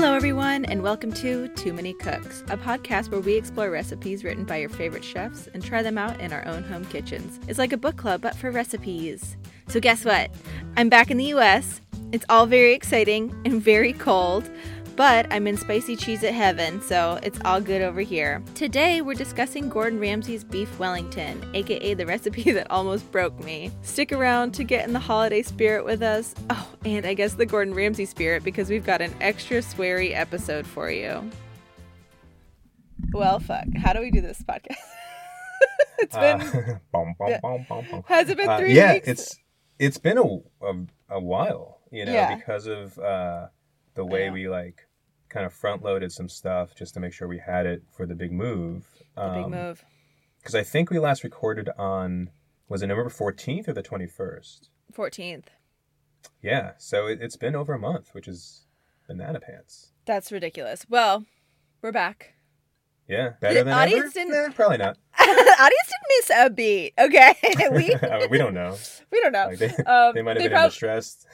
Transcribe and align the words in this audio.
Hello, 0.00 0.14
everyone, 0.14 0.64
and 0.64 0.82
welcome 0.82 1.12
to 1.12 1.48
Too 1.48 1.74
Many 1.74 1.92
Cooks, 1.92 2.42
a 2.48 2.56
podcast 2.56 3.10
where 3.10 3.20
we 3.20 3.34
explore 3.34 3.70
recipes 3.70 4.24
written 4.24 4.46
by 4.46 4.56
your 4.56 4.70
favorite 4.70 5.04
chefs 5.04 5.46
and 5.52 5.62
try 5.62 5.82
them 5.82 5.98
out 5.98 6.18
in 6.20 6.32
our 6.32 6.42
own 6.48 6.62
home 6.62 6.86
kitchens. 6.86 7.38
It's 7.48 7.58
like 7.58 7.74
a 7.74 7.76
book 7.76 7.98
club, 7.98 8.22
but 8.22 8.34
for 8.34 8.50
recipes. 8.50 9.36
So, 9.68 9.78
guess 9.78 10.06
what? 10.06 10.30
I'm 10.78 10.88
back 10.88 11.10
in 11.10 11.18
the 11.18 11.26
US. 11.34 11.82
It's 12.12 12.24
all 12.30 12.46
very 12.46 12.72
exciting 12.72 13.38
and 13.44 13.62
very 13.62 13.92
cold, 13.92 14.48
but 15.00 15.26
I'm 15.32 15.46
in 15.46 15.56
spicy 15.56 15.96
Cheez-It 15.96 16.34
heaven, 16.34 16.82
so 16.82 17.18
it's 17.22 17.40
all 17.46 17.58
good 17.58 17.80
over 17.80 18.02
here. 18.02 18.42
Today, 18.54 19.00
we're 19.00 19.14
discussing 19.14 19.70
Gordon 19.70 19.98
Ramsay's 19.98 20.44
Beef 20.44 20.78
Wellington, 20.78 21.42
aka 21.54 21.94
the 21.94 22.04
recipe 22.04 22.42
that 22.52 22.70
almost 22.70 23.10
broke 23.10 23.42
me. 23.42 23.70
Stick 23.80 24.12
around 24.12 24.52
to 24.52 24.62
get 24.62 24.86
in 24.86 24.92
the 24.92 24.98
holiday 24.98 25.40
spirit 25.40 25.86
with 25.86 26.02
us. 26.02 26.34
Oh, 26.50 26.68
and 26.84 27.06
I 27.06 27.14
guess 27.14 27.32
the 27.32 27.46
Gordon 27.46 27.72
Ramsay 27.72 28.04
spirit 28.04 28.44
because 28.44 28.68
we've 28.68 28.84
got 28.84 29.00
an 29.00 29.14
extra 29.22 29.62
sweary 29.62 30.14
episode 30.14 30.66
for 30.66 30.90
you. 30.90 31.30
Well, 33.14 33.40
fuck. 33.40 33.68
How 33.82 33.94
do 33.94 34.00
we 34.00 34.10
do 34.10 34.20
this 34.20 34.42
podcast? 34.42 34.76
it's 35.98 36.14
been. 36.14 36.42
Uh, 36.42 36.78
Yeah. 37.26 37.40
bum, 37.40 37.64
bum, 37.66 37.86
bum. 37.90 38.04
has 38.06 38.28
it 38.28 38.36
been 38.36 38.50
Uh, 38.50 38.58
three 38.58 38.74
yeah, 38.74 38.92
weeks? 38.92 39.08
it's 39.08 39.38
it's 39.78 39.96
been 39.96 40.18
a, 40.18 40.24
a 40.62 40.74
a 41.08 41.20
while, 41.20 41.78
you 41.90 42.04
know, 42.04 42.12
Yeah. 42.12 42.34
because 42.36 42.66
of 42.66 42.98
uh, 42.98 43.46
the 43.94 44.04
way 44.04 44.26
know. 44.26 44.34
we 44.34 44.46
like 44.50 44.86
kind 45.30 45.46
of 45.46 45.52
front 45.52 45.82
loaded 45.82 46.12
some 46.12 46.28
stuff 46.28 46.74
just 46.74 46.92
to 46.94 47.00
make 47.00 47.12
sure 47.12 47.26
we 47.28 47.38
had 47.38 47.64
it 47.66 47.82
for 47.96 48.04
the 48.06 48.14
big 48.14 48.32
move. 48.32 48.86
the 49.16 49.28
big 49.42 49.48
move. 49.48 49.84
Because 50.38 50.54
I 50.54 50.62
think 50.62 50.90
we 50.90 50.98
last 50.98 51.24
recorded 51.24 51.68
on 51.78 52.30
was 52.68 52.82
it 52.82 52.86
November 52.88 53.10
fourteenth 53.10 53.68
or 53.68 53.72
the 53.72 53.82
twenty 53.82 54.06
first? 54.06 54.68
14th. 54.96 55.44
Yeah, 56.42 56.72
so 56.78 57.06
it, 57.06 57.20
it's 57.22 57.36
been 57.36 57.54
over 57.54 57.72
a 57.74 57.78
month, 57.78 58.10
which 58.12 58.26
is 58.28 58.66
banana 59.06 59.38
pants. 59.40 59.92
That's 60.04 60.32
ridiculous. 60.32 60.84
Well, 60.88 61.24
we're 61.82 61.92
back. 61.92 62.34
Yeah, 63.08 63.30
better 63.40 63.62
than 63.64 63.72
audience 63.72 64.16
ever. 64.16 64.30
didn't- 64.30 64.48
Nah, 64.48 64.54
probably 64.54 64.78
not. 64.78 64.96
audience 65.20 65.88
didn't 65.88 66.08
miss 66.18 66.30
a 66.46 66.50
beat. 66.50 66.92
Okay, 66.98 67.34
we 67.72 67.94
we 68.30 68.38
don't 68.38 68.54
know. 68.54 68.76
we 69.12 69.20
don't 69.20 69.32
know. 69.32 69.46
Like 69.46 69.58
they, 69.58 69.68
Um, 69.84 70.14
they 70.14 70.22
might 70.22 70.36
have 70.36 70.42
been 70.44 70.50
prob- 70.52 70.72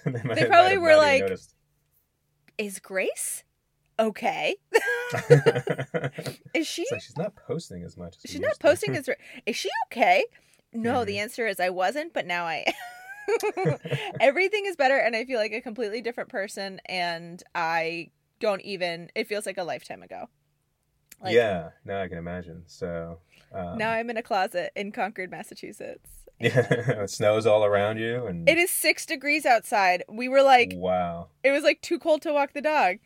they 0.05 0.12
they 0.34 0.47
probably 0.47 0.78
were 0.78 0.97
like- 0.97 1.22
noticed. 1.22 1.55
Is 2.58 2.78
Grace 2.78 3.44
okay? 3.98 4.56
Is 6.55 6.66
she? 6.66 6.83
It's 6.83 6.92
like 6.92 7.02
she's 7.02 7.16
not 7.16 7.34
posting 7.36 7.83
as 7.84 7.97
much. 7.97 8.16
As 8.25 8.30
She's 8.30 8.41
not 8.41 8.55
to. 8.55 8.58
posting 8.61 8.97
as. 8.97 9.08
Is 9.47 9.56
she 9.56 9.69
okay? 9.86 10.25
No, 10.72 11.05
the 11.05 11.14
Mhm. 11.16 11.20
answer 11.22 11.47
is 11.47 11.61
I 11.61 11.70
wasn't, 11.70 12.12
but 12.12 12.27
now 12.27 12.44
I. 12.44 12.64
Everything 14.20 14.66
is 14.66 14.77
better, 14.77 14.97
and 14.97 15.16
I 15.16 15.25
feel 15.25 15.38
like 15.38 15.53
a 15.53 15.61
completely 15.61 16.00
different 16.00 16.28
person, 16.28 16.80
and 16.86 17.42
I 17.55 18.11
don't 18.41 18.61
even. 18.62 19.11
It 19.14 19.27
feels 19.28 19.47
like 19.47 19.58
a 19.58 19.64
lifetime 19.64 20.03
ago. 20.03 20.28
Like, 21.22 21.34
yeah, 21.34 21.70
now 21.84 22.03
I 22.03 22.08
can 22.08 22.19
imagine. 22.19 22.64
So 22.66 23.19
um, 23.53 23.78
Now 23.78 23.91
I'm 23.92 24.10
in 24.10 24.16
a 24.19 24.22
closet 24.22 24.72
in 24.77 24.92
Concord, 24.92 25.31
Massachusetts. 25.31 26.10
yeah, 26.38 27.00
it 27.03 27.10
snows 27.10 27.47
all 27.47 27.64
around 27.64 27.98
you, 27.98 28.27
and 28.27 28.47
It 28.48 28.58
is 28.58 28.70
six 28.70 29.06
degrees 29.06 29.47
outside. 29.47 30.05
We 30.08 30.28
were 30.28 30.42
like, 30.42 30.72
wow. 30.75 31.28
it 31.42 31.53
was 31.53 31.62
like 31.64 31.81
too 31.81 31.98
cold 31.98 32.20
to 32.22 32.33
walk 32.34 32.53
the 32.53 32.60
dog. 32.60 32.97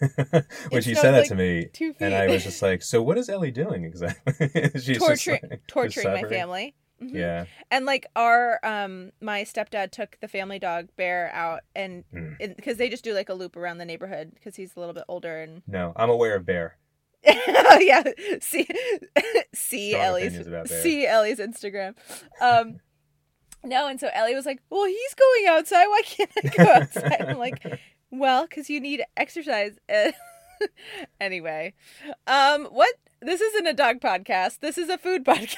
when 0.70 0.82
she 0.82 0.94
said 0.94 1.12
that 1.12 1.20
like 1.20 1.28
to 1.28 1.34
me, 1.34 1.68
and 2.00 2.14
I 2.14 2.26
was 2.28 2.44
just 2.44 2.62
like, 2.62 2.82
"So 2.82 3.02
what 3.02 3.18
is 3.18 3.28
Ellie 3.28 3.50
doing 3.50 3.84
exactly?" 3.84 4.48
She's 4.80 4.98
torturing, 4.98 5.40
like, 5.50 5.66
torturing 5.66 6.08
my 6.12 6.22
family. 6.24 6.74
Mhm. 7.02 7.14
Yeah, 7.14 7.44
And 7.70 7.86
like 7.86 8.06
our 8.16 8.58
um 8.64 9.12
my 9.20 9.42
stepdad 9.44 9.92
took 9.92 10.18
the 10.20 10.26
family 10.26 10.58
dog 10.58 10.88
Bear 10.96 11.30
out 11.32 11.60
and 11.76 12.02
Mm. 12.12 12.56
because 12.56 12.76
they 12.76 12.88
just 12.88 13.04
do 13.04 13.14
like 13.14 13.28
a 13.28 13.34
loop 13.34 13.56
around 13.56 13.78
the 13.78 13.84
neighborhood 13.84 14.32
because 14.34 14.56
he's 14.56 14.74
a 14.76 14.80
little 14.80 14.94
bit 14.94 15.04
older 15.08 15.38
and 15.40 15.62
no, 15.68 15.92
I'm 15.94 16.10
aware 16.10 16.34
of 16.34 16.44
Bear. 16.44 16.76
oh 17.28 17.78
yeah 17.80 18.02
see 18.40 18.66
see 19.54 19.90
Strong 19.90 20.04
Ellie's 20.04 20.26
opinions 20.26 20.46
about 20.48 20.68
Bear. 20.68 20.82
see 20.82 21.06
Ellie's 21.06 21.38
Instagram 21.38 21.94
um 22.40 22.80
no 23.64 23.86
and 23.88 24.00
so 24.00 24.08
Ellie 24.12 24.34
was 24.34 24.46
like 24.46 24.60
well 24.70 24.86
he's 24.86 25.14
going 25.14 25.46
outside 25.56 25.86
why 25.86 26.00
can't 26.04 26.30
I 26.36 26.48
go 26.48 26.64
outside 26.72 27.26
I'm 27.28 27.38
like 27.38 27.62
well 28.10 28.46
because 28.46 28.68
you 28.70 28.80
need 28.80 29.02
exercise 29.16 29.78
anyway 31.20 31.72
um 32.26 32.64
what 32.66 32.94
this 33.20 33.40
isn't 33.40 33.66
a 33.66 33.72
dog 33.74 34.00
podcast 34.00 34.60
this 34.60 34.78
is 34.78 34.88
a 34.88 34.98
food 34.98 35.24
podcast 35.26 35.56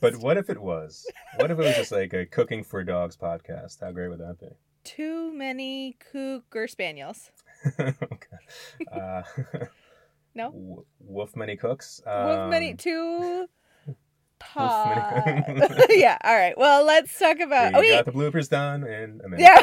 But 0.00 0.16
what 0.16 0.36
if 0.36 0.50
it 0.50 0.60
was? 0.60 1.06
What 1.36 1.50
if 1.52 1.58
it 1.58 1.62
was 1.62 1.76
just 1.76 1.92
like 1.92 2.12
a 2.12 2.26
cooking 2.26 2.64
for 2.64 2.82
dogs 2.82 3.16
podcast? 3.16 3.80
How 3.80 3.92
great 3.92 4.08
would 4.08 4.18
that 4.18 4.38
be? 4.40 4.48
too 4.84 5.32
many 5.32 5.96
cocker 6.12 6.66
spaniels 6.66 7.30
okay. 7.78 8.36
Uh, 8.90 9.22
No? 10.34 10.50
w- 10.50 10.84
Wolf 10.98 11.36
many 11.36 11.56
cooks. 11.56 12.00
Um. 12.04 12.26
Wolf 12.26 12.50
many- 12.50 12.74
Pod. 14.40 15.22
yeah. 15.90 16.18
All 16.24 16.34
right. 16.34 16.58
Well, 16.58 16.84
let's 16.84 17.16
talk 17.16 17.38
about. 17.38 17.74
we 17.74 17.78
Oh 17.78 17.80
wait. 17.82 18.04
got 18.04 18.06
the 18.06 18.12
bloopers 18.12 18.48
done 18.48 18.82
in 18.82 19.20
a 19.24 19.28
minute. 19.28 19.40
Yeah. 19.40 19.60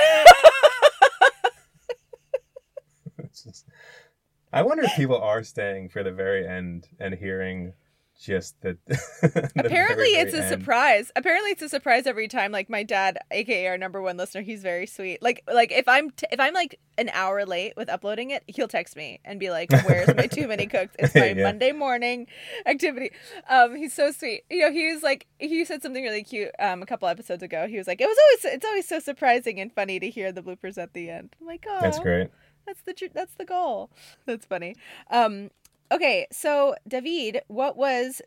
I 4.51 4.62
wonder 4.63 4.84
if 4.84 4.95
people 4.95 5.17
are 5.17 5.44
staying 5.44 5.90
for 5.90 6.03
the 6.03 6.12
very 6.12 6.47
end 6.47 6.88
and 7.00 7.13
hearing 7.13 7.73
just 8.19 8.59
that. 8.62 8.78
Apparently, 9.57 10.12
very, 10.12 10.25
it's 10.28 10.34
a 10.34 10.44
end. 10.44 10.50
surprise. 10.50 11.12
Apparently, 11.16 11.51
it's 11.51 11.62
a 11.62 11.69
surprise 11.69 12.06
every 12.06 12.28
time. 12.28 12.51
Like 12.51 12.69
my 12.69 12.84
dad, 12.84 13.17
aka 13.31 13.67
our 13.67 13.78
number 13.78 14.01
one 14.01 14.17
listener, 14.17 14.41
he's 14.41 14.62
very 14.62 14.85
sweet. 14.88 15.22
Like, 15.22 15.44
like 15.51 15.72
if 15.72 15.88
I'm 15.88 16.09
t- 16.12 16.28
if 16.31 16.40
I'm 16.40 16.53
like 16.53 16.79
an 16.97 17.09
hour 17.13 17.45
late 17.45 17.73
with 17.78 17.88
uploading 17.90 18.31
it, 18.31 18.44
he'll 18.47 18.67
text 18.67 18.95
me 18.97 19.22
and 19.23 19.40
be 19.40 19.50
like, 19.50 19.72
"Where's 19.85 20.13
my 20.16 20.28
too 20.28 20.47
many 20.47 20.67
cooks? 20.67 20.96
It's 21.00 21.16
my 21.16 21.28
Yeah. 21.28 21.44
Monday 21.44 21.72
morning 21.72 22.28
activity." 22.66 23.11
Um, 23.50 23.75
he's 23.75 23.94
so 23.94 24.11
sweet. 24.11 24.44
You 24.50 24.61
know, 24.61 24.72
he 24.72 24.91
was 24.91 25.01
like, 25.01 25.28
he 25.40 25.63
said 25.63 25.81
something 25.81 26.03
really 26.03 26.23
cute. 26.23 26.51
Um, 26.59 26.81
a 26.81 26.85
couple 26.85 27.07
episodes 27.07 27.41
ago, 27.41 27.67
he 27.67 27.78
was 27.78 27.88
like, 27.88 28.01
"It 28.01 28.07
was 28.07 28.17
always 28.25 28.56
it's 28.56 28.66
always 28.66 28.88
so 28.88 29.00
surprising 29.00 29.61
and 29.61 29.72
funny 29.72 29.97
to 30.00 30.09
hear 30.09 30.31
the 30.34 30.41
bloopers 30.41 30.78
at 30.78 30.94
the 30.94 31.09
end." 31.09 31.35
I'm 31.40 31.47
like, 31.47 31.66
"Oh, 31.69 31.79
That's 31.79 32.00
great. 32.00 32.31
That's 32.69 32.81
the 32.84 32.94
tr- 32.94 33.13
that's 33.13 33.34
the 33.34 33.46
goal. 33.46 33.90
That's 34.28 34.46
funny. 34.46 34.75
Um 35.09 35.50
okay, 35.91 36.28
so 36.31 36.75
David, 36.88 37.41
what 37.47 37.75
was 37.75 38.22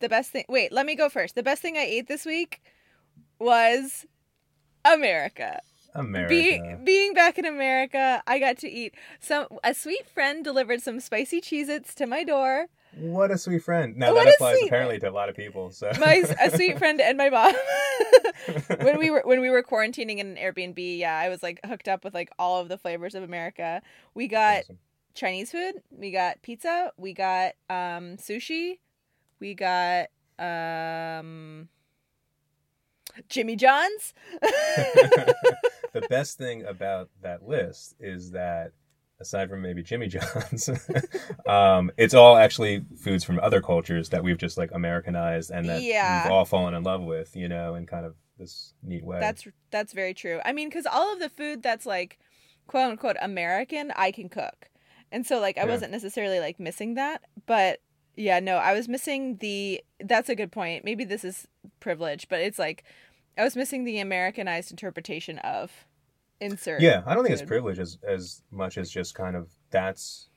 the 0.00 0.10
best 0.10 0.30
thing? 0.30 0.44
Wait, 0.46 0.72
let 0.72 0.84
me 0.84 0.94
go 0.94 1.08
first. 1.08 1.34
The 1.36 1.42
best 1.42 1.62
thing 1.62 1.78
I 1.78 1.84
ate 1.84 2.06
this 2.06 2.26
week 2.26 2.60
was 3.38 4.04
America. 4.84 5.60
America. 5.94 6.28
Being 6.28 6.84
being 6.84 7.14
back 7.14 7.38
in 7.38 7.46
America, 7.46 8.22
I 8.26 8.38
got 8.38 8.58
to 8.58 8.70
eat 8.70 8.94
some 9.20 9.46
a 9.64 9.72
sweet 9.72 10.06
friend 10.06 10.44
delivered 10.44 10.82
some 10.82 11.00
spicy 11.00 11.40
Cheez-Its 11.40 11.94
to 11.94 12.06
my 12.06 12.24
door. 12.24 12.66
What 12.96 13.30
a 13.30 13.38
sweet 13.38 13.62
friend. 13.62 13.96
Now 13.96 14.12
What 14.14 14.24
that 14.24 14.34
applies 14.34 14.58
sweet- 14.58 14.66
apparently 14.68 14.98
to 15.00 15.08
a 15.08 15.12
lot 15.12 15.28
of 15.28 15.36
people. 15.36 15.70
So 15.70 15.90
My 15.98 16.22
a 16.40 16.50
sweet 16.50 16.78
friend 16.78 17.00
and 17.00 17.16
my 17.16 17.30
mom. 17.30 17.54
when 18.82 18.98
we 18.98 19.10
were 19.10 19.22
when 19.24 19.40
we 19.40 19.48
were 19.50 19.62
quarantining 19.62 20.18
in 20.18 20.26
an 20.26 20.36
Airbnb, 20.36 20.98
yeah, 20.98 21.16
I 21.18 21.28
was 21.28 21.42
like 21.42 21.60
hooked 21.64 21.88
up 21.88 22.04
with 22.04 22.12
like 22.14 22.30
all 22.38 22.60
of 22.60 22.68
the 22.68 22.76
flavors 22.78 23.14
of 23.14 23.22
America. 23.22 23.80
We 24.14 24.28
got 24.28 24.60
Awesome. 24.64 24.78
Chinese 25.14 25.50
food. 25.52 25.74
We 25.90 26.10
got 26.10 26.42
pizza. 26.42 26.92
We 26.96 27.12
got 27.14 27.52
um, 27.70 28.16
sushi. 28.18 28.78
We 29.40 29.54
got 29.54 30.08
um, 30.38 31.68
Jimmy 33.28 33.56
John's. 33.56 34.14
the 34.40 36.06
best 36.08 36.38
thing 36.38 36.64
about 36.64 37.08
that 37.22 37.42
list 37.46 37.94
is 38.00 38.30
that 38.32 38.72
aside 39.22 39.48
from 39.48 39.62
maybe 39.62 39.82
Jimmy 39.82 40.08
John's, 40.14 40.68
um, 41.46 41.90
it's 41.96 42.14
all 42.14 42.36
actually 42.36 42.84
foods 42.98 43.24
from 43.24 43.38
other 43.40 43.60
cultures 43.62 44.10
that 44.10 44.22
we've 44.22 44.38
just 44.38 44.58
like 44.58 44.70
Americanized 44.72 45.50
and 45.50 45.68
that 45.68 45.82
Yeah. 45.82 46.24
we've 46.24 46.32
all 46.32 46.44
fallen 46.44 46.74
in 46.74 46.82
love 46.82 47.02
with, 47.02 47.34
you 47.34 47.48
know, 47.48 47.74
in 47.74 47.86
kind 47.86 48.04
of 48.06 48.14
this 48.38 48.74
neat 48.82 49.04
way. 49.04 49.20
that's 49.20 49.46
that's 49.70 49.92
very 49.92 50.14
true. 50.14 50.40
I 50.44 50.52
mean, 50.52 50.68
because 50.68 50.86
all 50.86 51.12
of 51.12 51.18
the 51.20 51.28
food 51.28 51.62
that's 51.62 51.86
like 51.86 52.18
quote 52.66 52.90
unquote 52.90 53.16
American, 53.22 53.92
I 53.96 54.10
can 54.10 54.28
cook, 54.28 54.68
and 55.10 55.26
so 55.26 55.40
like 55.40 55.56
I 55.58 55.62
Yeah. 55.64 55.70
wasn't 55.70 55.92
necessarily 55.92 56.40
like 56.40 56.58
missing 56.60 56.94
that, 56.94 57.22
but 57.46 57.80
yeah, 58.16 58.40
no, 58.40 58.56
I 58.56 58.74
was 58.74 58.88
missing 58.88 59.36
the. 59.36 59.80
That's 59.98 60.28
a 60.28 60.34
good 60.34 60.52
point. 60.52 60.84
Maybe 60.84 61.04
this 61.04 61.24
is 61.24 61.46
privilege, 61.80 62.28
but 62.28 62.40
it's 62.40 62.58
like 62.58 62.84
I 63.38 63.44
was 63.44 63.56
missing 63.56 63.84
the 63.84 63.98
Americanized 64.00 64.70
interpretation 64.70 65.38
of 65.38 65.70
insert. 66.42 66.80
yeah, 66.80 67.02
I 67.06 67.14
don't 67.14 67.22
think 67.24 67.32
it's 67.32 67.42
privilege 67.42 67.78
as 67.78 67.98
as 68.06 68.42
much 68.50 68.76
as 68.78 68.90
just 68.90 69.14
kind 69.14 69.36
of 69.36 69.48
that's 69.70 70.28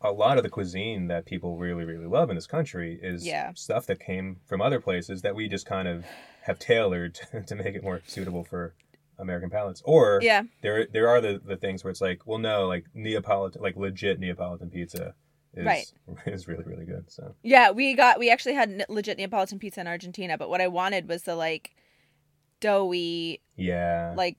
a 0.00 0.10
lot 0.10 0.36
of 0.36 0.42
the 0.42 0.50
cuisine 0.50 1.06
that 1.08 1.24
people 1.26 1.56
really 1.56 1.84
really 1.84 2.06
love 2.06 2.28
in 2.30 2.34
this 2.36 2.46
country 2.46 2.98
is 3.02 3.24
Yeah. 3.26 3.52
stuff 3.54 3.86
that 3.86 4.00
came 4.00 4.40
from 4.46 4.60
other 4.60 4.80
places 4.80 5.22
that 5.22 5.34
we 5.34 5.48
just 5.48 5.64
kind 5.66 5.86
of 5.86 6.04
have 6.42 6.58
tailored 6.58 7.14
to 7.46 7.54
make 7.54 7.74
it 7.76 7.82
more 7.84 8.02
suitable 8.06 8.42
for 8.44 8.74
American 9.18 9.48
palates. 9.50 9.80
Or 9.84 10.18
Yeah, 10.22 10.42
there 10.62 10.86
there 10.86 11.08
are 11.08 11.20
the, 11.20 11.40
the 11.44 11.56
things 11.56 11.84
where 11.84 11.90
it's 11.92 12.00
like, 12.00 12.26
well, 12.26 12.38
no, 12.38 12.66
like 12.66 12.86
Neapolitan, 12.94 13.62
like 13.62 13.76
legit 13.76 14.18
Neapolitan 14.18 14.70
pizza 14.70 15.14
is 15.54 15.66
Right. 15.66 15.86
is 16.26 16.48
really 16.48 16.64
really 16.64 16.84
good. 16.86 17.04
So 17.10 17.36
yeah. 17.44 17.70
We 17.70 17.94
got 17.94 18.18
we 18.18 18.28
actually 18.30 18.54
had 18.54 18.84
legit 18.88 19.18
Neapolitan 19.18 19.60
pizza 19.60 19.80
in 19.82 19.86
Argentina, 19.86 20.36
but 20.36 20.48
what 20.50 20.60
I 20.60 20.66
wanted 20.66 21.08
was 21.08 21.22
the 21.22 21.36
like 21.36 21.76
doughy 22.60 23.40
yeah, 23.56 24.14
like 24.16 24.36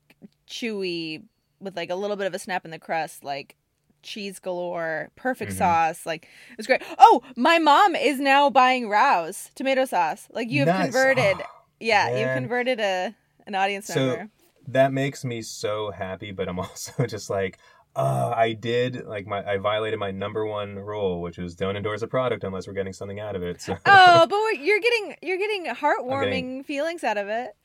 chewy 0.57 1.23
with 1.59 1.75
like 1.75 1.89
a 1.89 1.95
little 1.95 2.15
bit 2.15 2.27
of 2.27 2.33
a 2.33 2.39
snap 2.39 2.65
in 2.65 2.71
the 2.71 2.79
crust, 2.79 3.23
like 3.23 3.55
cheese 4.01 4.39
galore, 4.39 5.09
perfect 5.15 5.53
Mhm. 5.53 5.57
sauce. 5.57 6.05
Like 6.05 6.27
it 6.51 6.57
was 6.57 6.67
great. 6.67 6.81
Oh, 6.97 7.21
my 7.35 7.57
mom 7.59 7.95
is 7.95 8.19
now 8.19 8.50
buying 8.50 8.89
Rao's 8.89 9.50
tomato 9.55 9.85
sauce. 9.85 10.27
Like 10.31 10.50
you've 10.51 10.67
Nice. 10.67 10.83
converted. 10.85 11.38
Oh, 11.39 11.45
yeah, 11.79 12.17
you've 12.17 12.35
converted 12.35 12.79
a 12.79 13.15
an 13.47 13.55
audience 13.55 13.88
So- 13.88 14.07
member. 14.07 14.29
that 14.67 14.94
makes 14.94 15.25
me 15.25 15.41
so 15.41 15.91
happy, 15.91 16.31
but 16.31 16.47
I'm 16.50 16.59
also 16.65 17.05
just 17.05 17.29
like, 17.29 17.57
uh, 17.95 18.33
I 18.35 18.53
did 18.53 19.05
like 19.05 19.25
my 19.27 19.44
I 19.45 19.57
violated 19.57 20.00
my 20.00 20.11
number 20.11 20.45
one 20.45 20.75
rule, 20.75 21.21
which 21.21 21.38
was 21.38 21.55
don't 21.55 21.75
endorse 21.77 22.01
a 22.01 22.07
product 22.07 22.44
unless 22.44 22.67
we're 22.67 22.73
getting 22.73 22.94
something 22.94 23.19
out 23.19 23.35
of 23.35 23.44
it. 23.44 23.61
So 23.65 23.77
oh, 23.85 24.27
but 24.27 24.63
you're 24.63 24.79
getting 24.79 25.15
you're 25.21 25.38
getting 25.38 25.65
heartwarming 25.67 26.65
feelings 26.65 27.03
out 27.03 27.17
of 27.17 27.27
it. 27.29 27.55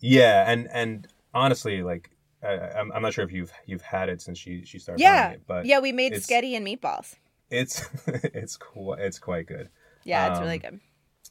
yeah, 0.00 0.48
and 0.50 0.68
and 0.72 1.06
honestly, 1.34 1.82
like 1.82 2.10
I, 2.42 2.48
I'm 2.78 2.92
I'm 2.92 3.02
not 3.02 3.14
sure 3.14 3.24
if 3.24 3.32
you've 3.32 3.52
you've 3.66 3.82
had 3.82 4.08
it 4.08 4.20
since 4.22 4.38
she 4.38 4.64
she 4.64 4.78
started 4.78 5.02
Yeah. 5.02 5.28
buying 5.28 5.34
it, 5.36 5.42
but 5.46 5.66
Yeah, 5.66 5.80
we 5.80 5.92
made 5.92 6.12
sketty 6.14 6.56
and 6.56 6.66
meatballs. 6.66 7.14
it's 7.50 7.88
it's 8.06 8.56
quite 8.56 9.00
it's 9.00 9.18
quite 9.18 9.46
good. 9.46 9.68
Yeah, 10.04 10.28
it's 10.30 10.40
really 10.40 10.54
Um, 10.54 10.60
good. 10.60 10.80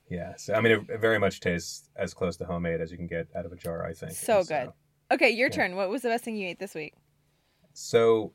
Yeah, 0.10 0.36
so 0.38 0.54
I 0.54 0.62
mean, 0.62 0.72
it, 0.74 0.90
it 0.90 1.00
very 1.02 1.20
much 1.20 1.40
tastes 1.40 1.90
as 1.96 2.14
close 2.14 2.38
to 2.38 2.46
homemade 2.46 2.82
as 2.82 2.92
you 2.92 2.98
can 2.98 3.08
get 3.08 3.28
out 3.36 3.46
of 3.46 3.52
a 3.52 3.56
jar. 3.58 3.86
I 3.86 3.94
think 3.94 4.12
So 4.14 4.44
good. 4.44 4.72
Okay, 5.12 5.30
your 5.30 5.50
yeah. 5.50 5.56
turn. 5.56 5.76
What 5.76 5.90
was 5.90 6.02
the 6.02 6.10
best 6.10 6.24
thing 6.24 6.36
you 6.36 6.48
ate 6.48 6.60
this 6.60 6.76
week? 6.76 6.94
So 7.74 8.34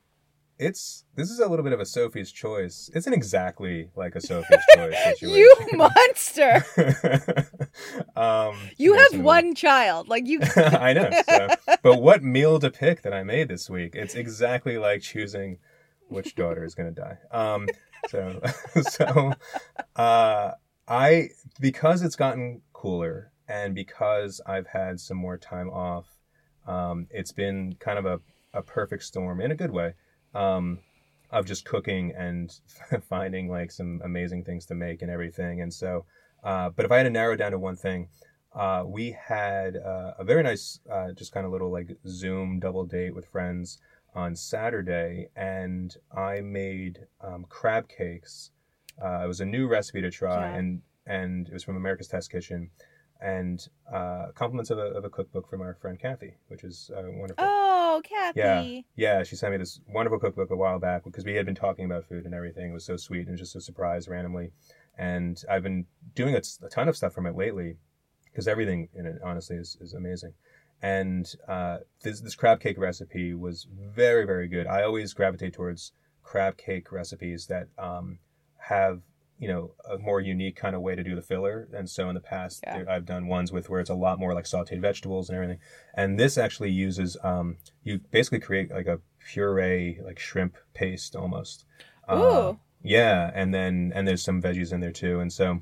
it's 0.67 1.05
this 1.15 1.31
is 1.31 1.39
a 1.41 1.47
little 1.49 1.63
bit 1.63 1.73
of 1.73 1.81
a 1.81 1.87
Sophie's 1.87 2.31
choice. 2.33 2.91
It's 2.95 3.07
not 3.07 3.15
exactly 3.15 3.91
like 3.97 4.15
a 4.15 4.21
Sophie's 4.21 4.59
choice 4.77 4.95
situation. 5.05 5.29
You 5.31 5.57
monster! 5.75 6.65
um, 8.17 8.57
You 8.79 8.95
have 8.95 9.09
some- 9.11 9.23
one 9.23 9.55
child. 9.55 10.09
Like 10.09 10.27
you. 10.27 10.41
I 10.57 10.93
know. 10.93 11.11
So, 11.29 11.49
but 11.83 12.01
what 12.03 12.23
meal 12.23 12.59
to 12.61 12.71
pick 12.71 13.03
that 13.03 13.13
I 13.13 13.23
made 13.23 13.49
this 13.49 13.69
week? 13.69 13.95
It's 13.95 14.15
exactly 14.15 14.79
like 14.79 15.03
choosing 15.03 15.59
which 16.09 16.35
daughter 16.35 16.65
is 16.65 16.75
going 16.75 16.95
to 16.95 17.01
die. 17.01 17.19
Um, 17.31 17.69
so, 18.09 18.41
so, 18.83 19.33
uh, 19.97 20.53
I 20.89 21.29
because 21.61 22.03
it's 22.03 22.17
gotten 22.17 22.63
cooler 22.73 23.33
and 23.49 23.75
because 23.75 24.41
I've 24.47 24.67
had 24.67 25.01
some 25.01 25.17
more 25.17 25.37
time 25.39 25.71
off, 25.71 26.07
um, 26.67 27.07
it's 27.11 27.33
been 27.33 27.75
kind 27.81 27.99
of 27.99 28.07
a, 28.07 28.21
a 28.53 28.63
perfect 28.63 29.05
storm 29.05 29.41
in 29.41 29.51
a 29.51 29.55
good 29.55 29.71
way. 29.71 29.95
Um, 30.35 30.79
of 31.31 31.47
just 31.47 31.65
cooking 31.65 32.13
and 32.15 32.55
finding 33.09 33.49
like 33.49 33.71
some 33.71 34.03
amazing 34.05 34.45
things 34.45 34.67
to 34.67 34.75
make 34.75 35.01
and 35.01 35.11
everything. 35.11 35.63
And 35.63 35.73
so, 35.73 36.05
uh, 36.45 36.69
but 36.69 36.85
if 36.85 36.93
I 36.93 36.99
had 36.99 37.05
to 37.05 37.11
narrow 37.11 37.37
down 37.37 37.53
to 37.53 37.59
one 37.59 37.75
thing, 37.77 38.09
uh, 38.55 38.85
we 38.87 39.17
had 39.19 39.77
uh, 39.79 40.13
a 40.19 40.25
very 40.25 40.43
nice, 40.43 40.79
uh, 40.91 41.13
just 41.13 41.33
kind 41.33 41.47
of 41.47 41.53
little 41.53 41.71
like 41.73 41.97
Zoom 42.07 42.61
double 42.61 42.85
date 42.85 43.15
with 43.15 43.25
friends 43.27 43.79
on 44.15 44.37
Saturday, 44.37 45.29
and 45.35 45.97
I 46.15 46.43
made 46.43 47.07
um, 47.23 47.47
crab 47.49 47.89
cakes. 47.89 48.51
Uh, 49.03 49.23
it 49.25 49.27
was 49.27 49.41
a 49.41 49.47
new 49.47 49.69
recipe 49.69 50.03
to 50.03 50.11
try, 50.11 50.51
Yeah. 50.51 50.59
and 50.59 50.83
and 51.07 51.49
it 51.49 51.55
was 51.55 51.65
from 51.65 51.77
America's 51.77 52.09
Test 52.09 52.31
Kitchen, 52.31 52.69
and 53.23 53.67
uh, 53.93 54.27
compliments 54.35 54.71
of 54.71 54.79
a, 54.79 54.83
of 54.83 55.05
a 55.05 55.11
cookbook 55.11 55.49
from 55.49 55.61
our 55.61 55.75
friend 55.75 55.99
Kathy, 55.99 56.35
which 56.49 56.65
is 56.65 56.91
uh, 56.97 57.03
wonderful. 57.07 57.45
Oh, 57.47 58.03
Kathy. 58.05 58.85
Yeah, 58.97 59.23
she 59.23 59.37
sent 59.37 59.53
me 59.53 59.59
this 59.59 59.81
wonderful 59.89 60.19
cookbook 60.19 60.51
a 60.51 60.57
while 60.57 60.79
back 60.79 61.05
because 61.05 61.25
we 61.25 61.35
had 61.35 61.47
been 61.47 61.55
talking 61.55 61.85
about 61.85 62.05
food 62.09 62.25
and 62.25 62.35
everything. 62.35 62.71
It 62.71 62.75
was 62.75 62.85
so 62.85 62.97
sweet 62.97 63.29
and 63.29 63.39
just 63.39 63.55
a 63.55 63.61
surprise 63.61 64.09
randomly. 64.09 64.51
And 64.99 65.43
I've 65.51 65.63
been 65.63 65.87
doing 66.15 66.35
a, 66.35 66.43
a 66.65 66.69
ton 66.69 66.89
of 66.89 66.97
stuff 66.97 67.15
from 67.15 67.27
it 67.27 67.37
lately 67.37 67.77
because 68.25 68.49
everything 68.49 68.89
in 68.95 69.07
it, 69.07 69.17
honestly, 69.25 69.57
is, 69.57 69.77
is 69.81 69.95
amazing. 69.95 70.35
And 70.83 71.33
uh, 71.47 71.79
this, 72.03 72.21
this 72.21 72.35
crab 72.35 72.61
cake 72.61 72.79
recipe 72.79 73.35
was 73.35 73.69
very, 73.71 74.27
very 74.27 74.49
good. 74.49 74.67
I 74.67 74.83
always 74.83 75.13
gravitate 75.13 75.55
towards 75.55 75.93
crab 76.23 76.57
cake 76.57 76.91
recipes 76.91 77.47
that 77.47 77.69
um, 77.79 78.19
have 78.59 79.03
you 79.43 79.49
know 79.49 79.73
a 79.91 79.99
more 79.99 80.21
unique 80.21 80.55
kind 80.55 80.77
of 80.77 80.83
way 80.83 80.95
to 80.95 81.03
do 81.03 81.17
the 81.17 81.21
filler. 81.31 81.69
And 81.77 81.91
so 81.91 82.09
in 82.09 82.15
the 82.15 82.21
past 82.21 82.61
Yeah. 82.63 82.75
there, 82.77 82.91
i've 82.91 83.05
done 83.05 83.27
ones 83.27 83.51
with 83.51 83.69
where 83.69 83.81
it's 83.81 83.91
a 83.91 83.95
lot 84.07 84.21
more 84.21 84.35
like 84.35 84.45
sauteed 84.45 84.81
vegetables 84.81 85.29
and 85.29 85.35
everything. 85.37 85.59
And 85.95 86.19
this 86.19 86.39
actually 86.39 86.71
uses 86.71 87.17
um, 87.25 87.57
you 87.83 87.99
basically 88.13 88.39
create 88.39 88.71
like 88.71 88.87
a 88.87 89.01
puree 89.33 89.99
like 90.09 90.19
shrimp 90.21 90.55
paste 90.75 91.17
almost. 91.17 91.65
Uh, 92.09 92.17
Ooh. 92.17 92.61
yeah. 92.85 93.31
And 93.35 93.53
then 93.53 93.93
and 93.97 94.07
there's 94.07 94.23
some 94.23 94.41
veggies 94.41 94.73
in 94.73 94.79
there 94.81 94.93
too. 94.93 95.19
And 95.19 95.33
so 95.33 95.61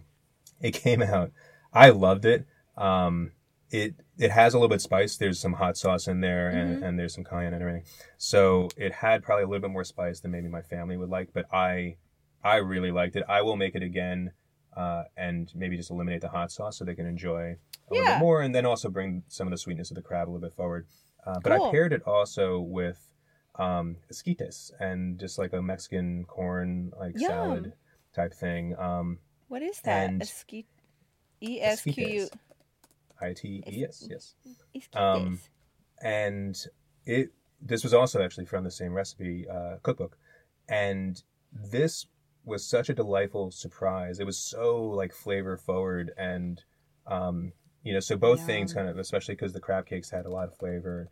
it 0.61 0.73
came 0.85 1.01
out. 1.03 1.31
I 1.73 1.89
loved 1.91 2.27
it. 2.27 2.47
Um 2.77 3.33
it 3.71 3.95
it 4.19 4.31
has 4.33 4.53
a 4.53 4.59
little 4.59 4.69
bit 4.69 4.83
spice. 4.83 5.17
There's 5.17 5.41
some 5.41 5.55
hot 5.55 5.79
sauce 5.79 6.07
in 6.07 6.21
there 6.21 6.51
and, 6.51 6.85
and 6.85 6.99
there's 6.99 7.15
some 7.15 7.25
cayenne 7.25 7.55
and 7.55 7.63
everything. 7.63 7.85
So 8.19 8.69
it 8.77 8.93
had 8.93 9.23
probably 9.23 9.45
a 9.45 9.49
little 9.49 9.63
bit 9.67 9.71
more 9.71 9.85
spice 9.85 10.21
than 10.21 10.33
maybe 10.33 10.49
my 10.49 10.61
family 10.61 10.99
would 10.99 11.09
like 11.09 11.29
but 11.33 11.47
i 11.51 11.97
i 12.45 12.57
really 12.57 12.91
liked 12.91 13.17
it 13.17 13.25
i 13.29 13.43
will 13.43 13.57
make 13.57 13.75
it 13.75 13.83
again 13.83 14.33
uh, 14.77 15.03
and 15.17 15.51
maybe 15.55 15.77
just 15.77 15.91
eliminate 15.91 16.21
the 16.21 16.29
hot 16.29 16.51
sauce 16.53 16.79
so 16.79 16.85
they 16.85 16.95
can 16.95 17.07
enjoy 17.07 17.57
a 17.91 17.93
little 17.95 18.07
bit 18.07 18.19
more 18.21 18.41
and 18.41 18.55
then 18.55 18.65
also 18.65 18.89
bring 18.89 19.23
some 19.29 19.47
of 19.47 19.51
the 19.51 19.59
sweetness 19.59 19.91
of 19.91 19.97
the 19.97 20.03
crab 20.03 20.29
a 20.29 20.31
little 20.31 20.41
bit 20.49 20.55
forward 20.55 20.87
uh, 21.27 21.39
but 21.43 21.57
Cool. 21.57 21.67
i 21.67 21.71
paired 21.71 21.93
it 21.93 22.03
also 22.07 22.61
with 22.61 23.13
um, 23.57 23.97
esquites 24.13 24.71
and 24.79 25.19
just 25.19 25.39
like 25.39 25.53
a 25.53 25.61
mexican 25.61 26.25
corn 26.25 26.93
like 26.99 27.15
Yum. 27.19 27.29
salad 27.31 27.73
type 28.15 28.33
thing 28.33 28.77
um, 28.79 29.19
What 29.49 29.63
is 29.63 29.81
that? 29.83 30.09
And- 30.11 30.23
Esqui- 30.23 30.65
E 31.43 31.61
S 31.61 31.83
Q 31.83 31.93
U. 32.07 32.29
esquites. 33.23 34.07
Yes 34.09 34.35
Esquites. 34.75 34.97
Um, 34.97 35.41
and 36.03 36.57
it 37.05 37.31
this 37.61 37.83
was 37.83 37.93
also 37.93 38.23
actually 38.23 38.47
from 38.47 38.65
the 38.65 38.71
same 38.71 38.93
recipe 38.93 39.47
uh, 39.49 39.77
cookbook 39.83 40.17
and 40.69 41.23
this 41.53 42.07
was 42.45 42.67
such 42.67 42.89
a 42.89 42.95
delightful 42.95 43.51
surprise. 43.51 44.19
It 44.19 44.27
was 44.27 44.39
so 44.39 44.83
like 44.83 45.13
flavor 45.13 45.57
forward 45.57 46.13
and 46.17 46.63
um, 47.07 47.53
you 47.83 47.93
know 47.93 48.01
so 48.01 48.17
both 48.17 48.45
things 48.47 48.75
kind 48.75 48.89
of 48.89 48.99
especially 48.99 49.35
because 49.35 49.53
the 49.53 49.61
crab 49.61 49.87
cakes 49.87 50.11
had 50.11 50.27
a 50.27 50.31
lot 50.31 50.49
of 50.49 50.57
flavor. 50.57 51.09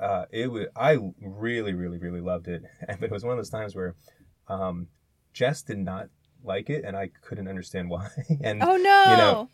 Uh, 0.00 0.24
it 0.32 0.50
was 0.50 0.66
i 0.74 0.98
really 1.20 1.74
really 1.74 1.98
really 1.98 2.20
loved 2.20 2.48
it. 2.48 2.62
And 2.88 2.98
but 3.00 3.06
it 3.06 3.12
was 3.12 3.24
one 3.24 3.32
of 3.32 3.38
those 3.38 3.50
times 3.50 3.74
where 3.74 3.94
um, 4.48 4.88
jess 5.32 5.62
did 5.62 5.78
not 5.78 6.08
like 6.44 6.68
it 6.68 6.84
and 6.84 6.96
i 6.96 7.08
couldn't 7.22 7.48
understand 7.48 7.88
why. 7.88 8.08
And 8.40 8.62
oh 8.62 8.76
no. 8.76 9.04
you 9.10 9.16
know, 9.16 9.48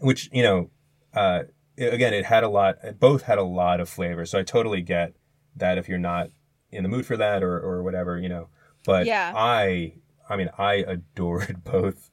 which 0.00 0.28
you 0.32 0.42
know 0.42 0.70
uh 1.14 1.42
again 1.76 2.14
it 2.14 2.24
had 2.24 2.44
a 2.44 2.48
lot 2.48 2.76
both 2.98 3.22
had 3.22 3.38
a 3.38 3.44
lot 3.44 3.80
of 3.80 3.88
flavor. 3.88 4.24
So 4.26 4.38
i 4.38 4.42
totally 4.42 4.82
get 4.82 5.14
that 5.56 5.78
if 5.78 5.88
you're 5.88 5.98
not 5.98 6.30
in 6.70 6.82
the 6.82 6.88
mood 6.88 7.06
for 7.06 7.16
that 7.16 7.42
or 7.42 7.58
or 7.58 7.82
whatever 7.82 8.18
you 8.18 8.28
know. 8.28 8.48
But 8.84 9.06
Yeah. 9.06 9.32
i 9.34 9.94
i 10.28 10.36
mean 10.36 10.50
i 10.58 10.74
adored 10.74 11.62
both 11.72 12.10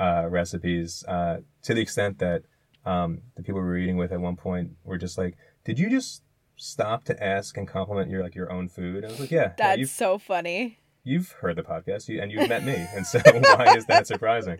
uh 0.00 0.26
recipes 0.28 1.04
uh 1.08 1.38
to 1.62 1.74
the 1.74 1.80
extent 1.80 2.18
that 2.18 2.42
um 2.84 3.20
the 3.36 3.42
people 3.42 3.60
we 3.60 3.66
were 3.66 3.76
eating 3.76 3.96
with 3.96 4.12
at 4.12 4.20
one 4.20 4.36
point 4.36 4.70
were 4.84 4.98
just 4.98 5.18
like 5.18 5.36
did 5.64 5.78
you 5.78 5.90
just 5.90 6.22
stop 6.56 7.04
to 7.04 7.22
ask 7.22 7.56
and 7.56 7.68
compliment 7.68 8.10
your 8.10 8.22
like 8.22 8.34
your 8.34 8.50
own 8.52 8.68
food 8.68 8.96
And 9.04 9.06
i 9.06 9.10
was 9.10 9.20
like 9.20 9.30
yeah, 9.30 9.42
yeah 9.42 9.52
That's 9.58 9.78
you've, 9.80 9.90
so 9.90 10.18
funny. 10.18 10.78
you've 11.04 11.30
heard 11.40 11.56
the 11.56 11.62
podcast 11.62 12.08
you, 12.08 12.20
and 12.20 12.30
you've 12.32 12.48
met 12.48 12.64
me 12.64 12.86
and 12.94 13.06
so 13.06 13.18
why 13.24 13.74
is 13.76 13.86
that 13.86 14.06
surprising 14.06 14.58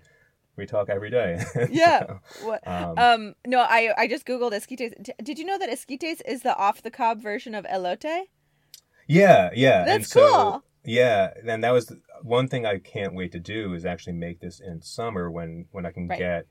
we 0.57 0.67
talk 0.67 0.89
every 0.89 1.09
day 1.11 1.41
Yeah. 1.71 2.01
So, 2.01 2.21
What? 2.47 2.67
um, 2.67 2.99
Um, 2.99 3.35
no, 3.47 3.61
I 3.61 3.95
I 3.97 4.09
just 4.09 4.27
googled 4.27 4.53
esquites. 4.53 4.93
Did 5.23 5.39
you 5.39 5.45
know 5.45 5.57
that 5.57 5.71
esquites 5.71 6.21
is 6.27 6.43
the 6.43 6.57
off 6.57 6.83
the 6.83 6.91
cob 6.91 7.23
version 7.23 7.55
of 7.55 7.65
elote? 7.67 8.25
Yeah, 9.07 9.51
yeah. 9.55 9.81
and 9.81 9.89
That's 9.89 10.11
so, 10.11 10.21
cool. 10.21 10.65
Yeah, 10.85 11.33
and 11.47 11.63
that 11.63 11.71
was 11.71 11.93
one 12.23 12.49
thing 12.49 12.67
I 12.67 12.79
can't 12.79 13.15
wait 13.15 13.33
to 13.33 13.39
do 13.41 13.75
is 13.75 13.85
actually 13.85 14.15
make 14.15 14.41
this 14.41 14.61
in 14.61 14.83
summer 14.83 15.31
when 15.31 15.67
when 15.71 15.87
I 15.87 15.91
can 15.93 16.09
Right. 16.09 16.19
get 16.19 16.47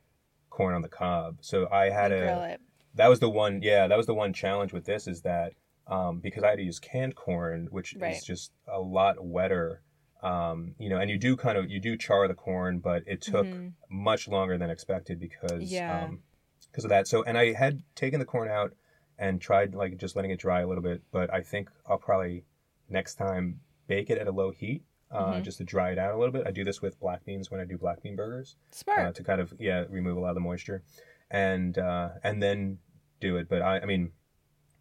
corn 0.50 0.74
on 0.74 0.82
the 0.82 0.88
cob. 0.90 1.38
So 1.42 1.68
I 1.72 1.90
had 1.90 2.12
And 2.12 2.24
a 2.24 2.58
that 2.96 3.08
was 3.10 3.20
the 3.20 3.30
one 3.30 3.62
yeah 3.62 3.88
that 3.88 3.98
was 3.98 4.06
the 4.08 4.14
one 4.14 4.34
challenge 4.34 4.74
with 4.74 4.86
this 4.86 5.08
is 5.08 5.22
that 5.22 5.54
um, 5.88 6.20
because 6.20 6.44
I 6.44 6.50
had 6.50 6.58
to 6.58 6.64
use 6.64 6.80
canned 6.80 7.16
corn, 7.16 7.68
which 7.72 7.96
Right. 8.00 8.16
is 8.18 8.24
just 8.24 8.52
a 8.68 8.80
lot 8.80 9.24
wetter. 9.24 9.82
Um, 10.22 10.76
you 10.80 10.90
know, 10.90 10.98
and 10.98 11.10
you 11.10 11.18
do 11.18 11.38
kind 11.38 11.58
of 11.58 11.70
you 11.70 11.80
do 11.80 11.96
char 11.96 12.28
the 12.28 12.34
corn, 12.34 12.80
but 12.80 13.04
it 13.08 13.22
took 13.22 13.48
Mhm. 13.48 13.74
much 13.90 14.28
longer 14.28 14.58
than 14.58 14.70
expected 14.70 15.20
because 15.20 15.72
Yeah. 15.72 16.04
um, 16.04 16.24
because 16.70 16.84
of 16.84 16.90
that. 16.90 17.08
So 17.08 17.24
and 17.24 17.38
I 17.38 17.54
had 17.54 17.84
taken 17.96 18.20
the 18.20 18.26
corn 18.26 18.50
out 18.50 18.74
and 19.18 19.40
tried 19.42 19.74
like 19.76 19.98
just 19.98 20.16
letting 20.16 20.32
it 20.32 20.40
dry 20.40 20.62
a 20.62 20.68
little 20.68 20.84
bit, 20.84 21.02
but 21.12 21.34
I 21.34 21.42
think 21.42 21.70
I'll 21.88 21.98
probably 21.98 22.44
next 22.90 23.16
time 23.16 23.62
bake 23.88 24.10
it 24.10 24.18
at 24.18 24.28
a 24.28 24.32
low 24.32 24.52
heat 24.52 24.84
uh, 25.12 25.34
Mhm. 25.36 25.44
just 25.44 25.58
to 25.60 25.64
dry 25.64 25.92
it 25.92 25.98
out 25.98 26.14
a 26.14 26.18
little 26.18 26.32
bit. 26.34 26.46
I 26.48 26.52
do 26.52 26.64
this 26.64 26.82
with 26.82 27.00
black 27.00 27.24
beans 27.26 27.50
when 27.50 27.60
I 27.62 27.66
do 27.66 27.78
black 27.78 28.02
bean 28.02 28.16
burgers 28.16 28.56
Smart. 28.72 29.00
uh, 29.00 29.12
to 29.14 29.24
kind 29.24 29.40
of 29.42 29.54
yeah 29.60 29.86
remove 29.90 30.18
a 30.18 30.20
lot 30.20 30.30
of 30.30 30.36
the 30.36 30.42
moisture 30.42 30.84
and 31.32 31.78
uh, 31.78 32.10
and 32.24 32.42
then 32.44 32.80
do 33.20 33.38
it. 33.38 33.48
But 33.50 33.62
I 33.62 33.80
I 33.80 33.86
mean 33.86 34.12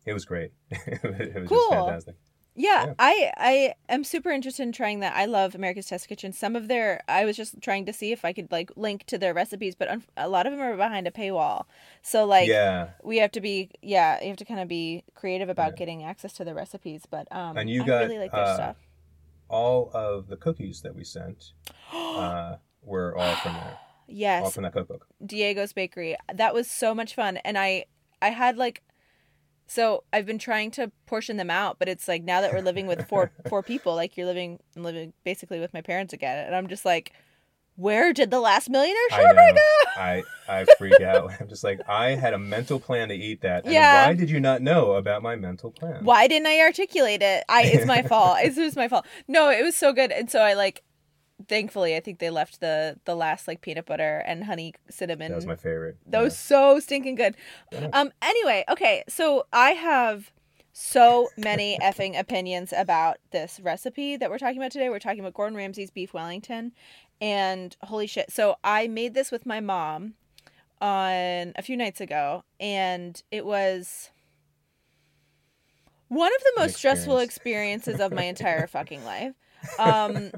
it 0.04 0.12
was 0.12 0.24
great. 0.24 0.52
it 0.70 1.34
was 1.40 1.48
Cool. 1.48 1.58
just 1.58 1.70
fantastic. 1.70 2.16
Yeah, 2.58 2.86
Yeah. 2.86 2.94
I 2.98 3.32
I 3.36 3.74
am 3.92 4.02
super 4.02 4.30
interested 4.30 4.62
in 4.62 4.72
trying 4.72 5.00
that. 5.00 5.14
I 5.14 5.26
love 5.26 5.54
America's 5.54 5.86
Test 5.86 6.08
Kitchen. 6.08 6.32
Some 6.32 6.56
of 6.56 6.68
their 6.68 7.02
I 7.06 7.26
was 7.26 7.36
just 7.36 7.60
trying 7.60 7.84
to 7.84 7.92
see 7.92 8.12
if 8.12 8.24
I 8.24 8.32
could 8.32 8.50
like 8.50 8.70
link 8.76 9.04
to 9.06 9.18
their 9.18 9.34
recipes, 9.34 9.74
but 9.74 9.88
un- 9.88 10.04
a 10.16 10.26
lot 10.28 10.46
of 10.46 10.52
them 10.52 10.62
are 10.62 10.74
behind 10.76 11.06
a 11.06 11.10
paywall. 11.10 11.64
So 12.02 12.24
like 12.24 12.48
yeah, 12.48 12.90
we 13.04 13.18
have 13.18 13.30
to 13.32 13.40
be 13.42 13.70
yeah, 13.82 14.20
you 14.22 14.28
have 14.28 14.38
to 14.38 14.46
kind 14.46 14.60
of 14.60 14.68
be 14.68 15.04
creative 15.14 15.50
about 15.50 15.72
Yeah. 15.72 15.76
getting 15.76 16.02
access 16.04 16.32
to 16.34 16.44
the 16.44 16.54
recipes, 16.54 17.02
but 17.10 17.28
um 17.30 17.58
And 17.58 17.68
you 17.68 17.82
I 17.82 17.86
got, 17.86 17.98
really 18.06 18.18
like 18.18 18.32
their 18.32 18.40
uh, 18.40 18.54
stuff. 18.54 18.76
All 19.48 19.90
of 19.94 20.28
the 20.28 20.36
cookies 20.36 20.82
that 20.82 20.94
we 20.94 21.04
sent 21.04 21.52
uh, 21.92 22.56
were 22.82 23.16
all 23.16 23.34
from 23.36 23.52
there, 23.54 23.78
Yes. 24.08 24.44
all 24.44 24.50
from 24.50 24.62
that 24.64 24.72
cookbook. 24.72 25.06
Diego's 25.24 25.72
Bakery. 25.72 26.16
That 26.32 26.54
was 26.54 26.70
so 26.70 26.94
much 26.94 27.14
fun, 27.14 27.38
and 27.38 27.56
I 27.58 27.86
I 28.22 28.30
had 28.30 28.56
like. 28.56 28.82
So 29.68 30.04
I've 30.12 30.26
been 30.26 30.38
trying 30.38 30.70
to 30.72 30.92
portion 31.06 31.38
them 31.38 31.50
out, 31.50 31.80
but 31.80 31.88
it's 31.88 32.06
like 32.06 32.22
now 32.22 32.40
that 32.40 32.52
we're 32.52 32.60
living 32.60 32.86
with 32.86 33.08
four 33.08 33.32
four 33.48 33.62
people, 33.64 33.96
like 33.96 34.16
you're 34.16 34.26
living 34.26 34.60
I'm 34.76 34.84
living 34.84 35.12
basically 35.24 35.58
with 35.58 35.74
my 35.74 35.80
parents 35.80 36.12
again, 36.12 36.46
and 36.46 36.54
I'm 36.54 36.68
just 36.68 36.84
like, 36.84 37.12
where 37.76 38.12
did 38.12 38.30
the 38.30 38.40
last 38.40 38.70
millionaire 38.70 38.96
shortbread 39.10 39.54
know. 39.54 39.60
go? 39.60 40.00
I 40.00 40.22
I 40.48 40.64
freak 40.78 41.00
out. 41.00 41.32
I'm 41.40 41.48
just 41.48 41.62
like 41.62 41.80
I 41.88 42.10
had 42.10 42.34
a 42.34 42.38
mental 42.38 42.80
plan 42.80 43.08
to 43.08 43.14
eat 43.14 43.42
that. 43.42 43.64
And 43.64 43.72
Yeah. 43.72 44.06
Why 44.06 44.14
did 44.14 44.30
you 44.30 44.40
not 44.40 44.62
know 44.62 44.92
about 44.92 45.22
my 45.22 45.36
mental 45.36 45.70
plan? 45.70 46.04
Why 46.04 46.26
didn't 46.26 46.46
I 46.46 46.60
articulate 46.60 47.22
it? 47.22 47.44
I 47.48 47.64
it's 47.64 47.86
my 47.86 48.02
fault. 48.08 48.38
It's 48.40 48.56
was 48.56 48.76
my 48.76 48.88
fault. 48.88 49.06
No, 49.28 49.50
it 49.50 49.62
was 49.62 49.76
so 49.76 49.92
good, 49.92 50.10
and 50.10 50.30
so 50.30 50.40
I 50.40 50.54
like. 50.54 50.82
Thankfully, 51.48 51.94
I 51.94 52.00
think 52.00 52.18
they 52.18 52.30
left 52.30 52.60
the 52.60 52.98
the 53.04 53.14
last 53.14 53.46
like 53.46 53.60
peanut 53.60 53.84
butter 53.84 54.22
and 54.26 54.42
honey 54.42 54.72
cinnamon. 54.88 55.28
That 55.28 55.36
was 55.36 55.44
my 55.44 55.54
favorite. 55.54 55.98
That 56.06 56.22
was 56.22 56.36
so 56.36 56.80
stinking 56.80 57.14
good. 57.14 57.36
Yeah. 57.70 57.90
Um. 57.92 58.10
Anyway, 58.22 58.64
okay. 58.70 59.04
So 59.06 59.44
I 59.52 59.72
have 59.72 60.32
so 60.78 61.26
many 61.38 61.78
effing 61.80 62.18
opinions 62.18 62.70
about 62.76 63.16
this 63.30 63.58
recipe 63.62 64.18
that 64.18 64.28
we're 64.28 64.36
talking 64.36 64.58
about 64.58 64.70
today. 64.70 64.90
We're 64.90 64.98
talking 64.98 65.20
about 65.20 65.32
Gordon 65.32 65.56
Ramsay's 65.56 65.90
beef 65.90 66.12
Wellington, 66.12 66.72
and 67.20 67.76
holy 67.82 68.06
shit! 68.06 68.30
So 68.30 68.56
I 68.62 68.88
made 68.88 69.14
this 69.14 69.30
with 69.30 69.46
my 69.46 69.60
mom 69.60 70.14
on 70.80 71.52
a 71.56 71.62
few 71.62 71.76
nights 71.76 72.00
ago, 72.00 72.44
and 72.60 73.22
it 73.30 73.46
was 73.46 74.10
one 76.08 76.30
of 76.34 76.42
the 76.42 76.60
most 76.60 76.76
stressful 76.76 77.18
experiences 77.18 78.00
of 78.00 78.12
my 78.12 78.22
entire 78.24 78.66
fucking 78.66 79.04
life. 79.04 79.34
Um. 79.78 80.30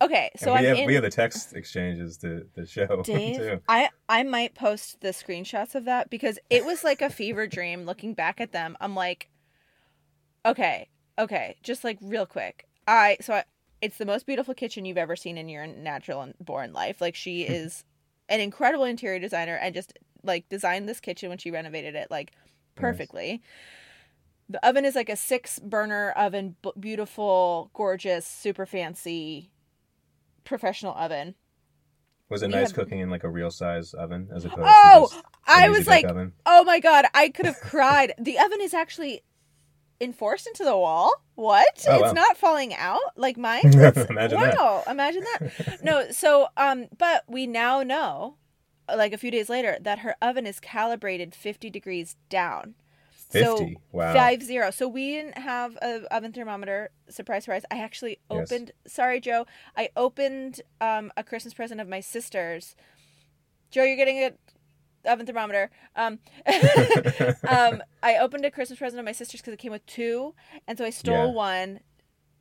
Okay, 0.00 0.30
so 0.36 0.54
we 0.54 0.64
have 0.64 0.78
in. 0.78 0.86
we 0.86 0.94
have 0.94 1.02
the 1.02 1.10
text 1.10 1.54
exchanges 1.54 2.18
to 2.18 2.46
the 2.54 2.64
show 2.64 3.02
Dave, 3.04 3.36
too. 3.36 3.60
I 3.68 3.90
I 4.08 4.22
might 4.22 4.54
post 4.54 5.00
the 5.00 5.08
screenshots 5.08 5.74
of 5.74 5.86
that 5.86 6.08
because 6.08 6.38
it 6.50 6.64
was 6.64 6.84
like 6.84 7.02
a 7.02 7.10
fever 7.10 7.48
dream. 7.48 7.84
Looking 7.84 8.14
back 8.14 8.40
at 8.40 8.52
them, 8.52 8.76
I'm 8.80 8.94
like, 8.94 9.28
okay, 10.46 10.88
okay, 11.18 11.56
just 11.64 11.82
like 11.82 11.98
real 12.00 12.26
quick. 12.26 12.68
I 12.86 13.16
so 13.20 13.34
I, 13.34 13.44
it's 13.80 13.98
the 13.98 14.06
most 14.06 14.26
beautiful 14.26 14.54
kitchen 14.54 14.84
you've 14.84 14.98
ever 14.98 15.16
seen 15.16 15.38
in 15.38 15.48
your 15.48 15.66
natural 15.66 16.22
and 16.22 16.34
born 16.40 16.72
life. 16.72 17.00
Like 17.00 17.14
she 17.14 17.46
hmm. 17.46 17.52
is 17.52 17.84
an 18.28 18.40
incredible 18.40 18.84
interior 18.84 19.18
designer 19.18 19.56
and 19.56 19.74
just 19.74 19.98
like 20.22 20.48
designed 20.48 20.88
this 20.88 21.00
kitchen 21.00 21.28
when 21.28 21.38
she 21.38 21.50
renovated 21.50 21.94
it 21.94 22.10
like 22.10 22.32
perfectly. 22.74 23.42
The 24.48 24.66
oven 24.66 24.84
is 24.84 24.94
like 24.94 25.08
a 25.10 25.16
six 25.16 25.58
burner 25.58 26.10
oven, 26.12 26.56
b- 26.62 26.72
beautiful, 26.78 27.70
gorgeous, 27.74 28.26
super 28.26 28.64
fancy, 28.64 29.50
professional 30.44 30.94
oven. 30.94 31.34
Was 32.30 32.42
it 32.42 32.48
we 32.48 32.54
nice 32.54 32.68
have- 32.68 32.74
cooking 32.76 33.00
in 33.00 33.10
like 33.10 33.24
a 33.24 33.30
real 33.30 33.50
size 33.50 33.94
oven 33.94 34.28
as 34.34 34.44
opposed 34.44 34.62
Oh, 34.66 35.08
to 35.10 35.16
an 35.16 35.22
I 35.46 35.68
was 35.68 35.86
like, 35.86 36.06
oven? 36.06 36.32
oh 36.46 36.64
my 36.64 36.80
god, 36.80 37.06
I 37.14 37.28
could 37.28 37.46
have 37.46 37.60
cried. 37.60 38.14
the 38.18 38.38
oven 38.38 38.60
is 38.60 38.74
actually 38.74 39.22
enforced 40.00 40.46
into 40.46 40.64
the 40.64 40.76
wall. 40.76 41.12
What? 41.34 41.84
Oh, 41.88 41.94
it's 41.94 42.02
wow. 42.02 42.12
not 42.12 42.36
falling 42.36 42.74
out 42.74 43.00
like 43.16 43.36
mine. 43.36 43.62
It's- 43.66 44.06
Imagine 44.10 44.40
that. 44.40 44.56
wow, 44.56 44.82
imagine 44.88 45.24
that. 45.38 45.82
No, 45.84 46.10
so 46.10 46.48
um, 46.56 46.86
but 46.96 47.24
we 47.28 47.46
now 47.46 47.82
know, 47.82 48.36
like 48.94 49.12
a 49.12 49.18
few 49.18 49.30
days 49.30 49.48
later, 49.48 49.78
that 49.80 50.00
her 50.00 50.14
oven 50.22 50.46
is 50.46 50.60
calibrated 50.60 51.34
fifty 51.34 51.70
degrees 51.70 52.16
down. 52.28 52.74
So 53.30 53.58
Fifty. 53.58 53.76
wow. 53.92 54.14
Five 54.14 54.42
zero. 54.42 54.70
So 54.70 54.88
we 54.88 55.12
didn't 55.12 55.36
have 55.36 55.76
a 55.82 56.02
oven 56.14 56.32
thermometer. 56.32 56.90
Surprise, 57.10 57.44
surprise. 57.44 57.62
I 57.70 57.78
actually 57.78 58.18
Yes. 58.30 58.50
opened. 58.50 58.70
Sorry, 58.86 59.20
Joe. 59.20 59.46
I 59.76 59.90
opened 59.96 60.62
um, 60.80 61.12
a 61.14 61.22
Christmas 61.22 61.52
present 61.52 61.78
of 61.80 61.88
my 61.88 62.00
sister's. 62.00 62.74
Joe, 63.70 63.82
you're 63.84 63.96
getting 63.96 64.18
a 64.24 64.30
oven 65.08 65.26
thermometer. 65.26 65.70
Um, 65.96 66.18
um, 67.48 67.82
I 68.02 68.18
opened 68.20 68.44
a 68.44 68.50
Christmas 68.50 68.78
present 68.78 68.98
of 69.00 69.04
my 69.04 69.12
sister's 69.12 69.40
because 69.40 69.54
it 69.54 69.58
came 69.58 69.72
with 69.72 69.84
two, 69.86 70.34
and 70.66 70.76
so 70.78 70.84
I 70.84 70.90
stole 70.90 71.14
Yeah. 71.28 71.32
one 71.32 71.80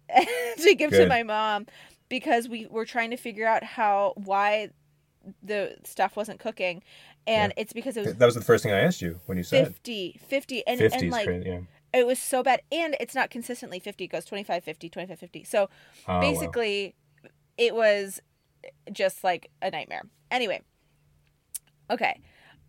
to 0.58 0.76
give 0.76 0.92
to 0.92 1.08
my 1.08 1.24
mom 1.24 1.66
because 2.10 2.48
we 2.48 2.66
were 2.68 2.86
trying 2.86 3.10
to 3.12 3.18
figure 3.18 3.48
out 3.48 3.64
how 3.64 4.14
why 4.16 4.70
the 5.44 5.76
stuff 5.84 6.16
wasn't 6.16 6.40
cooking, 6.40 6.84
and 7.26 7.54
it's 7.58 7.74
because 7.74 7.98
it 7.98 8.06
was 8.06 8.16
that 8.16 8.26
was 8.26 8.36
the 8.36 8.42
first 8.42 8.64
thing 8.64 8.72
I 8.72 8.80
asked 8.80 9.02
you 9.02 9.20
when 9.26 9.38
you 9.38 9.44
said 9.44 9.68
50 9.68 10.20
50 10.28 10.68
and, 10.68 10.80
fifty 10.80 10.98
and 10.98 11.12
like 11.12 11.26
crazy. 11.26 11.50
Yeah. 11.50 11.60
it 11.94 12.08
was 12.08 12.20
so 12.20 12.42
bad 12.44 12.62
and 12.72 12.96
it's 13.02 13.14
not 13.14 13.30
consistently 13.30 13.80
50 13.80 14.06
it 14.06 14.08
goes 14.08 14.24
25 14.24 14.64
50 14.64 14.90
25 14.90 15.20
50 15.20 15.44
so 15.44 15.70
Oh, 16.08 16.14
wow. 16.14 16.20
basically 16.22 16.96
it 17.58 17.76
was 17.76 18.22
just 18.94 19.22
like 19.26 19.50
a 19.62 19.70
nightmare 19.70 20.04
anyway 20.32 20.62
okay 21.90 22.22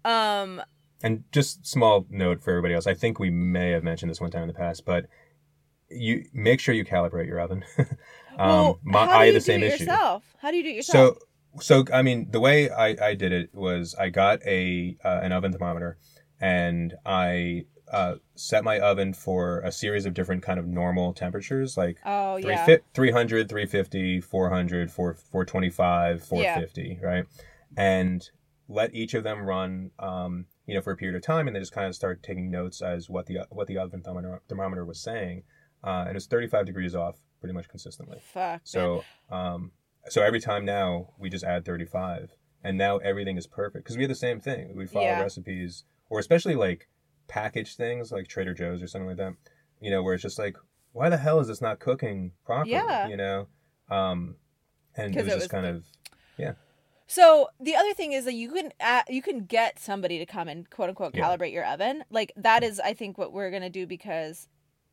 um 0.05 0.62
And 1.02 1.25
just 1.33 1.67
small 1.67 2.07
note 2.11 2.43
for 2.43 2.50
everybody 2.50 2.75
else. 2.75 2.87
I 2.87 2.95
think 2.95 3.19
we 3.19 3.31
may 3.31 3.71
have 3.71 3.85
mentioned 3.85 4.11
this 4.11 4.21
one 4.21 4.31
time 4.31 4.43
in 4.43 4.49
the 4.49 4.55
past, 4.55 4.85
but 4.85 5.07
you 5.90 6.25
make 6.33 6.61
sure 6.61 6.75
you 6.75 6.85
calibrate 6.85 7.26
your 7.26 7.40
oven. 7.40 7.64
um, 7.78 7.87
well 8.38 8.78
my, 8.85 9.07
how 9.07 9.12
I 9.12 9.19
do 9.21 9.25
had 9.26 9.26
you 9.26 9.33
the 9.33 9.38
do 9.38 9.45
same 9.45 9.62
it 9.62 9.73
issue. 9.73 9.85
yourself 9.85 10.25
how 10.38 10.50
do 10.50 10.57
you 10.57 10.62
do 10.62 10.69
it 10.71 10.76
yourself 10.76 11.19
So, 11.57 11.62
so 11.62 11.85
I 11.93 12.02
mean, 12.02 12.31
the 12.31 12.40
way 12.40 12.69
I, 12.71 12.88
I 13.11 13.14
did 13.14 13.33
it 13.33 13.55
was 13.55 13.95
I 13.95 14.11
got 14.11 14.40
a 14.47 14.97
uh, 15.05 15.21
an 15.23 15.33
oven 15.33 15.52
thermometer, 15.52 15.97
and 16.40 16.95
I 17.07 17.64
uh, 17.90 18.17
set 18.35 18.64
my 18.64 18.78
oven 18.81 19.14
for 19.14 19.61
a 19.61 19.73
series 19.73 20.05
of 20.05 20.12
different 20.12 20.43
kind 20.43 20.59
of 20.61 20.67
normal 20.67 21.14
temperatures, 21.14 21.76
like 21.76 21.97
oh 22.05 22.38
three 22.40 22.52
yeah 22.52 22.67
fi- 22.67 22.78
300, 22.95 23.49
350, 23.49 24.21
400, 24.21 24.90
4, 24.90 25.14
425, 25.14 26.23
450, 26.23 27.00
right? 27.02 27.25
And 27.76 28.28
let 28.69 28.95
each 28.95 29.15
of 29.15 29.25
them 29.25 29.41
run, 29.43 29.91
um, 29.99 30.45
you 30.67 30.75
know, 30.75 30.81
for 30.83 30.93
a 30.93 30.97
period 30.97 31.17
of 31.17 31.23
time, 31.23 31.47
and 31.47 31.57
then 31.57 31.63
just 31.63 31.73
kind 31.73 31.87
of 31.87 31.95
start 31.95 32.23
taking 32.23 32.51
notes 32.51 32.83
as 32.83 33.09
what 33.09 33.27
the 33.27 33.39
what 33.51 33.67
the 33.67 33.79
oven 33.79 34.03
thermometer, 34.03 34.43
thermometer 34.49 34.85
was 34.85 35.01
saying, 35.01 35.43
uh, 35.83 36.01
and 36.07 36.11
it 36.11 36.15
was 36.15 36.27
35 36.27 36.67
degrees 36.67 36.95
off 36.95 37.17
pretty 37.41 37.55
much 37.55 37.69
consistently. 37.69 38.19
fuck. 38.33 38.61
So, 38.65 39.05
um, 39.31 39.71
so 40.09 40.23
every 40.23 40.41
time 40.41 40.65
now 40.65 41.11
we 41.19 41.31
just 41.31 41.45
add 41.45 41.65
35 41.65 42.33
and 42.65 42.77
now 42.77 42.99
everything 42.99 43.37
is 43.37 43.47
perfect 43.47 43.85
because 43.85 43.97
we 43.97 44.03
have 44.03 44.09
the 44.09 44.15
same 44.17 44.41
thing. 44.41 44.75
We 44.75 44.87
follow 44.87 45.05
Yeah. 45.05 45.21
recipes 45.21 45.85
or 46.11 46.19
especially 46.19 46.57
like 46.57 46.89
packaged 47.29 47.77
things 47.77 48.11
like 48.11 48.27
Trader 48.27 48.55
Joe's 48.55 48.83
or 48.83 48.89
something 48.89 49.07
like 49.09 49.19
that, 49.19 49.35
you 49.81 49.91
know, 49.91 50.03
where 50.03 50.15
it's 50.15 50.23
just 50.23 50.39
like, 50.39 50.57
why 50.93 51.09
the 51.09 51.17
hell 51.19 51.39
is 51.39 51.47
this 51.47 51.61
not 51.61 51.79
cooking 51.79 52.33
properly? 52.45 52.73
Yeah. 52.73 53.07
You 53.07 53.17
know? 53.17 53.47
Um, 53.89 54.37
and 54.97 55.15
it 55.17 55.25
was 55.25 55.35
it 55.35 55.39
just 55.39 55.51
kind 55.51 55.65
the- 55.65 55.71
of, 55.71 55.85
So 57.11 57.49
the 57.59 57.75
other 57.75 57.95
thing 57.95 58.12
is 58.12 58.25
that 58.27 58.35
you 58.35 58.50
can 58.53 58.71
uh, 58.81 59.03
you 59.09 59.23
can 59.23 59.41
get 59.47 59.79
somebody 59.81 60.19
to 60.19 60.27
come 60.27 60.47
and 60.47 60.69
quote 60.71 60.91
unquote 60.91 61.15
Yeah. 61.15 61.25
calibrate 61.25 61.53
your 61.53 61.65
oven. 61.65 62.05
Like 62.11 62.33
that 62.37 62.62
is 62.62 62.79
I 62.79 62.93
think 62.93 63.17
what 63.19 63.33
we're 63.33 63.50
gonna 63.50 63.71
do 63.71 63.87
because 63.87 64.47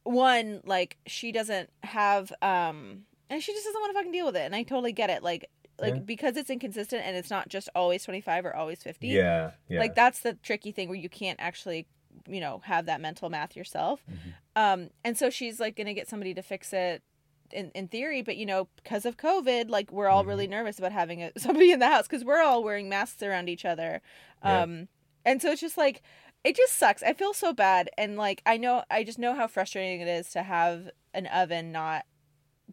one 0.03 0.61
like 0.65 0.97
she 1.07 1.31
doesn't 1.31 1.69
have 1.83 2.31
um 2.41 3.01
and 3.29 3.41
she 3.41 3.51
just 3.53 3.65
doesn't 3.65 3.81
want 3.81 3.89
to 3.91 3.95
fucking 3.99 4.11
deal 4.11 4.25
with 4.27 4.35
it 4.35 4.41
and 4.45 4.55
I 4.55 4.63
totally 4.63 4.91
get 4.93 5.09
it 5.09 5.23
like 5.23 5.49
like 5.79 5.95
Yeah. 5.95 5.99
because 6.01 6.37
it's 6.37 6.49
inconsistent 6.49 7.03
and 7.05 7.17
it's 7.17 7.29
not 7.29 7.49
just 7.49 7.69
always 7.75 8.03
twenty 8.03 8.21
five 8.21 8.45
or 8.45 8.55
always 8.55 8.81
fifty. 8.81 9.07
yeah, 9.09 9.51
yeah. 9.67 9.79
Like 9.79 9.93
that's 9.95 10.19
the 10.21 10.33
tricky 10.35 10.71
thing 10.71 10.87
where 10.89 10.97
you 10.97 11.09
can't 11.09 11.39
actually 11.39 11.85
you 12.29 12.39
know 12.39 12.61
have 12.63 12.85
that 12.85 13.01
mental 13.01 13.29
math 13.29 13.57
yourself. 13.57 14.01
Mhm. 14.09 14.33
Um 14.55 14.89
and 15.03 15.17
so 15.17 15.29
she's 15.29 15.59
like 15.59 15.75
gonna 15.75 15.93
get 15.93 16.07
somebody 16.07 16.33
to 16.35 16.41
fix 16.41 16.71
it 16.71 17.03
in, 17.51 17.71
in 17.71 17.87
theory, 17.87 18.21
but 18.21 18.37
you 18.37 18.45
know, 18.45 18.67
because 18.75 19.05
of 19.05 19.17
COVID, 19.17 19.69
like 19.69 19.91
we're 19.91 20.07
all 20.07 20.23
Mhm. 20.23 20.27
really 20.27 20.47
nervous 20.47 20.77
about 20.79 20.91
having 20.91 21.23
a, 21.23 21.31
somebody 21.37 21.71
in 21.71 21.79
the 21.79 21.87
house 21.87 22.07
because 22.07 22.23
we're 22.25 22.41
all 22.41 22.63
wearing 22.63 22.89
masks 22.89 23.21
around 23.23 23.49
each 23.49 23.65
other. 23.65 24.01
Yeah. 24.43 24.61
Um, 24.63 24.87
and 25.25 25.41
so 25.41 25.51
it's 25.51 25.61
just 25.61 25.77
like, 25.77 26.01
it 26.43 26.55
just 26.55 26.75
sucks. 26.77 27.01
I 27.01 27.13
feel 27.13 27.33
so 27.33 27.53
bad. 27.53 27.89
And 27.97 28.17
like, 28.17 28.41
I 28.45 28.57
know, 28.57 28.83
I 28.91 29.03
just 29.03 29.17
know 29.19 29.33
how 29.35 29.47
frustrating 29.47 30.01
it 30.01 30.07
is 30.07 30.29
to 30.31 30.43
have 30.43 30.89
an 31.13 31.25
oven 31.27 31.71
not 31.71 32.05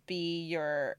be 0.07 0.43
your 0.45 0.97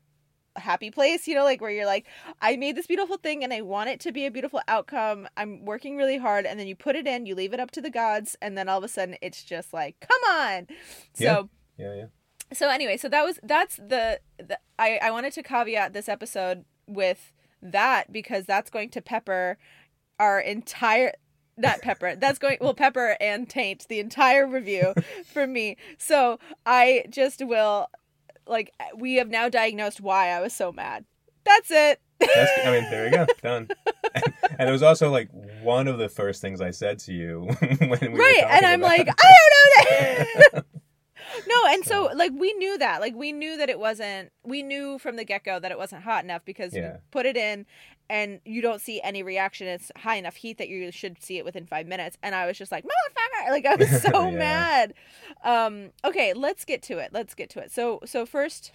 happy 0.55 0.91
place, 0.91 1.27
you 1.27 1.33
know, 1.35 1.43
like 1.43 1.61
where 1.61 1.71
you're 1.71 1.85
like, 1.85 2.05
I 2.41 2.55
made 2.57 2.75
this 2.75 2.85
beautiful 2.87 3.17
thing 3.17 3.43
and 3.43 3.51
I 3.53 3.61
want 3.61 3.89
it 3.89 3.99
to 4.01 4.11
be 4.11 4.25
a 4.25 4.31
beautiful 4.31 4.61
outcome. 4.67 5.27
I'm 5.35 5.65
working 5.65 5.97
really 5.97 6.17
hard. 6.17 6.45
And 6.45 6.59
then 6.59 6.67
you 6.67 6.75
put 6.75 6.95
it 6.95 7.07
in, 7.07 7.25
you 7.25 7.33
leave 7.35 7.53
it 7.53 7.59
up 7.59 7.71
to 7.71 7.81
the 7.81 7.89
gods. 7.89 8.35
And 8.41 8.57
then 8.57 8.69
all 8.69 8.77
of 8.77 8.83
a 8.83 8.87
sudden 8.87 9.15
it's 9.21 9.43
just 9.43 9.73
like, 9.73 9.95
come 9.99 10.31
on. 10.31 10.67
So, 11.13 11.49
Yeah. 11.77 11.87
yeah, 11.87 11.93
yeah. 11.95 12.05
So 12.53 12.69
anyway 12.69 12.97
so 12.97 13.09
that 13.09 13.23
was 13.23 13.39
that's 13.43 13.77
the, 13.77 14.19
the 14.37 14.57
I, 14.77 14.99
I 15.01 15.11
wanted 15.11 15.33
to 15.33 15.43
caveat 15.43 15.93
this 15.93 16.09
episode 16.09 16.65
with 16.87 17.31
that 17.61 18.11
because 18.11 18.45
that's 18.45 18.69
going 18.69 18.89
to 18.89 19.01
pepper 19.01 19.57
our 20.19 20.39
entire 20.39 21.13
not 21.57 21.81
pepper 21.81 22.15
that's 22.15 22.39
going 22.39 22.57
well 22.61 22.73
pepper 22.73 23.15
and 23.21 23.49
taint 23.49 23.85
the 23.87 23.99
entire 23.99 24.47
review 24.47 24.93
for 25.25 25.47
me. 25.47 25.77
So 25.97 26.39
i 26.65 27.05
just 27.09 27.45
will 27.45 27.87
like 28.47 28.71
we 28.95 29.15
have 29.15 29.29
now 29.29 29.49
diagnosed 29.49 30.01
why 30.01 30.29
i 30.29 30.41
was 30.41 30.53
so 30.53 30.71
mad. 30.71 31.05
That's 31.45 31.71
it. 31.71 31.99
That's, 32.19 32.51
I 32.65 32.71
mean, 32.71 32.89
there 32.89 33.05
you 33.05 33.11
go, 33.11 33.25
done. 33.43 33.67
And, 34.15 34.33
and 34.59 34.69
it 34.69 34.71
was 34.71 34.81
also 34.81 35.09
like 35.09 35.29
one 35.61 35.89
of 35.89 35.97
the 35.97 36.07
first 36.07 36.39
things 36.41 36.61
I 36.61 36.71
said 36.71 36.99
to 36.99 37.13
you 37.13 37.41
when 37.79 37.97
we 37.99 38.07
were 38.09 38.17
right 38.17 38.43
and 38.49 38.65
i'm 38.65 38.79
about 38.79 38.97
like 38.97 39.09
i 39.09 39.33
don't 39.33 40.53
know 40.53 40.59
that 40.59 40.65
no, 41.47 41.55
and 41.67 41.83
so 41.85 42.09
like 42.15 42.31
we 42.35 42.53
knew 42.53 42.77
that. 42.77 43.01
Like 43.01 43.15
we 43.15 43.31
knew 43.31 43.57
that 43.57 43.69
it 43.69 43.79
wasn't 43.79 44.31
we 44.43 44.63
knew 44.63 44.97
from 44.99 45.15
the 45.15 45.23
get 45.23 45.43
go 45.43 45.59
that 45.59 45.71
it 45.71 45.77
wasn't 45.77 46.03
hot 46.03 46.23
enough 46.23 46.43
because 46.45 46.73
Yeah. 46.73 46.81
you 46.81 46.97
put 47.11 47.25
it 47.25 47.37
in 47.37 47.65
and 48.09 48.39
you 48.45 48.61
don't 48.61 48.81
see 48.81 49.01
any 49.01 49.23
reaction. 49.23 49.67
It's 49.67 49.91
high 49.97 50.15
enough 50.15 50.35
heat 50.35 50.57
that 50.57 50.67
you 50.69 50.91
should 50.91 51.21
see 51.23 51.37
it 51.37 51.45
within 51.45 51.65
five 51.65 51.87
minutes. 51.87 52.17
And 52.21 52.35
I 52.35 52.45
was 52.45 52.57
just 52.57 52.71
like, 52.71 52.83
motherfucker! 52.83 53.49
Like 53.51 53.65
I 53.65 53.75
was 53.75 54.01
so 54.01 54.29
Yeah. 54.29 54.37
mad. 54.37 54.93
Um, 55.43 55.89
okay, 56.03 56.33
let's 56.33 56.65
get 56.65 56.81
to 56.83 56.97
it. 56.97 57.11
Let's 57.13 57.33
get 57.33 57.49
to 57.51 57.59
it. 57.59 57.71
So 57.71 57.99
so 58.05 58.25
first 58.25 58.71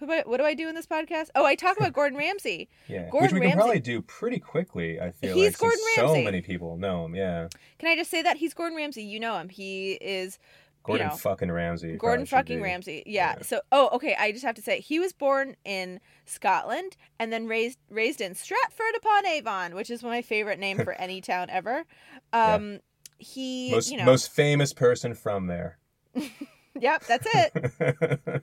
who 0.00 0.06
what 0.06 0.38
do 0.38 0.44
I 0.44 0.54
do 0.54 0.68
in 0.68 0.74
this 0.74 0.86
podcast? 0.88 1.30
Oh, 1.36 1.44
I 1.44 1.54
talk 1.54 1.76
about 1.76 1.92
Gordon 1.98 2.18
Ramsay. 2.18 2.68
Yeah, 2.88 3.08
Gordon 3.10 3.22
which 3.26 3.32
we 3.32 3.38
Ramsay- 3.40 3.50
can 3.52 3.58
probably 3.58 3.80
do 3.80 4.02
pretty 4.02 4.40
quickly. 4.40 5.00
I 5.00 5.12
feel 5.12 5.34
He's 5.36 5.52
like 5.52 5.58
Gordon 5.58 5.78
Ramsay. 5.96 6.18
so 6.20 6.24
many 6.24 6.40
people 6.40 6.76
know 6.76 7.04
him. 7.04 7.14
Yeah, 7.14 7.48
Can 7.78 7.88
I 7.88 7.94
just 7.94 8.10
say 8.10 8.20
that 8.22 8.36
he's 8.38 8.54
Gordon 8.54 8.76
Ramsay? 8.76 9.04
You 9.04 9.20
know 9.20 9.38
him. 9.38 9.48
He 9.48 9.92
is 9.92 10.40
Gordon 10.84 11.08
know, 11.08 11.14
fucking 11.16 11.50
Ramsay. 11.50 11.96
Gordon 11.96 12.26
fucking. 12.26 12.60
Ramsay. 12.60 13.02
Yeah. 13.06 13.34
Yeah. 13.38 13.42
So, 13.42 13.60
oh, 13.72 13.88
okay. 13.94 14.14
I 14.18 14.32
just 14.32 14.44
have 14.44 14.54
to 14.56 14.62
say 14.62 14.80
he 14.80 15.00
was 15.00 15.12
born 15.12 15.56
in 15.64 15.98
Scotland 16.26 16.96
and 17.18 17.32
then 17.32 17.46
raised 17.46 17.78
raised 17.88 18.20
in 18.20 18.34
Stratford 18.34 18.94
upon 18.96 19.26
Avon, 19.26 19.74
which 19.74 19.90
is 19.90 20.02
my 20.02 20.20
favorite 20.22 20.58
name 20.58 20.78
for 20.78 20.92
any 21.00 21.20
town 21.20 21.48
ever. 21.50 21.84
Um, 22.32 22.80
he, 23.18 23.70
Most 23.70 23.90
you 23.90 23.96
know, 23.96 24.04
most 24.04 24.30
famous 24.30 24.72
person 24.74 25.14
from 25.14 25.46
there. 25.46 25.78
yep, 26.78 27.04
that's 27.06 27.26
it. 27.32 28.42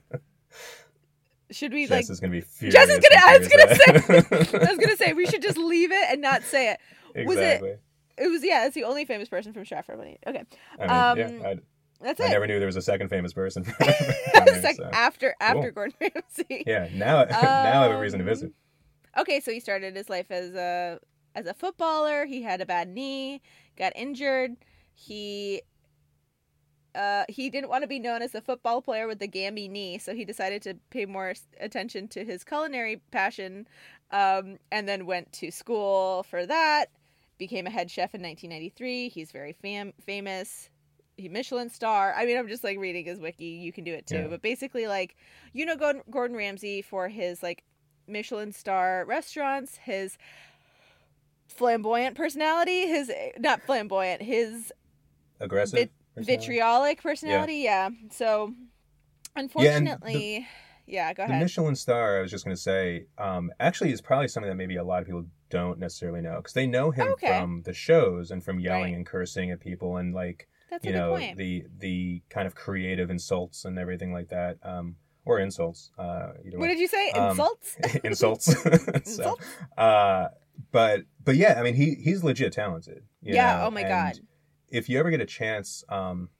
Should 1.52 1.72
we 1.72 1.86
Jess 1.86 1.90
like? 1.90 2.10
is 2.10 2.18
gonna 2.20 2.32
be 2.32 2.40
furious. 2.40 2.74
Jess 2.74 2.88
is 2.88 2.98
gonna- 2.98 3.22
I 3.24 3.38
was 3.38 3.48
gonna 3.48 3.66
that. 3.66 4.54
I 4.66 4.70
was 4.70 4.78
gonna 4.78 4.96
say 4.96 5.12
we 5.12 5.26
should 5.26 5.42
just 5.42 5.58
leave 5.58 5.92
it 5.92 6.06
and 6.10 6.20
not 6.22 6.42
say 6.42 6.72
it. 6.72 6.80
Was 7.26 7.36
it- 7.36 7.40
exactly. 7.42 7.74
It 8.18 8.28
was 8.28 8.44
yeah. 8.44 8.66
It's 8.66 8.74
the 8.74 8.84
only 8.84 9.04
famous 9.04 9.28
person 9.28 9.52
from 9.52 9.64
Stratford. 9.64 9.98
Okay, 9.98 10.16
I 10.26 10.32
mean, 10.32 10.90
um, 10.90 11.18
yeah, 11.18 11.48
I, 11.48 11.58
that's 12.02 12.20
I 12.20 12.28
never 12.28 12.46
knew 12.46 12.58
there 12.58 12.66
was 12.66 12.76
a 12.76 12.82
second 12.82 13.08
famous 13.08 13.32
person. 13.32 13.64
From 14.34 14.62
like 14.62 14.76
so. 14.76 14.90
after 14.92 15.34
after 15.40 15.72
Cool. 15.72 15.88
Gordon 15.90 15.94
Ramsay. 16.00 16.64
Yeah, 16.66 16.88
now 16.94 17.24
now 17.24 17.82
I 17.82 17.86
have 17.88 17.92
a 17.92 17.98
reason 18.00 18.18
to 18.18 18.24
Um, 18.24 18.28
visit. 18.28 18.52
Okay, 19.18 19.40
so 19.40 19.50
he 19.52 19.60
started 19.60 19.94
his 19.96 20.08
life 20.10 20.30
as 20.30 20.54
a 20.54 20.98
as 21.34 21.46
a 21.46 21.54
footballer. 21.54 22.24
He 22.26 22.42
had 22.42 22.60
a 22.60 22.66
bad 22.66 22.88
knee, 22.88 23.40
got 23.76 23.92
injured. 23.96 24.52
He 24.94 25.62
uh, 26.94 27.24
he 27.28 27.48
didn't 27.48 27.70
want 27.70 27.82
to 27.82 27.88
be 27.88 27.98
known 27.98 28.20
as 28.20 28.34
a 28.34 28.40
football 28.42 28.82
player 28.82 29.06
with 29.06 29.18
the 29.18 29.28
gamby 29.28 29.68
knee, 29.70 29.96
so 29.98 30.14
he 30.14 30.24
decided 30.24 30.60
to 30.62 30.74
pay 30.90 31.06
more 31.06 31.32
attention 31.60 32.06
to 32.08 32.22
his 32.24 32.44
culinary 32.44 33.00
passion, 33.10 33.66
um, 34.10 34.58
and 34.70 34.86
then 34.86 35.06
went 35.06 35.32
to 35.32 35.50
school 35.50 36.22
for 36.24 36.44
that. 36.44 36.86
Became 37.38 37.66
a 37.66 37.70
head 37.70 37.90
chef 37.90 38.14
in 38.14 38.20
1993. 38.22 39.08
He's 39.08 39.32
very 39.32 39.52
fam- 39.54 39.94
famous. 40.04 40.68
He 41.16 41.28
Michelin 41.28 41.68
star. 41.68 42.14
I 42.16 42.24
mean, 42.26 42.36
I'm 42.38 42.48
just 42.48 42.64
like 42.64 42.78
reading 42.78 43.04
his 43.04 43.20
wiki. 43.20 43.44
You 43.44 43.72
can 43.72 43.84
do 43.84 43.92
it 43.92 44.06
too. 44.06 44.16
Yeah. 44.16 44.26
But 44.28 44.42
basically, 44.42 44.86
like 44.86 45.16
you 45.52 45.66
know, 45.66 45.76
Gordon, 45.76 46.02
Gordon 46.10 46.36
Ramsay 46.36 46.82
for 46.82 47.08
his 47.08 47.42
like 47.42 47.64
Michelin 48.08 48.52
star 48.52 49.04
restaurants, 49.06 49.76
his 49.76 50.16
flamboyant 51.48 52.16
personality, 52.16 52.86
his 52.86 53.10
not 53.38 53.62
flamboyant, 53.62 54.22
his 54.22 54.72
Aggressive. 55.40 55.78
vit- 55.78 55.92
personality? 56.14 56.36
vitriolic 56.46 57.02
personality. 57.02 57.56
Yeah. 57.56 57.90
So, 58.10 58.54
unfortunately, 59.36 60.46
yeah, 60.86 61.12
go 61.12 61.24
ahead. 61.24 61.36
The. 61.36 61.44
Michelin 61.44 61.74
star, 61.76 62.18
I 62.18 62.22
was 62.22 62.30
just 62.30 62.44
going 62.44 62.56
to 62.56 62.60
say, 62.62 63.06
um, 63.18 63.50
actually 63.60 63.92
is 63.92 64.00
probably 64.00 64.28
something 64.28 64.48
that 64.48 64.56
maybe 64.56 64.76
a 64.76 64.84
lot 64.84 65.00
of 65.00 65.06
people 65.06 65.26
don't 65.50 65.78
necessarily 65.78 66.22
know 66.22 66.36
because 66.36 66.54
they 66.54 66.66
know 66.66 66.90
him 66.90 67.08
Okay. 67.08 67.26
from 67.38 67.62
the 67.62 67.74
shows 67.74 68.30
and 68.30 68.42
from 68.42 68.58
yelling 68.58 68.82
Right. 68.84 68.94
and 68.94 69.06
cursing 69.06 69.50
at 69.50 69.60
people 69.60 69.98
and 69.98 70.14
like 70.14 70.48
That's 70.72 70.86
you 70.86 70.92
know 70.92 71.10
point. 71.10 71.36
the 71.36 71.66
the 71.78 72.22
kind 72.30 72.46
of 72.46 72.54
creative 72.54 73.10
insults 73.10 73.66
and 73.66 73.78
everything 73.78 74.10
like 74.10 74.30
that, 74.30 74.56
um, 74.62 74.96
or 75.26 75.38
insults. 75.38 75.90
Uh, 75.98 76.28
what 76.54 76.68
did 76.68 76.78
you 76.78 76.88
say? 76.88 77.10
Um, 77.10 77.28
Insults? 77.32 77.76
insults. 78.04 78.54
so, 79.16 79.36
uh, 79.76 80.28
but 80.70 81.02
but 81.22 81.36
yeah, 81.36 81.60
I 81.60 81.62
mean 81.62 81.74
he 81.74 81.96
he's 81.96 82.24
legit 82.24 82.54
talented. 82.54 83.02
you 83.20 83.34
Yeah, 83.34 83.58
know, 83.58 83.66
oh 83.66 83.70
my 83.70 83.82
and 83.82 83.88
God. 83.90 84.20
If 84.70 84.88
you 84.88 84.98
ever 84.98 85.10
get 85.10 85.20
a 85.20 85.26
chance 85.26 85.84
um, 85.90 86.30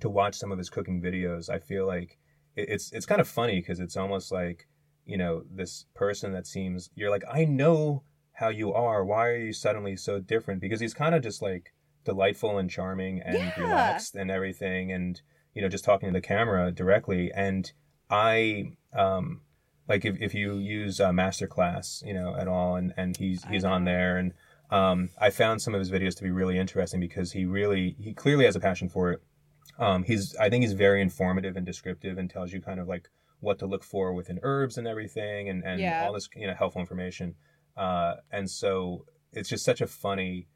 to 0.00 0.08
watch 0.08 0.34
some 0.34 0.50
of 0.50 0.58
his 0.58 0.68
cooking 0.68 1.00
videos, 1.00 1.48
I 1.48 1.60
feel 1.60 1.86
like 1.86 2.18
it, 2.56 2.68
it's 2.68 2.90
it's 2.90 3.06
kind 3.06 3.20
of 3.20 3.28
funny 3.28 3.60
because 3.60 3.78
it's 3.78 3.96
almost 3.96 4.32
like 4.32 4.66
you 5.04 5.16
know 5.16 5.44
this 5.48 5.86
person 5.94 6.32
that 6.32 6.48
seems 6.48 6.90
you're 6.96 7.10
like 7.10 7.22
I 7.32 7.44
know 7.44 8.02
how 8.32 8.48
you 8.48 8.72
are. 8.72 9.04
Why 9.04 9.26
are 9.28 9.36
you 9.36 9.52
suddenly 9.52 9.94
so 9.96 10.18
different? 10.18 10.60
Because 10.60 10.80
he's 10.80 10.92
kind 10.92 11.14
of 11.14 11.22
just 11.22 11.40
like 11.40 11.72
delightful 12.06 12.56
and 12.58 12.70
charming 12.70 13.20
and 13.20 13.36
Yeah. 13.36 13.50
relaxed 13.56 14.14
and 14.14 14.30
everything, 14.30 14.90
and 14.90 15.20
you 15.52 15.60
know 15.60 15.68
just 15.68 15.84
talking 15.84 16.08
to 16.08 16.12
the 16.14 16.26
camera 16.26 16.72
directly. 16.72 17.30
And 17.34 17.70
I 18.08 18.72
um, 18.94 19.42
like 19.88 20.04
if, 20.04 20.16
if 20.20 20.34
you 20.34 20.58
use 20.58 21.00
uh, 21.00 21.10
masterclass 21.10 22.04
you 22.04 22.14
know 22.14 22.34
at 22.36 22.48
all 22.48 22.76
and 22.76 22.92
and 22.96 23.16
he's 23.16 23.44
he's 23.44 23.64
on 23.64 23.84
there 23.84 24.16
and 24.16 24.32
um, 24.70 25.10
i 25.20 25.30
found 25.30 25.62
some 25.62 25.74
of 25.74 25.78
his 25.78 25.90
videos 25.92 26.16
to 26.16 26.24
be 26.24 26.30
really 26.30 26.58
interesting 26.58 26.98
because 27.00 27.32
he 27.32 27.44
really 27.44 27.94
he 28.00 28.12
clearly 28.12 28.44
has 28.44 28.56
a 28.56 28.60
passion 28.60 28.88
for 28.88 29.12
it 29.12 29.20
um, 29.78 30.02
he's 30.04 30.34
i 30.36 30.48
think 30.50 30.62
he's 30.64 30.72
very 30.72 31.00
informative 31.00 31.56
and 31.56 31.64
descriptive 31.66 32.18
and 32.18 32.28
tells 32.30 32.52
you 32.52 32.60
kind 32.60 32.80
of 32.80 32.88
like 32.88 33.08
what 33.40 33.58
to 33.60 33.66
look 33.66 33.84
for 33.84 34.12
within 34.12 34.40
herbs 34.42 34.76
and 34.78 34.88
everything 34.88 35.48
and 35.48 35.62
and 35.64 35.80
Yeah. 35.80 36.02
all 36.04 36.12
this 36.12 36.28
you 36.34 36.46
know 36.46 36.54
helpful 36.54 36.80
information 36.80 37.34
uh, 37.76 38.14
and 38.32 38.50
so 38.50 39.04
it's 39.32 39.48
just 39.50 39.64
such 39.64 39.80
a 39.80 39.86
funny 39.86 40.48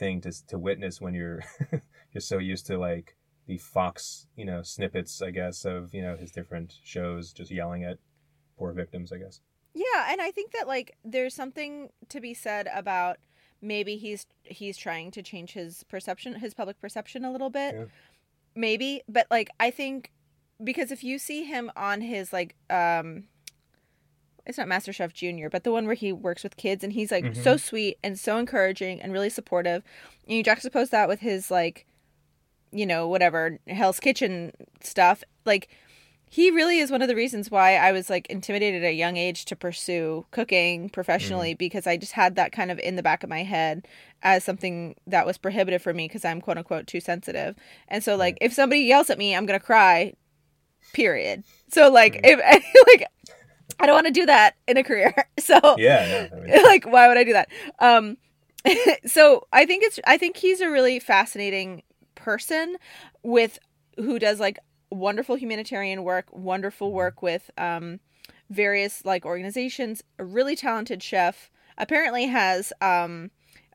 thing 0.00 0.20
to 0.22 0.32
to 0.46 0.58
witness 0.58 1.00
when 1.00 1.14
you're 1.14 1.40
you're 2.12 2.20
so 2.32 2.38
used 2.38 2.66
to 2.66 2.76
like 2.76 3.16
the 3.46 3.58
fox 3.58 4.26
you 4.36 4.44
know 4.44 4.62
snippets 4.62 5.22
i 5.22 5.30
guess 5.30 5.64
of 5.64 5.94
you 5.94 6.02
know 6.02 6.16
his 6.16 6.32
different 6.32 6.78
shows 6.82 7.32
just 7.32 7.50
yelling 7.50 7.84
at 7.84 7.98
poor 8.58 8.72
victims 8.72 9.12
i 9.12 9.18
guess 9.18 9.40
Yeah, 9.74 10.08
and 10.10 10.20
I 10.20 10.30
think 10.30 10.52
that 10.52 10.66
like 10.66 10.96
there's 11.04 11.34
something 11.34 11.90
to 12.08 12.20
be 12.20 12.34
said 12.34 12.68
about 12.74 13.18
maybe 13.62 13.96
he's 13.96 14.26
he's 14.42 14.76
trying 14.76 15.10
to 15.12 15.22
change 15.22 15.52
his 15.52 15.84
perception, 15.84 16.34
his 16.34 16.54
public 16.54 16.80
perception 16.80 17.24
a 17.24 17.30
little 17.30 17.50
bit. 17.50 17.74
Yeah. 17.74 17.84
Maybe, 18.56 19.02
but 19.08 19.26
like 19.30 19.50
I 19.60 19.70
think 19.70 20.10
because 20.62 20.90
if 20.90 21.04
you 21.04 21.18
see 21.18 21.44
him 21.44 21.70
on 21.76 22.00
his 22.00 22.32
like 22.32 22.56
um 22.68 23.24
it's 24.46 24.58
not 24.58 24.66
MasterChef 24.68 25.12
Junior, 25.12 25.48
but 25.50 25.64
the 25.64 25.72
one 25.72 25.86
where 25.86 25.94
he 25.94 26.12
works 26.12 26.42
with 26.42 26.56
kids 26.56 26.82
and 26.82 26.92
he's 26.92 27.10
like 27.10 27.24
Mhm. 27.24 27.36
so 27.42 27.56
sweet 27.56 27.98
and 28.02 28.18
so 28.18 28.38
encouraging 28.38 29.00
and 29.00 29.12
really 29.12 29.30
supportive. 29.30 29.82
And 30.26 30.36
you 30.36 30.42
juxtapose 30.44 30.90
that 30.90 31.08
with 31.08 31.20
his 31.20 31.50
like 31.50 31.86
you 32.72 32.86
know, 32.86 33.08
whatever 33.08 33.58
Hell's 33.66 33.98
Kitchen 33.98 34.52
stuff, 34.80 35.24
like 35.44 35.68
he 36.32 36.52
really 36.52 36.78
is 36.78 36.92
one 36.92 37.02
of 37.02 37.08
the 37.08 37.16
reasons 37.16 37.50
why 37.50 37.74
I 37.74 37.90
was 37.90 38.08
like 38.08 38.28
intimidated 38.28 38.84
at 38.84 38.90
a 38.90 38.92
young 38.92 39.16
age 39.16 39.44
to 39.46 39.56
pursue 39.56 40.24
cooking 40.30 40.88
professionally 40.88 41.54
because 41.54 41.88
I 41.88 41.96
just 41.96 42.12
had 42.12 42.36
that 42.36 42.52
kind 42.52 42.70
of 42.70 42.78
in 42.78 42.94
the 42.94 43.02
back 43.02 43.24
of 43.24 43.28
my 43.28 43.42
head 43.42 43.88
as 44.22 44.44
something 44.44 44.94
that 45.08 45.26
was 45.26 45.36
prohibitive 45.36 45.82
for 45.82 45.92
me 45.92 46.06
because 46.06 46.24
I'm 46.24 46.40
quote 46.40 46.58
unquote 46.58 46.86
too 46.86 47.00
sensitive. 47.00 47.56
And 47.88 48.04
so 48.04 48.14
like 48.14 48.38
if 48.40 48.52
somebody 48.52 48.82
yells 48.82 49.10
at 49.10 49.18
me, 49.18 49.34
I'm 49.34 49.46
gonna 49.46 49.58
cry. 49.58 50.12
Period. 50.92 51.42
So 51.68 51.90
like 51.90 52.20
if 52.22 52.38
like 52.86 53.08
I 53.78 53.86
don't 53.86 53.94
want 53.94 54.06
to 54.06 54.12
do 54.12 54.26
that 54.26 54.56
in 54.66 54.76
a 54.76 54.82
career. 54.82 55.14
So 55.40 55.58
yeah 55.78 56.28
no, 56.30 56.36
I 56.36 56.40
mean, 56.40 56.62
like 56.64 56.84
why 56.84 57.08
would 57.08 57.16
i 57.16 57.24
do 57.24 57.32
that? 57.32 57.48
Um 57.78 58.18
so 59.06 59.46
i 59.52 59.64
think 59.64 59.82
it's 59.82 59.98
i 60.06 60.18
think 60.18 60.36
he's 60.36 60.60
a 60.60 60.70
really 60.70 60.98
fascinating 61.00 61.82
person 62.14 62.76
with 63.22 63.58
who 63.96 64.18
does 64.18 64.38
like 64.38 64.58
wonderful 64.90 65.34
humanitarian 65.34 66.04
work 66.04 66.26
wonderful 66.30 66.92
work 66.92 67.22
with 67.22 67.50
um 67.56 68.00
various 68.50 69.04
like 69.06 69.24
organizations 69.24 70.02
a 70.18 70.24
really 70.24 70.56
talented 70.56 71.02
chef 71.02 71.50
apparently 71.78 72.26
has 72.26 72.72
um 72.82 73.30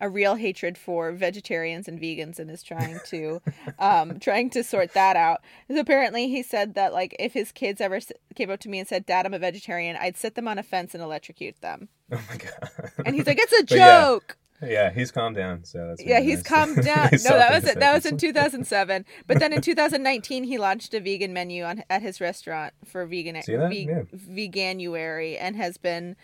a 0.05 0.09
real 0.09 0.35
hatred 0.35 0.77
for 0.77 1.11
vegetarians 1.11 1.87
and 1.87 1.99
vegans 1.99 2.37
and 2.39 2.49
is 2.51 2.61
trying 2.63 2.99
to 3.05 3.41
um 3.79 4.19
trying 4.19 4.49
to 4.49 4.63
sort 4.63 4.93
that 4.93 5.15
out 5.15 5.41
so 5.69 5.79
apparently 5.79 6.27
he 6.29 6.41
said 6.43 6.75
that 6.75 6.93
like 6.93 7.15
if 7.19 7.33
his 7.33 7.51
kids 7.51 7.81
ever 7.81 7.99
came 8.35 8.49
up 8.51 8.59
to 8.59 8.69
me 8.69 8.79
and 8.79 8.87
said 8.87 9.05
dad 9.05 9.25
i'm 9.25 9.33
a 9.33 9.39
vegetarian 9.39 9.95
i'd 10.01 10.15
sit 10.17 10.35
them 10.35 10.47
on 10.47 10.57
a 10.59 10.63
fence 10.63 10.93
and 10.93 11.01
electrocute 11.03 11.59
them 11.61 11.89
oh 12.11 12.21
my 12.29 12.37
god 12.37 12.91
and 13.05 13.15
he's 13.15 13.25
like, 13.27 13.39
"It's 13.39 13.71
a 13.71 13.75
yeah, 13.75 14.01
joke." 14.01 14.37
yeah 14.61 14.89
he's 14.91 15.11
calmed 15.11 15.35
down 15.35 15.63
so 15.65 15.87
that's 15.87 16.01
Yeah, 16.03 16.15
really 16.15 16.27
he's 16.27 16.37
nice. 16.37 16.43
calmed 16.47 16.75
down. 16.85 17.09
No, 17.11 17.31
that 17.41 17.53
was 17.53 17.65
it. 17.69 17.79
That 17.79 17.93
was 17.93 18.05
in 18.05 18.17
2007. 18.17 19.05
But 19.27 19.39
then 19.39 19.51
in 19.51 19.61
2019, 19.61 20.45
he 20.45 20.57
launched 20.57 20.93
a 20.93 21.01
vegan 21.01 21.33
menu 21.33 21.63
on 21.65 21.83
at 21.89 22.01
his 22.01 22.21
restaurant 22.21 22.73
for 22.85 23.05
vegan 23.05 23.35
ve- 23.45 23.87
Yeah. 23.89 24.03
veganuary 24.15 25.37
and 25.39 25.55
has 25.57 25.77
been 25.77 26.15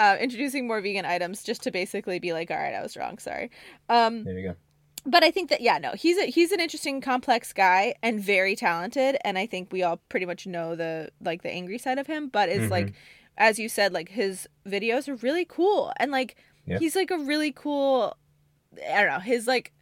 uh, 0.00 0.16
introducing 0.18 0.66
more 0.66 0.80
vegan 0.80 1.04
items 1.04 1.44
just 1.44 1.62
to 1.62 1.70
basically 1.70 2.18
be 2.18 2.32
like, 2.32 2.50
"All 2.50 2.56
right, 2.56 2.74
I 2.74 2.82
was 2.82 2.96
wrong. 2.96 3.18
Sorry." 3.18 3.50
Um, 3.88 4.24
there 4.24 4.36
you 4.38 4.48
go 4.48 4.56
but 5.06 5.24
I 5.24 5.30
think 5.30 5.48
that 5.48 5.62
yeah, 5.62 5.78
no, 5.78 5.92
he's 5.92 6.18
a 6.18 6.26
he's 6.26 6.52
an 6.52 6.60
interesting, 6.60 7.00
complex 7.00 7.52
guy 7.54 7.94
and 8.02 8.20
very 8.20 8.54
talented, 8.54 9.16
and 9.24 9.38
I 9.38 9.46
think 9.46 9.72
we 9.72 9.82
all 9.82 9.96
pretty 10.08 10.26
much 10.26 10.46
know 10.46 10.76
the 10.76 11.10
like 11.22 11.42
the 11.42 11.50
angry 11.50 11.78
side 11.78 11.98
of 11.98 12.06
him. 12.06 12.28
But 12.28 12.48
it's 12.50 12.66
Mhm. 12.66 12.70
like, 12.70 12.92
as 13.38 13.58
you 13.58 13.68
said, 13.68 13.94
like 13.94 14.10
his 14.10 14.46
videos 14.66 15.08
are 15.08 15.14
really 15.16 15.46
cool, 15.46 15.92
and 15.96 16.10
like 16.12 16.36
Yeah. 16.66 16.78
he's 16.78 16.94
like 16.96 17.10
a 17.10 17.16
really 17.18 17.50
cool. 17.52 18.14
I 18.92 19.02
don't 19.02 19.12
know 19.12 19.20
his 19.20 19.46
like. 19.46 19.72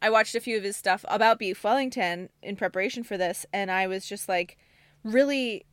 I 0.00 0.10
watched 0.10 0.34
a 0.36 0.40
few 0.40 0.56
of 0.56 0.64
his 0.64 0.76
stuff 0.76 1.04
about 1.08 1.38
beef 1.40 1.62
Wellington 1.64 2.28
in 2.42 2.54
preparation 2.56 3.02
for 3.02 3.16
this, 3.16 3.44
and 3.52 3.68
I 3.70 3.86
was 3.88 4.06
just 4.06 4.28
like 4.28 4.56
really 5.02 5.64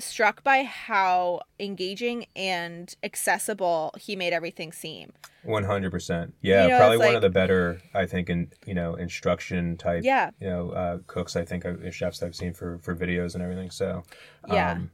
struck 0.00 0.42
by 0.42 0.64
how 0.64 1.40
engaging 1.60 2.26
and 2.34 2.94
accessible 3.02 3.92
he 3.98 4.16
made 4.16 4.32
everything 4.32 4.72
seem. 4.72 5.12
One 5.44 5.64
hundred 5.64 5.90
percent. 5.90 6.34
Yeah, 6.40 6.64
You 6.64 6.68
know, 6.70 6.78
probably 6.78 6.98
one 6.98 7.06
like- 7.08 7.16
of 7.16 7.22
the 7.22 7.30
better, 7.30 7.80
I 7.94 8.06
think, 8.06 8.28
in 8.30 8.50
you 8.66 8.74
know, 8.74 8.94
instruction 8.94 9.76
type. 9.76 10.02
Yeah. 10.04 10.30
You 10.40 10.48
know, 10.48 10.70
uh, 10.70 10.98
cooks. 11.06 11.36
I 11.36 11.44
think 11.44 11.64
uh, 11.66 11.90
chefs 11.90 12.22
I've 12.22 12.34
seen 12.34 12.54
for 12.54 12.78
for 12.78 12.94
videos 12.96 13.34
and 13.34 13.42
everything. 13.42 13.70
So. 13.70 14.02
Yeah. 14.48 14.72
Um, 14.72 14.90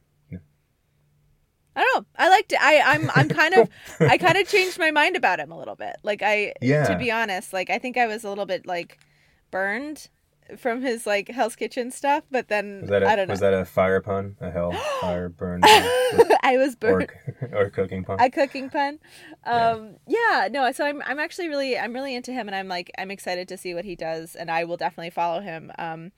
I 1.73 1.83
don't 1.83 2.01
know. 2.01 2.05
I 2.17 2.29
liked 2.29 2.51
it. 2.51 2.59
I 2.61 2.81
I'm 2.81 3.09
I'm 3.15 3.29
kind 3.29 3.53
of 3.53 3.69
I 4.01 4.17
kind 4.17 4.37
of 4.37 4.45
changed 4.47 4.77
my 4.77 4.91
mind 4.91 5.15
about 5.15 5.39
him 5.39 5.51
a 5.51 5.57
little 5.57 5.75
bit. 5.75 5.95
Like 6.03 6.21
I 6.21 6.53
Yeah. 6.61 6.83
to 6.85 6.97
be 6.97 7.09
honest, 7.11 7.53
like 7.53 7.69
I 7.69 7.77
think 7.79 7.95
I 7.97 8.07
was 8.07 8.23
a 8.25 8.29
little 8.29 8.45
bit 8.45 8.65
like 8.67 8.97
burned 9.51 10.09
from 10.57 10.81
his 10.81 11.05
like 11.05 11.29
Hell's 11.29 11.55
Kitchen 11.55 11.91
stuff, 11.91 12.23
but 12.31 12.47
then 12.47 12.81
was 12.81 12.89
that 12.89 13.03
a, 13.03 13.07
I 13.07 13.15
don't 13.15 13.27
know. 13.27 13.33
was 13.33 13.39
that 13.39 13.53
a 13.53 13.65
fire 13.65 14.01
pun? 14.01 14.35
A 14.41 14.51
hell 14.51 14.71
fire 15.01 15.29
burn 15.29 15.61
I 16.43 16.57
was 16.57 16.75
burned. 16.75 17.11
or 17.51 17.65
or 17.65 17.69
cooking 17.69 18.03
pun? 18.03 18.19
a 18.19 18.29
cooking 18.29 18.69
pun. 18.69 18.99
Yeah. 19.45 19.69
Um 19.69 19.95
yeah. 20.07 20.47
no, 20.51 20.71
so 20.71 20.85
I'm 20.85 21.01
I'm 21.05 21.19
actually 21.19 21.47
really 21.49 21.77
I'm 21.77 21.93
really 21.93 22.15
into 22.15 22.31
him 22.31 22.47
and 22.47 22.55
I'm 22.55 22.67
like 22.67 22.91
I'm 22.97 23.11
excited 23.11 23.47
to 23.49 23.57
see 23.57 23.73
what 23.73 23.85
he 23.85 23.95
does 23.95 24.35
and 24.35 24.49
I 24.51 24.63
will 24.65 24.77
definitely 24.77 25.11
follow 25.11 25.41
him. 25.41 25.71
Um 25.77 26.11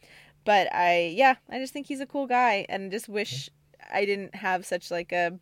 but 0.45 0.73
I 0.73 1.13
yeah, 1.15 1.35
I 1.49 1.59
just 1.59 1.73
think 1.73 1.87
he's 1.87 2.01
a 2.01 2.05
cool 2.05 2.27
guy 2.27 2.65
and 2.69 2.91
just 2.91 3.07
wish 3.09 3.49
I 3.91 4.05
didn't 4.05 4.35
have 4.35 4.65
such 4.65 4.91
like 4.91 5.11
a 5.11 5.39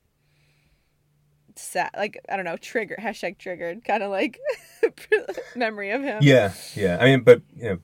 sad 1.55 1.89
like 1.95 2.19
I 2.29 2.35
don't 2.35 2.45
know, 2.45 2.57
trigger 2.57 2.97
hashtag 2.99 3.37
triggered 3.37 3.83
kind 3.83 4.03
of 4.03 4.11
like 4.11 4.39
memory 5.55 5.91
of 5.91 6.01
him. 6.01 6.19
Yeah, 6.21 6.53
yeah. 6.75 6.97
I 6.99 7.05
mean, 7.05 7.21
but 7.21 7.41
you 7.55 7.63
know, 7.69 7.79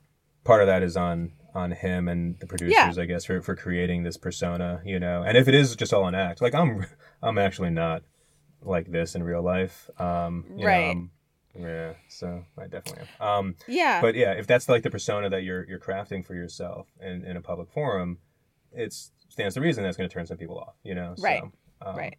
part 0.48 0.62
of 0.62 0.68
that 0.68 0.82
is 0.84 0.98
on 0.98 1.34
on 1.54 1.72
him 1.72 2.08
and 2.08 2.40
the 2.40 2.46
producers, 2.48 2.98
I 2.98 3.06
guess, 3.06 3.26
for 3.26 3.42
for 3.42 3.56
creating 3.56 4.04
this 4.04 4.18
persona. 4.18 4.82
You 4.86 5.00
know, 5.00 5.24
and 5.24 5.38
if 5.38 5.48
it 5.48 5.54
is 5.56 5.76
just 5.76 5.94
all 5.94 6.08
an 6.08 6.16
act, 6.16 6.42
like 6.42 6.56
I'm, 6.56 6.86
I'm 7.22 7.38
actually 7.38 7.70
not 7.70 8.02
like 8.62 8.92
this 8.92 9.14
in 9.16 9.24
real 9.24 9.44
life. 9.44 9.90
Um, 10.00 10.46
you 10.50 10.58
know, 10.58 10.66
Right. 10.66 10.88
I'm- 10.88 11.12
yeah. 11.60 11.94
So 12.08 12.44
I 12.58 12.68
definitely 12.68 13.08
am. 13.20 13.28
Um, 13.28 13.56
Yeah. 13.68 14.00
but 14.02 14.14
yeah, 14.14 14.34
if 14.34 14.46
that's 14.46 14.70
like 14.70 14.84
the 14.84 14.92
persona 14.92 15.28
that 15.32 15.42
you're 15.44 15.66
you're 15.68 15.80
crafting 15.80 16.24
for 16.26 16.36
yourself 16.36 16.88
in 17.02 17.24
in 17.26 17.36
a 17.38 17.42
public 17.42 17.72
forum, 17.72 18.20
it 18.72 18.94
stands 18.94 19.56
to 19.56 19.62
reason 19.62 19.84
that's 19.84 19.98
going 19.98 20.08
to 20.10 20.14
turn 20.14 20.28
some 20.28 20.38
people 20.38 20.60
off. 20.60 20.76
You 20.84 20.94
know. 20.96 21.16
Right. 21.20 21.42
So, 21.42 21.52
um, 21.90 21.96
Right. 21.96 22.18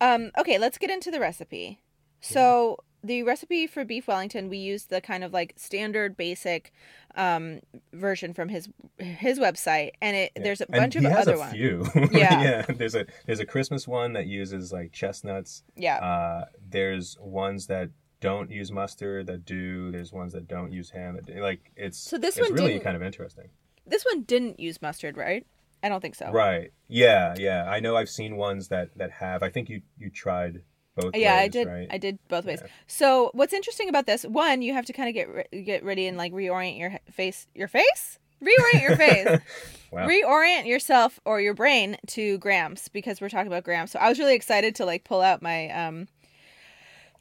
Um, 0.00 0.30
okay, 0.38 0.58
let's 0.58 0.76
get 0.78 0.90
into 0.90 1.10
the 1.12 1.20
recipe. 1.20 1.80
So 2.20 2.78
the 3.02 3.22
recipe 3.22 3.66
for 3.66 3.84
beef 3.84 4.08
Wellington, 4.08 4.48
we 4.48 4.58
used 4.58 4.90
the 4.90 5.00
kind 5.00 5.22
of 5.24 5.32
like 5.32 5.54
standard 5.56 6.16
basic 6.16 6.72
um, 7.14 7.60
version 7.92 8.34
from 8.34 8.48
his 8.48 8.68
his 8.98 9.38
website, 9.38 9.92
and 10.02 10.16
it 10.16 10.32
Yeah. 10.36 10.42
there's 10.42 10.60
a 10.60 10.66
And 10.70 10.80
bunch 10.80 10.96
of 10.96 11.02
he 11.02 11.08
has 11.08 11.26
other 11.28 11.34
a 11.34 11.38
ones. 11.38 11.52
few. 11.52 11.86
Yeah. 12.12 12.42
yeah. 12.42 12.62
There's 12.68 12.94
a 12.94 13.06
there's 13.26 13.40
a 13.40 13.46
Christmas 13.46 13.86
one 13.88 14.12
that 14.14 14.26
uses 14.26 14.72
like 14.72 14.92
chestnuts. 14.92 15.62
Yeah, 15.76 15.96
Uh, 15.98 16.44
there's 16.68 17.16
ones 17.20 17.66
that 17.68 17.90
don't 18.20 18.50
use 18.50 18.72
mustard 18.72 19.26
that 19.28 19.44
do. 19.44 19.92
There's 19.92 20.12
ones 20.12 20.32
that 20.32 20.48
don't 20.48 20.72
use 20.72 20.90
ham. 20.90 21.14
That 21.16 21.26
do. 21.26 21.40
Like 21.40 21.70
it's 21.76 21.98
So 21.98 22.18
this 22.18 22.36
it's 22.36 22.48
one 22.50 22.58
really 22.58 22.80
kind 22.80 22.96
of 22.96 23.02
interesting. 23.02 23.50
this 23.86 24.04
one 24.04 24.22
didn't 24.22 24.58
use 24.58 24.82
mustard, 24.82 25.16
right? 25.16 25.46
I 25.84 25.88
don't 25.88 26.00
think 26.00 26.16
so. 26.16 26.32
Right. 26.32 26.72
Yeah. 26.88 27.34
Yeah. 27.38 27.64
I 27.70 27.78
know. 27.78 27.94
I've 27.96 28.08
seen 28.10 28.36
ones 28.36 28.66
that 28.68 28.90
that 28.98 29.12
have. 29.12 29.44
I 29.44 29.50
think 29.50 29.68
you 29.68 29.82
you 29.96 30.10
tried 30.10 30.62
both. 31.00 31.16
Yeah, 31.16 31.34
I 31.36 31.48
did. 31.48 31.66
Right? 31.68 31.86
I 31.90 31.98
did 31.98 32.18
both 32.28 32.44
ways. 32.44 32.60
Yeah. 32.62 32.70
So 32.86 33.30
what's 33.34 33.52
interesting 33.52 33.88
about 33.88 34.06
this? 34.06 34.24
One, 34.24 34.62
you 34.62 34.72
have 34.74 34.86
to 34.86 34.92
kind 34.92 35.08
of 35.08 35.14
get 35.14 35.28
re- 35.52 35.62
get 35.62 35.84
ready 35.84 36.06
and 36.06 36.16
like 36.16 36.32
reorient 36.32 36.78
your 36.78 36.98
face. 37.10 37.46
Your 37.54 37.68
face. 37.68 38.18
Reorient 38.42 38.82
your 38.82 38.96
face. 38.96 39.40
Wow. 39.90 40.06
reorient 40.06 40.66
yourself 40.66 41.18
or 41.24 41.40
your 41.40 41.54
brain 41.54 41.96
to 42.08 42.36
grams 42.40 42.88
because 42.88 43.22
we're 43.22 43.30
talking 43.30 43.46
about 43.46 43.64
grams. 43.64 43.90
So 43.90 43.98
I 43.98 44.10
was 44.10 44.18
really 44.18 44.34
excited 44.34 44.74
to 44.74 44.84
like 44.84 45.02
pull 45.02 45.22
out 45.22 45.40
my 45.40 45.70
um 45.70 46.08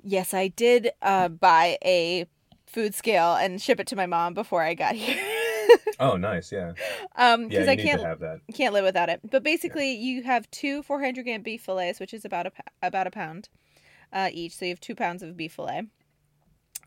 yes, 0.04 0.34
I 0.34 0.50
did 0.50 0.92
uh 1.02 1.30
buy 1.30 1.78
a 1.84 2.26
food 2.66 2.94
scale 2.94 3.36
and 3.36 3.62
ship 3.62 3.80
it 3.80 3.88
to 3.88 3.96
my 3.96 4.06
mom 4.06 4.34
before 4.34 4.62
I 4.64 4.74
got 4.74 4.96
here. 5.06 5.18
oh, 6.00 6.18
nice. 6.18 6.52
Yeah. 6.52 6.74
um 7.16 7.48
because 7.48 7.68
You 7.68 7.72
I 7.72 7.76
can't 7.78 8.02
have 8.02 8.20
that. 8.20 8.42
can't 8.54 8.74
live 8.74 8.84
without 8.84 9.08
it. 9.08 9.22
But 9.30 9.44
basically, 9.44 9.94
you 9.94 10.24
have 10.24 10.52
two 10.52 10.84
400 10.84 11.24
gram 11.24 11.42
beef 11.42 11.62
fillets, 11.62 12.02
which 12.02 12.14
is 12.14 12.26
about 12.26 12.48
a 12.48 12.52
about 12.84 13.08
a 13.08 13.12
pound 13.12 13.48
uh, 14.18 14.30
each. 14.34 14.56
So 14.56 14.66
you 14.66 14.72
have 14.72 14.80
two 14.80 14.96
pounds 14.96 15.22
of 15.22 15.38
beef 15.38 15.54
fillet 15.54 15.84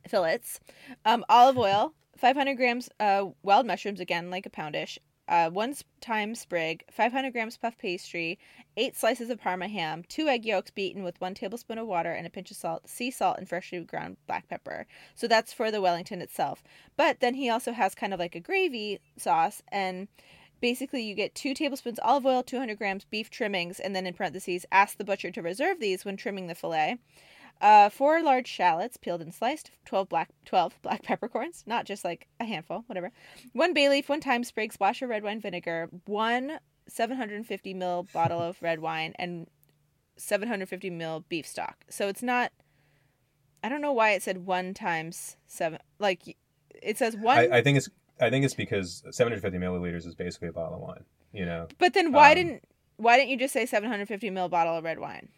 fillets, 0.09 0.59
um, 1.05 1.25
olive 1.29 1.59
oil, 1.59 1.95
500 2.17 2.55
grams 2.55 2.89
uh, 2.99 3.27
wild 3.43 3.67
mushrooms, 3.67 4.01
again 4.01 4.31
like 4.31 4.47
a 4.47 4.51
poundish, 4.51 4.99
uh, 5.29 5.49
one 5.51 5.75
thyme 6.01 6.35
sprig, 6.35 6.83
500 6.91 7.33
grams 7.33 7.57
puff 7.57 7.79
pastry, 7.79 8.39
eight 8.77 8.97
slices 8.97 9.31
of 9.31 9.41
Parma 9.41 9.69
ham, 9.69 10.03
two 10.09 10.27
egg 10.27 10.45
yolks 10.45 10.73
beaten 10.73 11.05
with 11.05 11.21
one 11.21 11.35
tablespoon 11.35 11.79
of 11.79 11.87
water 11.87 12.11
and 12.11 12.27
a 12.27 12.31
pinch 12.31 12.51
of 12.51 12.57
salt, 12.57 12.89
sea 12.89 13.11
salt, 13.11 13.39
and 13.39 13.49
freshly 13.49 13.79
ground 13.81 14.17
black 14.27 14.49
pepper. 14.49 14.87
So 15.15 15.29
that's 15.29 15.53
for 15.53 15.71
the 15.71 15.81
Wellington 15.81 16.21
itself. 16.21 16.65
But 16.97 17.21
then 17.21 17.35
he 17.35 17.49
also 17.49 17.73
has 17.73 17.95
kind 17.95 18.13
of 18.13 18.19
like 18.19 18.35
a 18.35 18.41
gravy 18.41 19.01
sauce 19.17 19.63
and 19.69 20.09
basically 20.61 21.03
you 21.03 21.15
get 21.15 21.35
two 21.35 21.55
tablespoons 21.55 21.99
olive 22.03 22.27
oil 22.27 22.43
200 22.43 22.79
grams 22.79 23.05
beef 23.05 23.31
trimmings 23.31 23.81
and 23.81 23.95
then 23.95 24.07
in 24.07 24.15
parentheses 24.15 24.67
ask 24.71 24.99
the 24.99 25.05
butcher 25.05 25.31
to 25.31 25.43
reserve 25.43 25.81
these 25.81 26.05
when 26.05 26.17
trimming 26.17 26.47
the 26.47 26.55
fillet 26.55 26.99
uh, 27.61 27.91
four 27.91 28.23
large 28.23 28.49
shallots 28.49 28.97
peeled 28.97 29.21
and 29.21 29.35
sliced 29.35 29.71
12 29.85 30.09
black 30.09 30.31
12 30.45 30.79
black 30.83 31.03
peppercorns 31.03 31.65
not 31.67 31.85
just 31.85 32.05
like 32.05 32.27
a 32.39 32.45
handful 32.45 32.85
whatever. 32.87 33.13
One 33.53 33.75
bay 33.75 33.89
leaf 33.89 34.09
one 34.09 34.21
thyme 34.21 34.45
sprig 34.45 34.73
splash 34.73 35.03
of 35.03 35.11
red 35.11 35.23
wine 35.23 35.41
vinegar 35.41 35.89
one 36.07 36.59
750 36.89 37.75
ml 37.75 38.11
bottle 38.13 38.41
of 38.41 38.61
red 38.63 38.81
wine 38.81 39.15
and 39.19 39.47
750 40.17 40.91
ml 40.91 41.25
beef 41.29 41.47
stock. 41.47 41.85
So 41.89 42.09
it's 42.09 42.23
not 42.23 42.53
i 43.63 43.69
don't 43.69 43.83
know 43.83 43.93
why 43.93 44.13
it 44.13 44.23
said 44.23 44.47
one 44.47 44.73
times 44.73 45.37
seven 45.47 45.79
like 45.99 46.39
it 46.83 46.97
says 46.97 47.15
one 47.15 47.37
I, 47.37 47.59
I 47.59 47.63
think 47.63 47.77
it's 47.77 47.91
I 48.21 48.31
think 48.31 48.45
it's 48.45 48.55
because 48.55 49.03
750 49.11 49.59
milliliters 49.59 50.07
is 50.07 50.15
basically 50.15 50.49
a 50.49 50.53
bottle 50.53 50.75
of 50.75 50.81
wine. 50.81 51.05
You 51.33 51.47
know. 51.47 51.69
But 51.79 51.95
then 51.95 52.13
why 52.13 52.31
Um, 52.31 52.37
didn't 52.37 52.65
why 52.97 53.17
didn't 53.17 53.31
you 53.31 53.39
just 53.39 53.53
say 53.55 53.65
750 53.67 54.31
ml 54.31 54.51
bottle 54.51 54.77
of 54.77 54.85
red 54.85 54.99
wine? 54.99 55.29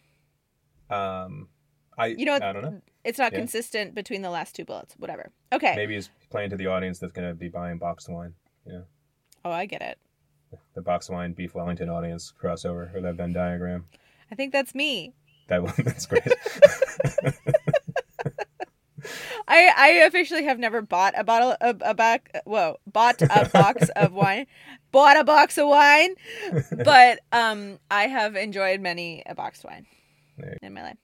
Um. 0.91 1.49
I 1.99 2.07
You 2.07 2.25
know, 2.25 2.35
I 2.35 2.53
don't 2.53 2.63
know. 2.63 2.81
It's 3.05 3.19
not 3.19 3.33
Yeah. 3.33 3.39
consistent 3.41 3.95
between 3.95 4.23
the 4.23 4.31
last 4.31 4.57
two 4.57 4.65
bullets. 4.65 4.95
Whatever. 4.99 5.31
Okay. 5.53 5.75
Maybe 5.77 5.95
he's 5.95 6.09
playing 6.31 6.51
to 6.51 6.57
the 6.57 6.67
audience 6.69 6.99
that's 6.99 7.13
going 7.13 7.29
to 7.29 7.35
be 7.35 7.49
buying 7.49 7.77
boxed 7.79 8.09
wine. 8.09 8.35
Yeah. 8.67 8.83
Oh, 9.45 9.51
I 9.51 9.67
get 9.67 9.83
it. 9.83 9.99
The 10.75 10.81
boxed 10.83 11.11
wine 11.11 11.33
beef 11.35 11.55
Wellington 11.55 11.89
audience 11.91 12.33
crossover 12.41 12.95
or 12.95 13.01
that 13.03 13.15
Venn 13.17 13.33
diagram. 13.35 13.87
I 14.31 14.35
think 14.35 14.53
that's 14.53 14.75
me. 14.75 15.15
That 15.49 15.63
one 15.63 15.75
that's 15.79 16.07
great. 16.07 16.23
I 19.49 19.73
I 19.77 19.89
officially 20.07 20.45
have 20.45 20.59
never 20.59 20.83
bought 20.83 21.15
a 21.17 21.25
bottle 21.25 21.57
of 21.61 21.83
a 21.85 21.95
back. 21.95 22.31
Whoa, 22.45 22.77
bought 22.87 23.21
a 23.23 23.49
box 23.53 23.89
of 23.97 24.13
wine. 24.13 24.47
Bought 24.91 25.19
a 25.19 25.25
box 25.25 25.59
of 25.59 25.69
wine, 25.69 26.15
but 26.85 27.21
um, 27.33 27.79
I 27.91 28.09
have 28.09 28.37
enjoyed 28.37 28.81
many 28.81 29.23
a 29.27 29.35
boxed 29.35 29.65
wine 29.65 29.87
in 30.63 30.75
my 30.75 30.83
life. 30.83 30.97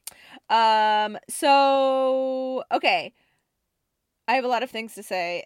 Um, 0.51 1.19
so 1.29 2.65
okay, 2.73 3.15
I 4.27 4.35
have 4.35 4.45
a 4.45 4.49
lot 4.49 4.63
of 4.63 4.71
things 4.71 4.95
to 4.95 5.03
say 5.03 5.45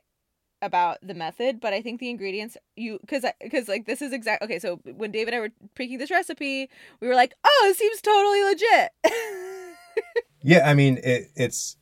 about 0.63 0.99
the 1.03 1.15
method, 1.15 1.61
but 1.61 1.73
I 1.73 1.83
think 1.83 2.01
the 2.01 2.09
ingredients 2.09 2.57
you 2.77 2.99
because 3.01 3.25
because 3.41 3.69
like 3.69 3.87
this 3.87 4.01
is 4.01 4.13
exact. 4.13 4.43
Okay, 4.43 4.59
so 4.59 4.81
when 4.85 5.11
Dave 5.11 5.27
and 5.27 5.37
I 5.37 5.41
were 5.41 5.51
picking 5.75 5.99
this 5.99 6.11
recipe, 6.11 6.71
we 7.01 7.09
were 7.09 7.15
like, 7.15 7.35
oh, 7.45 7.69
it 7.71 7.77
seems 7.77 8.01
totally 8.01 8.43
legit. 8.45 9.77
yeah, 10.43 10.69
I 10.69 10.75
mean 10.75 10.99
it, 11.03 11.29
it's 11.35 11.77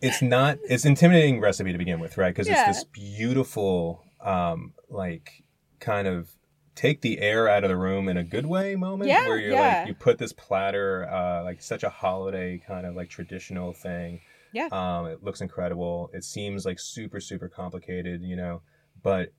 it's 0.00 0.22
not 0.22 0.58
it's 0.68 0.84
intimidating 0.84 1.40
recipe 1.40 1.72
to 1.72 1.78
begin 1.78 2.00
with, 2.00 2.16
right? 2.16 2.28
Because 2.34 2.48
Yeah. 2.48 2.68
it's 2.68 2.78
this 2.78 2.84
beautiful 2.84 4.04
um 4.20 4.72
like 4.88 5.44
kind 5.80 6.08
of 6.08 6.30
take 6.74 7.00
the 7.02 7.18
air 7.20 7.48
out 7.48 7.64
of 7.64 7.68
the 7.70 7.76
room 7.76 8.08
in 8.08 8.16
a 8.16 8.22
good 8.24 8.46
way 8.46 8.76
moment 8.76 9.08
Yeah, 9.08 9.26
where 9.26 9.38
you're 9.38 9.52
yeah. 9.52 9.78
like 9.80 9.86
you 9.88 9.94
put 9.94 10.18
this 10.18 10.32
platter 10.32 11.08
uh 11.10 11.42
like 11.44 11.60
such 11.62 11.82
a 11.82 11.88
holiday 11.90 12.60
kind 12.64 12.86
of 12.86 12.94
like 12.96 13.08
traditional 13.08 13.72
thing 13.72 14.20
Yeah. 14.52 14.68
um 14.72 15.06
it 15.06 15.22
looks 15.24 15.40
incredible 15.40 16.10
it 16.12 16.22
seems 16.24 16.64
like 16.64 16.78
super 16.80 17.20
super 17.20 17.48
complicated 17.48 18.22
you 18.22 18.36
know 18.36 18.62
but 19.02 19.32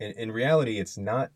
in, 0.00 0.12
in 0.12 0.32
reality 0.32 0.78
it's 0.78 0.96
not 0.98 1.30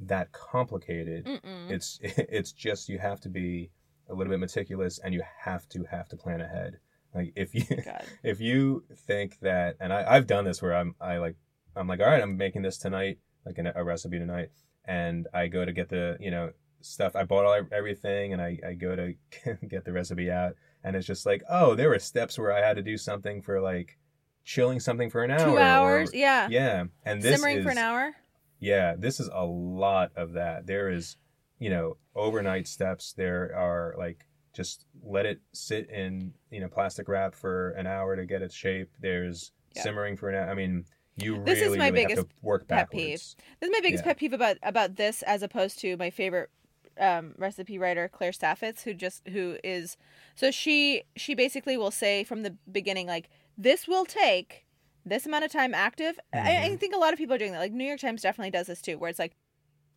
that 0.00 0.32
complicated 0.32 1.24
Mm-mm. 1.26 1.70
it's 1.70 1.98
it's 2.02 2.52
just 2.52 2.88
you 2.88 2.98
have 2.98 3.20
to 3.20 3.28
be 3.28 3.70
a 4.08 4.14
little 4.14 4.30
bit 4.30 4.40
meticulous 4.40 4.98
and 4.98 5.14
you 5.14 5.22
have 5.44 5.66
to 5.70 5.84
have 5.90 6.08
to 6.08 6.16
plan 6.16 6.40
ahead 6.40 6.78
like 7.14 7.32
if 7.36 7.54
you 7.54 7.64
God. 7.84 8.04
if 8.22 8.40
you 8.40 8.84
think 9.06 9.38
that 9.40 9.76
and 9.80 9.92
I, 9.92 10.04
i've 10.08 10.26
done 10.26 10.44
this 10.44 10.62
where 10.62 10.74
i'm 10.74 10.94
i 11.00 11.18
like 11.18 11.36
i'm 11.76 11.88
like 11.88 12.00
all 12.00 12.06
right 12.06 12.22
i'm 12.22 12.36
making 12.36 12.62
this 12.62 12.78
tonight 12.78 13.18
like 13.44 13.58
in 13.58 13.66
a, 13.66 13.84
recipe 13.84 14.18
tonight 14.18 14.50
and 14.84 15.26
i 15.34 15.46
go 15.46 15.64
to 15.64 15.72
get 15.72 15.88
the 15.88 16.16
you 16.20 16.30
know 16.30 16.50
stuff 16.80 17.16
i 17.16 17.24
bought 17.24 17.44
all 17.44 17.66
everything 17.72 18.32
and 18.32 18.40
i, 18.40 18.58
I 18.66 18.72
go 18.74 18.96
to 18.96 19.14
get 19.68 19.84
the 19.84 19.92
recipe 19.92 20.30
out 20.30 20.54
and 20.84 20.96
it's 20.96 21.06
just 21.06 21.26
like 21.26 21.42
oh 21.48 21.74
there 21.74 21.88
were 21.90 21.98
steps 21.98 22.38
where 22.38 22.52
i 22.52 22.60
had 22.66 22.76
to 22.76 22.82
do 22.82 22.96
something 22.96 23.42
for 23.42 23.60
like 23.60 23.98
chilling 24.44 24.80
something 24.80 25.10
for 25.10 25.22
an 25.22 25.30
hour. 25.30 25.38
Two 25.44 25.56
or- 25.56 25.60
hours. 25.60 26.10
yeah. 26.14 26.48
yeah, 26.50 26.84
and 27.04 27.20
this 27.22 27.36
Simmering 27.36 27.58
is 27.58 27.64
for 27.64 27.70
an 27.70 27.78
hour. 27.78 28.12
yeah, 28.58 28.94
this 28.98 29.20
is 29.20 29.28
a 29.32 29.44
lot 29.44 30.10
of 30.16 30.32
that. 30.32 30.66
There 30.66 30.90
is, 30.90 31.16
you 31.58 31.70
know, 31.70 31.98
overnight 32.16 32.66
steps. 32.66 33.12
There 33.12 33.54
are 33.54 33.94
like 33.98 34.26
just 34.52 34.86
let 35.02 35.26
it 35.26 35.40
sit 35.52 35.88
in 35.90 36.32
you 36.50 36.60
know 36.60 36.68
plastic 36.68 37.08
wrap 37.08 37.34
for 37.34 37.70
an 37.70 37.86
hour 37.86 38.16
to 38.16 38.24
get 38.26 38.42
its 38.42 38.54
shape. 38.54 38.90
There's 39.00 39.52
Yeah. 39.74 39.82
simmering 39.82 40.16
for 40.16 40.28
an 40.28 40.36
hour. 40.36 40.50
I 40.50 40.54
mean, 40.54 40.84
you 41.16 41.36
This 41.44 41.60
is 41.60 41.62
really, 41.66 41.78
my 41.78 41.90
really 41.90 42.02
have 42.02 42.08
biggest 42.08 42.28
to 42.28 42.34
work 42.42 42.68
pet 42.68 42.90
peeve. 42.90 43.20
This 43.20 43.36
is 43.62 43.70
my 43.70 43.80
biggest 43.80 44.04
Yeah. 44.04 44.08
pet 44.10 44.18
peeve 44.18 44.32
about 44.32 44.58
about 44.62 44.96
this, 44.96 45.22
as 45.22 45.42
opposed 45.42 45.78
to 45.80 45.96
my 45.96 46.10
favorite 46.10 46.50
um, 46.98 47.34
recipe 47.38 47.78
writer 47.78 48.08
Claire 48.08 48.32
Saffitz, 48.32 48.82
who 48.82 48.94
just 48.94 49.26
who 49.28 49.56
is 49.62 49.96
so 50.34 50.50
she 50.50 51.04
she 51.16 51.34
basically 51.34 51.76
will 51.76 51.90
say 51.90 52.24
from 52.24 52.42
the 52.42 52.56
beginning 52.70 53.06
like 53.06 53.30
this 53.56 53.86
will 53.86 54.04
take 54.04 54.66
this 55.04 55.26
amount 55.26 55.44
of 55.44 55.52
time 55.52 55.74
active. 55.74 56.18
I, 56.32 56.38
I 56.64 56.68
Mhm. 56.70 56.80
think 56.80 56.94
a 56.94 56.98
lot 56.98 57.12
of 57.12 57.18
people 57.18 57.34
are 57.34 57.38
doing 57.38 57.52
that. 57.52 57.58
Like 57.58 57.72
New 57.72 57.84
York 57.84 58.00
Times 58.00 58.22
definitely 58.22 58.50
does 58.50 58.66
this 58.66 58.82
too, 58.82 58.98
where 58.98 59.08
it's 59.10 59.18
like 59.18 59.36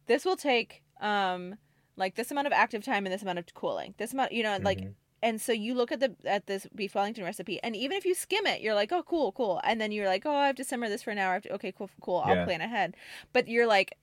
this 0.08 0.26
will 0.26 0.38
take 0.38 0.84
um 1.02 1.56
like 1.96 2.16
this 2.16 2.32
amount 2.32 2.48
of 2.48 2.54
active 2.54 2.84
time 2.84 3.06
and 3.06 3.14
this 3.14 3.22
amount 3.22 3.40
of 3.40 3.54
cooling. 3.54 3.94
This 3.98 4.14
amount, 4.14 4.32
you 4.32 4.44
know, 4.44 4.58
like 4.62 4.80
Mhm. 4.82 4.94
and 5.22 5.40
so 5.40 5.52
you 5.54 5.74
look 5.74 5.92
at 5.92 6.00
the 6.02 6.16
at 6.26 6.48
this 6.48 6.68
beef 6.76 6.96
wellington 6.96 7.24
recipe 7.24 7.58
and 7.64 7.76
even 7.78 7.96
if 7.96 8.04
you 8.04 8.14
skim 8.14 8.46
it 8.46 8.60
you're 8.60 8.74
like 8.76 8.92
oh 8.92 9.02
cool 9.04 9.32
cool 9.32 9.62
and 9.64 9.80
then 9.80 9.90
you're 9.94 10.06
like 10.06 10.26
oh 10.26 10.36
i 10.36 10.48
have 10.48 10.56
to 10.58 10.66
simmer 10.66 10.90
this 10.90 11.02
for 11.02 11.12
an 11.12 11.18
hour 11.18 11.32
I 11.32 11.34
have 11.36 11.44
to, 11.44 11.54
okay 11.54 11.72
cool 11.72 11.90
cool 12.02 12.18
i'll 12.18 12.36
Yeah. 12.36 12.44
plan 12.44 12.60
ahead 12.60 12.98
but 13.32 13.48
you're 13.48 13.66
like 13.66 13.98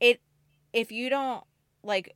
it 0.00 0.20
if 0.72 0.90
you 0.90 1.08
don't 1.08 1.44
like 1.84 2.12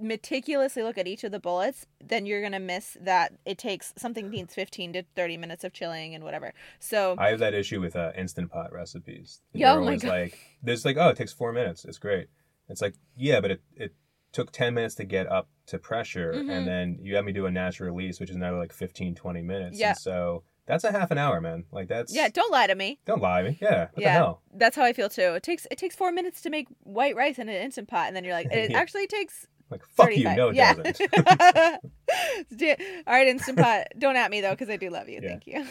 meticulously 0.00 0.82
look 0.82 0.98
at 0.98 1.06
each 1.06 1.22
of 1.22 1.30
the 1.30 1.38
bullets 1.38 1.86
then 2.04 2.26
you're 2.26 2.42
gonna 2.42 2.58
miss 2.58 2.96
that 3.00 3.32
it 3.44 3.58
takes 3.58 3.92
something 3.96 4.28
needs 4.28 4.54
15 4.54 4.92
to 4.94 5.02
30 5.14 5.36
minutes 5.36 5.62
of 5.62 5.72
chilling 5.72 6.14
and 6.16 6.24
whatever 6.24 6.52
so 6.80 7.14
I 7.16 7.28
have 7.28 7.38
that 7.38 7.54
issue 7.54 7.80
with 7.80 7.94
uh, 7.94 8.10
instant 8.16 8.50
pot 8.50 8.72
recipes. 8.72 9.40
Yeah, 9.52 9.74
oh 9.74 9.84
my 9.84 9.96
God. 9.96 10.08
like, 10.08 10.38
there's 10.62 10.84
like, 10.84 10.96
oh, 10.98 11.08
it 11.10 11.16
takes 11.16 11.32
four 11.32 11.52
minutes. 11.52 11.84
It's 11.84 11.98
great. 11.98 12.26
It's 12.68 12.82
like, 12.82 12.94
yeah, 13.16 13.40
but 13.40 13.52
it, 13.52 13.62
it 13.76 13.94
took 14.34 14.52
10 14.52 14.74
minutes 14.74 14.96
to 14.96 15.04
get 15.04 15.26
up 15.32 15.48
to 15.68 15.78
pressure. 15.78 16.32
Mhm. 16.34 16.50
And 16.50 16.68
then 16.68 16.98
you 17.00 17.16
have 17.16 17.24
me 17.24 17.32
do 17.32 17.46
a 17.46 17.50
natural 17.50 17.90
release, 17.94 18.20
which 18.20 18.28
is 18.30 18.36
another 18.36 18.58
like 18.58 18.72
15, 18.72 19.14
20 19.14 19.40
minutes. 19.42 19.78
Yeah. 19.78 19.90
And 19.90 19.98
so 19.98 20.44
that's 20.66 20.84
a 20.84 20.92
half 20.92 21.10
an 21.10 21.18
hour, 21.18 21.40
man. 21.40 21.64
Like 21.72 21.88
that's, 21.88 22.14
yeah 22.14 22.28
don't 22.28 22.50
lie 22.52 22.66
to 22.66 22.74
me 22.74 22.98
don't 23.06 23.22
lie 23.22 23.42
to 23.42 23.50
me. 23.50 23.58
Yeah. 23.62 23.88
What 23.92 24.02
Yeah. 24.02 24.08
the 24.08 24.10
hell? 24.12 24.42
that's 24.56 24.76
how 24.76 24.82
i 24.84 24.92
feel 24.92 25.08
too 25.08 25.34
it 25.34 25.42
takes 25.42 25.66
it 25.70 25.78
takes 25.78 25.96
four 25.96 26.12
minutes 26.12 26.40
to 26.42 26.50
make 26.50 26.68
white 26.84 27.16
rice 27.16 27.38
in 27.38 27.48
an 27.48 27.54
instant 27.56 27.88
pot 27.88 28.06
and 28.08 28.14
then 28.16 28.22
you're 28.24 28.34
like 28.34 28.46
it 28.52 28.70
Yeah. 28.72 28.78
actually 28.78 29.06
takes 29.06 29.46
Like, 29.70 29.82
fuck 29.96 30.14
you. 30.14 30.24
No, 30.24 30.48
it 30.50 30.56
yeah. 30.56 30.74
doesn't. 30.74 31.00
All 33.06 33.14
right, 33.14 33.26
Instant 33.28 33.58
Pot. 33.58 33.86
Don't 33.98 34.16
at 34.16 34.30
me 34.30 34.40
though, 34.42 34.50
because 34.50 34.68
I 34.68 34.76
do 34.76 34.90
love 34.90 35.08
you. 35.08 35.20
Yeah. 35.22 35.28
Thank 35.30 35.46
you. 35.46 35.64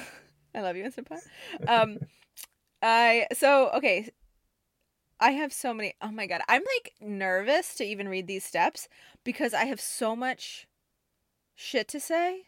I 0.55 0.61
love 0.61 0.75
you, 0.75 0.83
Instant 0.83 1.07
Pot. 1.07 1.19
Um, 1.67 1.97
I 2.81 3.27
so 3.33 3.69
okay. 3.75 4.09
I 5.23 5.31
have 5.31 5.53
so 5.53 5.73
many. 5.73 5.93
Oh 6.01 6.11
my 6.11 6.27
god, 6.27 6.41
I'm 6.49 6.63
like 6.75 6.95
nervous 6.99 7.75
to 7.75 7.85
even 7.85 8.09
read 8.09 8.27
these 8.27 8.43
steps 8.43 8.89
because 9.23 9.53
I 9.53 9.63
have 9.63 9.79
so 9.79 10.17
much 10.17 10.67
shit 11.55 11.87
to 11.89 11.99
say. 12.01 12.41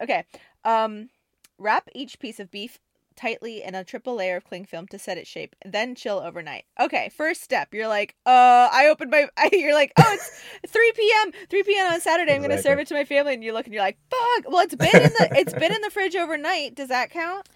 Okay. 0.00 0.24
Um, 0.64 1.10
wrap 1.58 1.88
each 1.92 2.20
piece 2.20 2.38
of 2.38 2.48
beef 2.52 2.78
tightly 3.16 3.64
in 3.64 3.74
a 3.74 3.82
triple 3.82 4.14
layer 4.14 4.36
of 4.36 4.44
cling 4.44 4.64
film 4.64 4.86
to 4.86 4.98
set 4.98 5.18
its 5.18 5.28
shape, 5.28 5.56
then 5.64 5.96
chill 5.96 6.20
overnight. 6.20 6.66
Okay, 6.78 7.10
first 7.16 7.42
step. 7.42 7.74
You're 7.74 7.88
like, 7.88 8.14
uh, 8.24 8.68
I 8.70 8.86
opened 8.86 9.10
my. 9.10 9.28
you're 9.52 9.74
like, 9.74 9.92
oh, 9.98 10.16
it's 10.62 10.72
3 10.72 10.92
p.m. 10.94 11.32
3 11.50 11.62
p.m. 11.64 11.92
on 11.94 12.00
Saturday. 12.00 12.32
I'm 12.32 12.42
gonna 12.42 12.62
serve 12.62 12.78
it 12.78 12.86
to 12.88 12.94
my 12.94 13.04
family, 13.04 13.34
and 13.34 13.42
you 13.42 13.52
look 13.52 13.66
and 13.66 13.74
you're 13.74 13.82
like, 13.82 13.98
fuck. 14.08 14.48
Well, 14.48 14.60
it's 14.60 14.76
been 14.76 15.02
in 15.02 15.12
the 15.18 15.30
it's 15.32 15.52
been 15.52 15.74
in 15.74 15.80
the 15.80 15.90
fridge 15.90 16.14
overnight. 16.14 16.76
Does 16.76 16.90
that 16.90 17.10
count? 17.10 17.48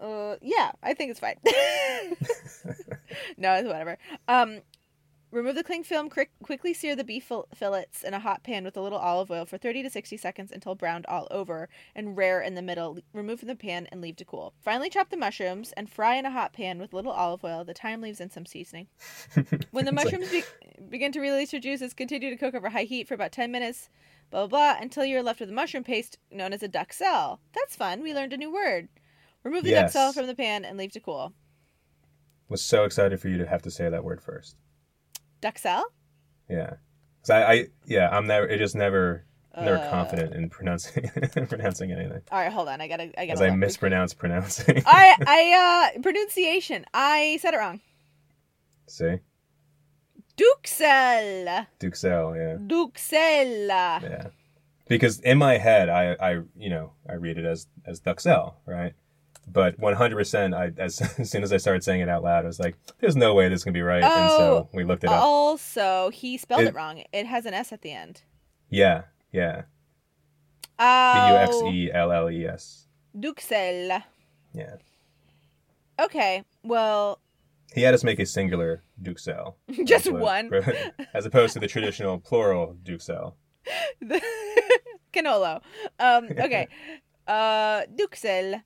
Uh, 0.00 0.36
yeah, 0.40 0.72
I 0.82 0.94
think 0.94 1.10
it's 1.10 1.20
fine. 1.20 1.36
no, 3.36 3.54
it's 3.54 3.66
whatever. 3.66 3.98
Um, 4.28 4.60
remove 5.32 5.54
the 5.56 5.64
cling 5.64 5.82
film. 5.82 6.08
Quick, 6.08 6.30
quickly 6.42 6.72
sear 6.72 6.96
the 6.96 7.04
beef 7.04 7.30
fillets 7.54 8.02
in 8.04 8.14
a 8.14 8.20
hot 8.20 8.42
pan 8.42 8.64
with 8.64 8.76
a 8.76 8.80
little 8.80 8.98
olive 8.98 9.30
oil 9.30 9.44
for 9.44 9.58
30 9.58 9.82
to 9.82 9.90
60 9.90 10.16
seconds 10.16 10.50
until 10.52 10.74
browned 10.74 11.04
all 11.06 11.26
over 11.30 11.68
and 11.94 12.16
rare 12.16 12.40
in 12.40 12.54
the 12.54 12.62
middle. 12.62 12.98
Remove 13.12 13.40
from 13.40 13.48
the 13.48 13.56
pan 13.56 13.86
and 13.92 14.00
leave 14.00 14.16
to 14.16 14.24
cool. 14.24 14.54
Finally, 14.62 14.90
chop 14.90 15.10
the 15.10 15.16
mushrooms 15.16 15.72
and 15.76 15.90
fry 15.90 16.14
in 16.16 16.24
a 16.24 16.30
hot 16.30 16.52
pan 16.52 16.78
with 16.78 16.92
a 16.92 16.96
little 16.96 17.12
olive 17.12 17.44
oil, 17.44 17.64
the 17.64 17.74
thyme 17.74 18.00
leaves, 18.00 18.20
and 18.20 18.32
some 18.32 18.46
seasoning. 18.46 18.86
When 19.72 19.84
the 19.84 19.92
mushrooms 19.92 20.30
be- 20.30 20.44
begin 20.88 21.12
to 21.12 21.20
release 21.20 21.50
their 21.50 21.60
juices, 21.60 21.92
continue 21.92 22.30
to 22.30 22.36
cook 22.36 22.54
over 22.54 22.70
high 22.70 22.84
heat 22.84 23.06
for 23.08 23.14
about 23.14 23.32
10 23.32 23.50
minutes, 23.52 23.90
blah, 24.30 24.46
blah, 24.46 24.74
blah, 24.74 24.82
until 24.82 25.04
you're 25.04 25.22
left 25.22 25.40
with 25.40 25.50
a 25.50 25.52
mushroom 25.52 25.84
paste 25.84 26.18
known 26.30 26.52
as 26.52 26.62
a 26.62 26.68
duxelle. 26.68 27.38
That's 27.52 27.76
fun. 27.76 28.02
We 28.02 28.14
learned 28.14 28.32
a 28.32 28.36
new 28.38 28.52
word. 28.52 28.88
Remove 29.42 29.64
the 29.64 29.70
Yes. 29.70 29.94
duxelle 29.94 30.14
from 30.14 30.26
the 30.26 30.34
pan 30.34 30.64
and 30.64 30.78
leave 30.78 30.92
to 30.92 31.00
cool. 31.00 31.32
Was 32.48 32.62
so 32.62 32.84
excited 32.84 33.20
for 33.20 33.28
you 33.28 33.38
to 33.38 33.46
have 33.46 33.62
to 33.62 33.70
say 33.70 33.88
that 33.90 34.04
word 34.04 34.20
first. 34.22 34.56
Duxelle? 35.42 35.84
Yeah. 36.48 36.74
'Cause 37.22 37.30
I, 37.30 37.52
I, 37.52 37.66
yeah, 37.86 38.08
I'm 38.10 38.26
never, 38.28 38.46
it 38.46 38.58
just 38.58 38.76
never, 38.76 39.24
never 39.56 39.78
Uh, 39.78 39.90
confident 39.90 40.32
in 40.34 40.48
pronouncing, 40.48 41.10
pronouncing 41.48 41.90
anything. 41.90 42.22
All 42.30 42.38
right, 42.38 42.52
hold 42.52 42.68
on. 42.68 42.80
I 42.80 42.86
gotta, 42.86 43.04
I 43.20 43.26
gotta. 43.26 43.38
Because 43.38 43.40
I 43.42 43.50
mispronounce 43.50 44.14
pronouncing. 44.14 44.82
I, 44.86 45.16
I, 45.26 45.92
uh, 45.96 46.00
pronunciation. 46.02 46.84
I 46.94 47.38
said 47.42 47.54
it 47.54 47.56
wrong. 47.56 47.80
See? 48.86 49.16
Duxel. 50.36 51.66
Duxel, 51.80 52.36
yeah. 52.36 52.56
Duxelle. 52.66 54.02
Yeah. 54.02 54.26
Because 54.88 55.18
in 55.20 55.38
my 55.38 55.58
head, 55.58 55.88
I, 55.88 56.12
I, 56.20 56.30
you 56.56 56.70
know, 56.70 56.92
I 57.08 57.14
read 57.14 57.38
it 57.38 57.44
as, 57.44 57.66
as 57.84 58.00
Duxel, 58.00 58.54
right? 58.66 58.92
But 59.48 59.80
100%, 59.80 60.54
I, 60.56 60.72
as, 60.80 61.00
as 61.18 61.30
soon 61.30 61.42
as 61.42 61.52
I 61.52 61.56
started 61.56 61.84
saying 61.84 62.00
it 62.00 62.08
out 62.08 62.22
loud, 62.24 62.44
I 62.44 62.48
was 62.48 62.58
like, 62.58 62.76
there's 63.00 63.16
no 63.16 63.32
way 63.34 63.48
this 63.48 63.62
can 63.64 63.72
be 63.72 63.80
right. 63.82 64.02
and 64.02 64.12
Oh. 64.12 64.38
so 64.38 64.68
we 64.74 64.82
looked 64.84 65.04
it 65.04 65.10
up. 65.10 65.22
Also, 65.22 66.10
he 66.10 66.36
spelled 66.36 66.62
it, 66.62 66.68
It- 66.68 66.74
wrong. 66.74 67.02
It 67.12 67.26
has 67.26 67.46
an 67.46 67.54
S 67.54 67.72
at 67.72 67.82
the 67.82 67.92
end. 67.92 68.22
Yeah, 68.70 69.02
yeah. 69.32 69.62
Oh. 70.78 71.28
U 71.30 71.36
X 71.36 71.56
E 71.74 71.90
L 71.92 72.10
L 72.12 72.28
E 72.30 72.44
S. 72.46 72.86
Duxelle. 73.18 74.02
Yeah. 74.52 74.74
Okay. 76.00 76.42
Well, 76.64 77.20
He 77.72 77.82
had 77.82 77.94
us 77.94 78.02
make 78.04 78.18
a 78.18 78.26
singular 78.26 78.82
Duxelle. 79.00 79.54
just 79.84 80.10
one. 80.12 80.50
As 81.14 81.24
opposed 81.24 81.52
to 81.54 81.60
the 81.60 81.68
traditional 81.68 82.18
plural 82.18 82.76
Duxelle. 82.82 83.34
Cannolo. 85.12 85.62
Um, 85.98 86.24
okay. 86.38 86.68
uh, 87.26 87.82
Duxelle. 87.94 88.62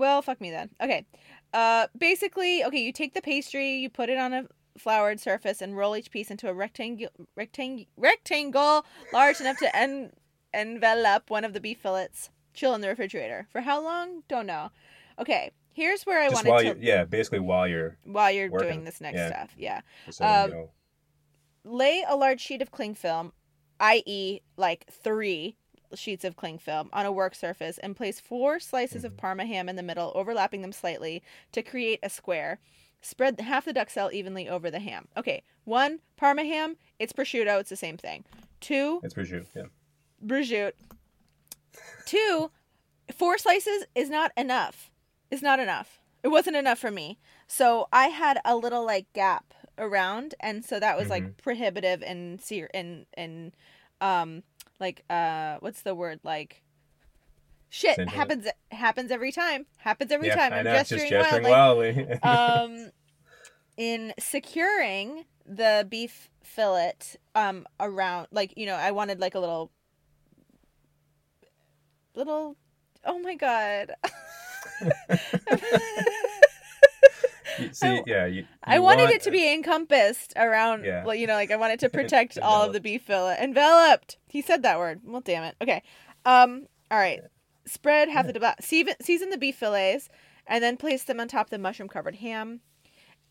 Well, 0.00 0.22
fuck 0.22 0.40
me 0.40 0.50
then. 0.50 0.70
Okay. 0.80 1.04
Uh, 1.52 1.86
basically, 1.96 2.64
okay, 2.64 2.80
you 2.80 2.90
take 2.92 3.12
the 3.12 3.20
pastry, 3.20 3.74
you 3.76 3.90
put 3.90 4.08
it 4.08 4.16
on 4.16 4.32
a 4.32 4.46
floured 4.78 5.20
surface, 5.20 5.60
and 5.60 5.76
roll 5.76 5.94
each 5.94 6.10
piece 6.10 6.30
into 6.30 6.48
a 6.48 6.54
rectangle, 6.54 7.08
rectangle, 7.36 7.84
rectangle 7.98 8.86
large 9.12 9.40
enough 9.40 9.58
to 9.58 9.76
en- 9.76 10.12
envelop 10.54 11.28
one 11.28 11.44
of 11.44 11.52
the 11.52 11.60
beef 11.60 11.78
fillets. 11.78 12.30
Chill 12.54 12.74
in 12.74 12.80
the 12.80 12.88
refrigerator 12.88 13.46
for 13.52 13.60
how 13.60 13.80
long? 13.82 14.22
Don't 14.26 14.46
know. 14.46 14.70
Okay, 15.18 15.50
here's 15.72 16.02
where 16.04 16.20
I 16.22 16.28
while 16.30 16.42
to 16.62 16.76
yeah, 16.80 17.04
basically 17.04 17.40
while 17.40 17.68
you're, 17.68 17.96
while 18.04 18.30
you're 18.30 18.50
working. 18.50 18.68
doing 18.68 18.84
this 18.84 19.00
next 19.00 19.18
Yeah. 19.18 19.28
stuff. 19.28 19.54
Yeah. 19.56 19.80
so, 20.10 20.24
Um, 20.24 20.48
you 20.50 20.56
know, 20.56 20.70
lay 21.64 22.04
a 22.08 22.16
large 22.16 22.40
sheet 22.40 22.62
of 22.62 22.70
cling 22.70 22.94
film, 22.94 23.32
i.e., 23.80 24.40
like 24.56 24.86
three 24.90 25.56
sheets 25.94 26.24
of 26.24 26.36
cling 26.36 26.58
film, 26.58 26.88
on 26.92 27.06
a 27.06 27.12
work 27.12 27.34
surface 27.34 27.78
and 27.78 27.96
place 27.96 28.20
four 28.20 28.58
slices 28.60 29.04
of 29.04 29.12
Mhm. 29.14 29.16
Parma 29.18 29.46
ham 29.46 29.68
in 29.68 29.76
the 29.76 29.82
middle, 29.82 30.12
overlapping 30.14 30.62
them 30.62 30.72
slightly 30.72 31.22
to 31.52 31.62
create 31.62 32.00
a 32.02 32.10
square. 32.10 32.58
Spread 33.02 33.40
half 33.40 33.64
the 33.64 33.72
duxelle 33.72 34.12
evenly 34.12 34.48
over 34.48 34.70
the 34.70 34.78
ham. 34.80 35.08
Okay, 35.16 35.42
one, 35.64 36.00
Parma 36.16 36.44
ham, 36.44 36.76
it's 36.98 37.12
prosciutto, 37.12 37.58
it's 37.60 37.70
the 37.70 37.76
same 37.76 37.96
thing. 37.96 38.24
Two, 38.60 39.00
it's 39.02 39.14
prosciutto. 39.14 39.46
Yeah. 39.54 39.66
prosciutto. 40.24 40.72
Two, 42.04 42.50
four 43.14 43.38
slices 43.38 43.84
is 43.94 44.10
not 44.10 44.32
enough. 44.36 44.90
Is 45.30 45.42
not 45.42 45.60
enough. 45.60 46.00
It 46.22 46.28
wasn't 46.28 46.56
enough 46.56 46.78
for 46.78 46.90
me. 46.90 47.18
So 47.46 47.88
I 47.92 48.08
had 48.08 48.40
a 48.44 48.56
little 48.56 48.84
like 48.84 49.12
gap 49.12 49.54
around, 49.78 50.34
and 50.40 50.64
so 50.64 50.78
that 50.80 50.98
was 50.98 51.08
like 51.08 51.36
prohibitive 51.38 52.02
and 52.02 52.40
and 52.74 53.06
and 53.14 53.52
um 54.00 54.42
like 54.80 55.04
uh 55.10 55.56
what's 55.60 55.82
the 55.82 55.94
word 55.94 56.20
like 56.24 56.62
shit 57.68 58.08
happens 58.08 58.48
happens 58.72 59.10
every 59.10 59.30
time 59.30 59.66
happens 59.78 60.10
every 60.10 60.28
yeah, 60.28 60.34
time. 60.34 60.52
I'm 60.52 60.64
know, 60.64 60.72
gesturing, 60.72 61.10
just 61.10 61.30
gesturing 61.30 61.50
wildly. 61.50 61.92
wildly. 61.92 62.22
um 62.22 62.90
in 63.76 64.12
securing 64.18 65.24
the 65.46 65.86
beef 65.88 66.28
fillet 66.42 66.94
um 67.34 67.66
around 67.78 68.26
like 68.32 68.54
you 68.56 68.66
know 68.66 68.74
i 68.74 68.90
wanted 68.90 69.20
like 69.20 69.34
a 69.34 69.38
little 69.38 69.70
little 72.14 72.56
oh 73.04 73.18
my 73.20 73.34
god 73.34 73.94
You- 77.60 77.72
See, 77.72 78.02
yeah, 78.06 78.26
you, 78.26 78.46
i 78.64 78.78
wanted 78.78 79.04
want- 79.04 79.14
it 79.14 79.22
to 79.22 79.30
be 79.30 79.52
encompassed 79.52 80.32
around 80.36 80.84
Yeah. 80.84 81.04
well 81.04 81.14
you 81.14 81.26
know 81.26 81.34
like 81.34 81.50
i 81.50 81.56
wanted 81.56 81.80
to 81.80 81.88
protect 81.98 82.38
all 82.38 82.62
of 82.64 82.72
the 82.72 82.80
beef 82.80 83.02
fillet 83.02 83.36
enveloped 83.40 84.18
he 84.28 84.42
said 84.42 84.62
that 84.62 84.78
word 84.78 85.00
well 85.04 85.20
damn 85.20 85.44
it 85.44 85.56
okay 85.62 85.82
um 86.24 86.66
all 86.90 86.98
right 86.98 87.20
spread 87.66 88.08
half 88.08 88.26
the 88.26 88.32
deba- 88.32 88.60
season 88.60 88.94
season 89.00 89.30
the 89.30 89.38
beef 89.38 89.56
fillets 89.56 90.08
and 90.46 90.62
then 90.64 90.76
place 90.76 91.04
them 91.04 91.20
on 91.20 91.28
top 91.28 91.46
of 91.46 91.50
the 91.50 91.58
mushroom 91.58 91.88
covered 91.88 92.16
ham. 92.16 92.60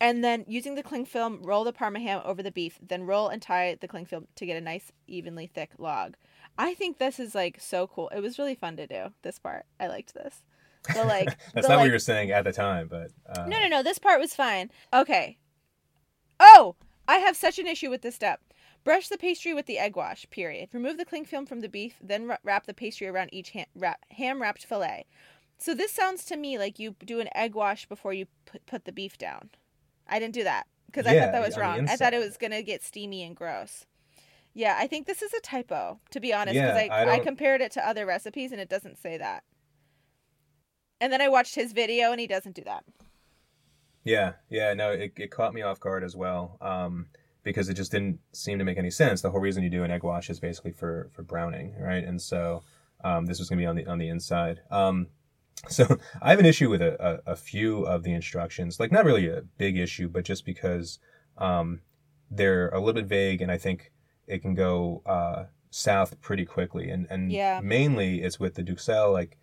And 0.00 0.24
then 0.24 0.46
using 0.48 0.76
the 0.76 0.82
cling 0.82 1.04
film, 1.04 1.42
roll 1.42 1.62
the 1.64 1.74
parma 1.74 2.00
ham 2.00 2.22
over 2.24 2.42
the 2.42 2.50
beef, 2.50 2.78
then 2.80 3.04
roll 3.04 3.28
and 3.28 3.42
tie 3.42 3.76
the 3.78 3.86
cling 3.88 4.06
film 4.06 4.26
to 4.36 4.46
get 4.46 4.56
a 4.56 4.60
nice, 4.62 4.90
evenly 5.06 5.46
thick 5.46 5.72
log. 5.76 6.14
I 6.56 6.72
think 6.72 6.96
this 6.96 7.20
is 7.20 7.34
like 7.34 7.60
so 7.60 7.86
cool. 7.86 8.08
It 8.08 8.20
was 8.20 8.38
really 8.38 8.54
fun 8.54 8.78
to 8.78 8.86
do 8.86 9.12
this 9.20 9.38
part. 9.38 9.66
I 9.78 9.88
liked 9.88 10.14
this. 10.14 10.42
The 10.94 11.04
like 11.04 11.26
That's 11.54 11.66
the, 11.66 11.74
not 11.74 11.80
what 11.80 11.86
you 11.86 11.92
were 11.92 11.98
saying 11.98 12.30
at 12.30 12.44
the 12.44 12.52
time, 12.52 12.88
but 12.88 13.10
uh, 13.28 13.46
No, 13.46 13.60
no, 13.60 13.68
no. 13.68 13.82
This 13.82 13.98
part 13.98 14.20
was 14.20 14.34
fine. 14.34 14.70
Okay. 14.92 15.38
Oh, 16.38 16.76
I 17.06 17.16
have 17.16 17.36
such 17.36 17.58
an 17.58 17.66
issue 17.66 17.90
with 17.90 18.02
this 18.02 18.14
step. 18.14 18.40
Brush 18.82 19.08
the 19.08 19.18
pastry 19.18 19.52
with 19.52 19.66
the 19.66 19.78
egg 19.78 19.94
wash, 19.94 20.26
period. 20.30 20.70
Remove 20.72 20.96
the 20.96 21.04
cling 21.04 21.26
film 21.26 21.44
from 21.44 21.60
the 21.60 21.68
beef, 21.68 21.96
then 22.02 22.32
wrap 22.42 22.66
the 22.66 22.72
pastry 22.72 23.06
around 23.06 23.28
each 23.32 23.50
ham, 23.50 24.40
wrapped 24.40 24.64
fillet. 24.64 25.04
So 25.58 25.74
this 25.74 25.92
sounds 25.92 26.24
to 26.26 26.36
me 26.38 26.56
like 26.56 26.78
you 26.78 26.96
do 27.04 27.20
an 27.20 27.28
egg 27.34 27.54
wash 27.54 27.86
before 27.86 28.14
you 28.14 28.26
put, 28.66 28.86
the 28.86 28.92
beef 28.92 29.18
down. 29.18 29.50
I 30.08 30.18
didn't 30.18 30.34
do 30.34 30.44
that 30.44 30.66
because 30.86 31.06
I 31.06 31.18
thought 31.18 31.32
that 31.32 31.46
was 31.46 31.58
wrong. 31.58 31.86
I 31.88 31.96
thought 31.96 32.14
it 32.14 32.24
was 32.24 32.38
going 32.38 32.52
to 32.52 32.62
get 32.62 32.82
steamy 32.82 33.22
and 33.22 33.36
gross. 33.36 33.84
Yeah, 34.54 34.76
I 34.78 34.86
think 34.86 35.06
this 35.06 35.20
is 35.20 35.32
a 35.34 35.40
typo, 35.40 36.00
to 36.10 36.18
be 36.20 36.32
honest, 36.32 36.56
Yeah, 36.56 36.72
because 36.72 36.90
I, 36.90 37.04
I 37.04 37.14
I 37.16 37.18
compared 37.18 37.60
it 37.60 37.70
to 37.72 37.86
other 37.86 38.06
recipes 38.06 38.50
and 38.50 38.60
it 38.60 38.68
doesn't 38.68 38.98
say 38.98 39.18
that. 39.18 39.44
And 41.00 41.12
then 41.12 41.20
I 41.20 41.28
watched 41.28 41.54
his 41.54 41.72
video 41.72 42.10
and 42.12 42.20
he 42.20 42.26
doesn't 42.26 42.54
do 42.54 42.62
that. 42.64 42.84
Yeah, 44.04 44.32
yeah, 44.48 44.72
no, 44.74 44.92
it, 44.92 45.12
it 45.16 45.30
caught 45.30 45.52
me 45.54 45.62
off 45.62 45.78
guard 45.80 46.02
as 46.04 46.16
well, 46.16 46.56
um, 46.62 47.06
because 47.42 47.68
it 47.68 47.74
just 47.74 47.92
didn't 47.92 48.18
seem 48.32 48.58
to 48.58 48.64
make 48.64 48.78
any 48.78 48.90
sense. 48.90 49.20
The 49.20 49.30
whole 49.30 49.40
reason 49.40 49.62
you 49.62 49.70
do 49.70 49.84
an 49.84 49.90
egg 49.90 50.02
wash 50.04 50.30
is 50.30 50.40
basically 50.40 50.72
for 50.72 51.10
for 51.12 51.22
browning, 51.22 51.74
right? 51.78 52.02
And 52.04 52.20
so 52.20 52.62
um, 53.04 53.26
this 53.26 53.38
was 53.38 53.48
going 53.48 53.58
to 53.58 53.62
be 53.62 53.66
on 53.66 53.76
the 53.76 53.86
on 53.86 53.98
the 53.98 54.08
inside. 54.08 54.60
Um, 54.70 55.08
so 55.68 55.84
I 56.22 56.30
have 56.30 56.38
an 56.38 56.46
issue 56.46 56.70
with 56.70 56.80
a, 56.80 57.20
a, 57.26 57.32
a 57.32 57.36
few 57.36 57.84
of 57.84 58.02
the 58.02 58.12
instructions, 58.14 58.80
like 58.80 58.90
not 58.92 59.04
really 59.04 59.28
a 59.28 59.42
big 59.58 59.76
issue, 59.76 60.08
but 60.08 60.24
just 60.24 60.46
because 60.46 60.98
um, 61.36 61.80
they're 62.30 62.70
a 62.70 62.78
little 62.78 62.94
bit 63.02 63.06
vague, 63.06 63.42
and 63.42 63.52
I 63.52 63.58
think 63.58 63.92
it 64.26 64.40
can 64.40 64.54
go 64.54 65.02
uh, 65.04 65.44
south 65.70 66.20
pretty 66.22 66.46
quickly. 66.46 66.88
And 66.88 67.06
and 67.10 67.30
Yeah. 67.30 67.60
mainly 67.62 68.22
it's 68.22 68.40
with 68.40 68.54
the 68.54 68.62
Duxelles, 68.62 69.12
like 69.12 69.36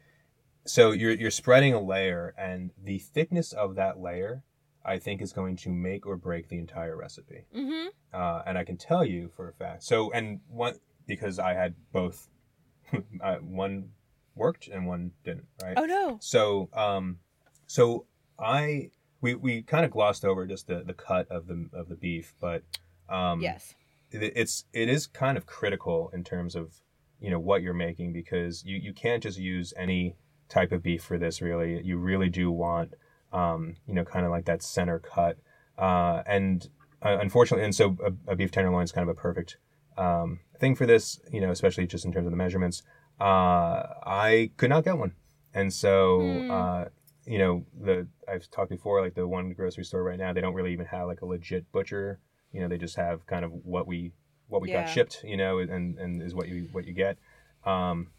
so 0.68 0.92
you're 0.92 1.14
you're 1.14 1.32
spreading 1.32 1.74
a 1.74 1.82
layer, 1.82 2.34
and 2.38 2.72
the 2.82 3.00
thickness 3.00 3.54
of 3.54 3.76
that 3.76 4.00
layer, 4.00 4.44
I 4.86 5.00
think, 5.00 5.22
is 5.22 5.34
going 5.34 5.56
to 5.58 5.70
make 5.70 6.06
or 6.06 6.16
break 6.16 6.50
the 6.50 6.58
entire 6.58 6.96
recipe. 6.96 7.46
Mm-hmm. 7.56 7.88
Uh, 8.14 8.42
and 8.46 8.58
I 8.58 8.64
can 8.64 8.78
tell 8.78 9.06
you 9.06 9.30
for 9.36 9.50
a 9.50 9.54
fact. 9.54 9.84
So 9.84 10.12
and 10.12 10.40
one 10.48 10.76
because 11.06 11.40
I 11.40 11.54
had 11.54 11.76
both, 11.92 12.28
uh, 13.22 13.36
one 13.36 13.90
worked 14.36 14.68
and 14.68 14.88
one 14.88 15.12
didn't, 15.24 15.48
right? 15.62 15.74
Oh 15.78 15.86
no. 15.86 16.18
So, 16.22 16.70
um, 16.74 17.20
so 17.66 18.06
I 18.40 18.92
we 19.22 19.36
we 19.36 19.62
kind 19.62 19.86
of 19.86 19.92
glossed 19.92 20.26
over 20.26 20.46
just 20.46 20.68
the 20.68 20.84
the 20.86 20.94
cut 20.94 21.28
of 21.30 21.48
the 21.48 21.70
of 21.74 21.90
the 21.90 21.96
beef, 21.96 22.34
but 22.40 22.64
um, 23.10 23.42
yes. 23.42 23.76
it, 24.12 24.34
it's 24.36 24.66
it 24.74 24.90
is 24.90 25.08
kind 25.08 25.38
of 25.38 25.46
critical 25.46 26.10
in 26.14 26.24
terms 26.24 26.56
of 26.56 26.82
you 27.20 27.32
know 27.32 27.40
what 27.40 27.62
you're 27.62 27.74
making 27.74 28.14
because 28.14 28.64
you 28.64 28.78
you 28.78 28.94
can't 28.94 29.24
just 29.24 29.40
use 29.40 29.74
any 29.78 30.16
type 30.50 30.72
of 30.72 30.84
beef 30.84 31.04
for 31.04 31.18
this 31.18 31.42
really. 31.42 31.82
You 31.84 31.98
really 31.98 32.30
do 32.30 32.52
want 32.52 32.94
um, 33.34 33.76
you 33.88 33.94
know 33.94 34.04
kind 34.04 34.26
of 34.26 34.32
like 34.32 34.46
that 34.46 34.62
center 34.64 35.00
cut, 35.00 35.38
uh, 35.78 36.24
and 36.26 36.70
uh, 37.02 37.18
unfortunately, 37.20 37.66
and 37.66 37.76
so 37.76 37.98
a, 38.04 38.32
a 38.32 38.36
beef 38.36 38.52
tenderloin 38.52 38.84
is 38.84 38.92
kind 38.92 39.08
of 39.08 39.16
a 39.16 39.20
perfect 39.20 39.58
um, 39.98 40.40
thing 40.60 40.76
for 40.76 40.86
this. 40.86 41.20
You 41.32 41.42
know, 41.42 41.52
especially 41.52 41.88
just 41.88 42.06
in 42.06 42.12
terms 42.14 42.26
of 42.26 42.32
the 42.32 42.38
measurements. 42.38 42.84
Uh, 43.20 43.82
I 44.06 44.52
could 44.58 44.70
not 44.70 44.84
get 44.84 44.98
one, 44.98 45.14
and 45.54 45.74
so 45.74 46.46
uh, 46.50 46.86
you 47.26 47.40
know 47.40 47.66
the 47.80 48.08
I've 48.28 48.50
talked 48.52 48.70
before 48.70 49.02
like 49.02 49.16
the 49.16 49.28
one 49.28 49.52
grocery 49.54 49.84
store 49.84 50.04
right 50.04 50.20
now 50.20 50.34
they 50.34 50.42
don't 50.42 50.54
really 50.54 50.72
even 50.74 50.86
have 50.86 51.08
like 51.08 51.22
a 51.22 51.26
legit 51.26 51.72
butcher. 51.72 52.20
You 52.54 52.62
know, 52.62 52.68
they 52.68 52.78
just 52.78 52.96
have 52.96 53.26
kind 53.26 53.44
of 53.44 53.52
what 53.66 53.88
we 53.88 54.14
what 54.48 54.62
we 54.62 54.70
Yeah. 54.70 54.76
got 54.76 54.88
shipped. 54.88 55.24
You 55.24 55.36
know, 55.36 55.58
and 55.58 55.98
and 55.98 56.22
is 56.22 56.36
what 56.36 56.48
you 56.48 56.70
what 56.72 56.86
you 56.86 56.94
get. 56.94 57.18
Um, 57.66 58.12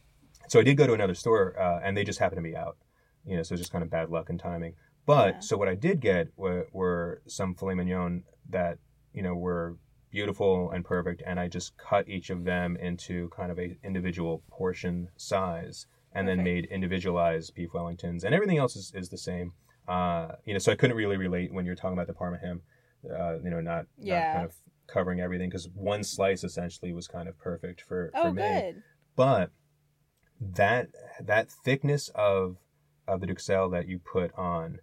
so 0.49 0.61
I 0.61 0.63
did 0.63 0.77
go 0.77 0.87
to 0.87 0.95
another 0.95 1.15
store, 1.15 1.59
uh, 1.61 1.81
and 1.83 1.97
they 1.97 2.05
just 2.05 2.19
happened 2.19 2.39
to 2.39 2.49
be 2.51 2.57
out. 2.57 2.77
You 3.27 3.37
know, 3.37 3.43
so 3.43 3.55
it's 3.55 3.61
just 3.61 3.73
kind 3.73 3.85
of 3.85 3.91
bad 3.91 4.11
luck 4.11 4.31
and 4.31 4.39
timing. 4.41 4.75
But 5.07 5.35
Yeah. 5.35 5.41
so 5.41 5.57
what 5.57 5.69
I 5.69 5.75
did 5.75 6.01
get 6.01 6.29
were, 6.37 6.67
were 6.73 7.23
some 7.27 7.55
filet 7.55 7.75
mignon 7.75 8.25
that 8.51 8.79
you 9.13 9.23
know 9.23 9.35
were 9.35 9.77
beautiful 10.11 10.71
and 10.71 10.85
perfect, 10.85 11.23
and 11.27 11.39
I 11.39 11.49
just 11.49 11.77
cut 11.77 12.09
each 12.09 12.31
of 12.31 12.45
them 12.45 12.77
into 12.77 13.29
kind 13.31 13.51
of 13.51 13.59
a 13.59 13.77
individual 13.85 14.43
portion 14.51 15.09
size, 15.17 15.87
and 16.13 16.27
then 16.27 16.43
made 16.43 16.65
individualized 16.67 17.55
beef 17.55 17.71
Wellingtons, 17.73 18.25
and 18.25 18.35
everything 18.35 18.59
else 18.59 18.75
is, 18.77 18.93
is 18.95 19.09
the 19.11 19.19
same. 19.19 19.53
Uh, 19.87 20.33
you 20.45 20.53
know, 20.53 20.59
so 20.59 20.73
I 20.73 20.77
couldn't 20.77 20.97
really 20.97 21.17
relate 21.17 21.53
when 21.53 21.65
you're 21.67 21.75
talking 21.75 21.93
about 21.95 22.07
the 22.07 22.15
Parma 22.15 22.39
ham. 22.39 22.63
Uh, 23.05 23.39
you 23.41 23.51
know, 23.51 23.61
not, 23.61 23.87
Yeah. 23.99 24.25
not 24.25 24.33
kind 24.33 24.45
of 24.45 24.55
covering 24.87 25.21
everything 25.21 25.49
because 25.51 25.69
one 25.75 26.03
slice 26.03 26.43
essentially 26.43 26.93
was 26.93 27.07
kind 27.07 27.29
of 27.29 27.39
perfect 27.39 27.83
for 27.83 28.11
Oh, 28.15 28.23
for 28.23 28.33
me 28.33 28.43
good. 28.43 28.83
but 29.15 29.51
that 30.41 30.89
that 31.21 31.51
thickness 31.51 32.11
of 32.15 32.57
of 33.07 33.21
the 33.21 33.27
duxelle 33.27 33.71
that 33.73 33.89
you 33.89 33.99
put 33.99 34.33
on 34.37 34.79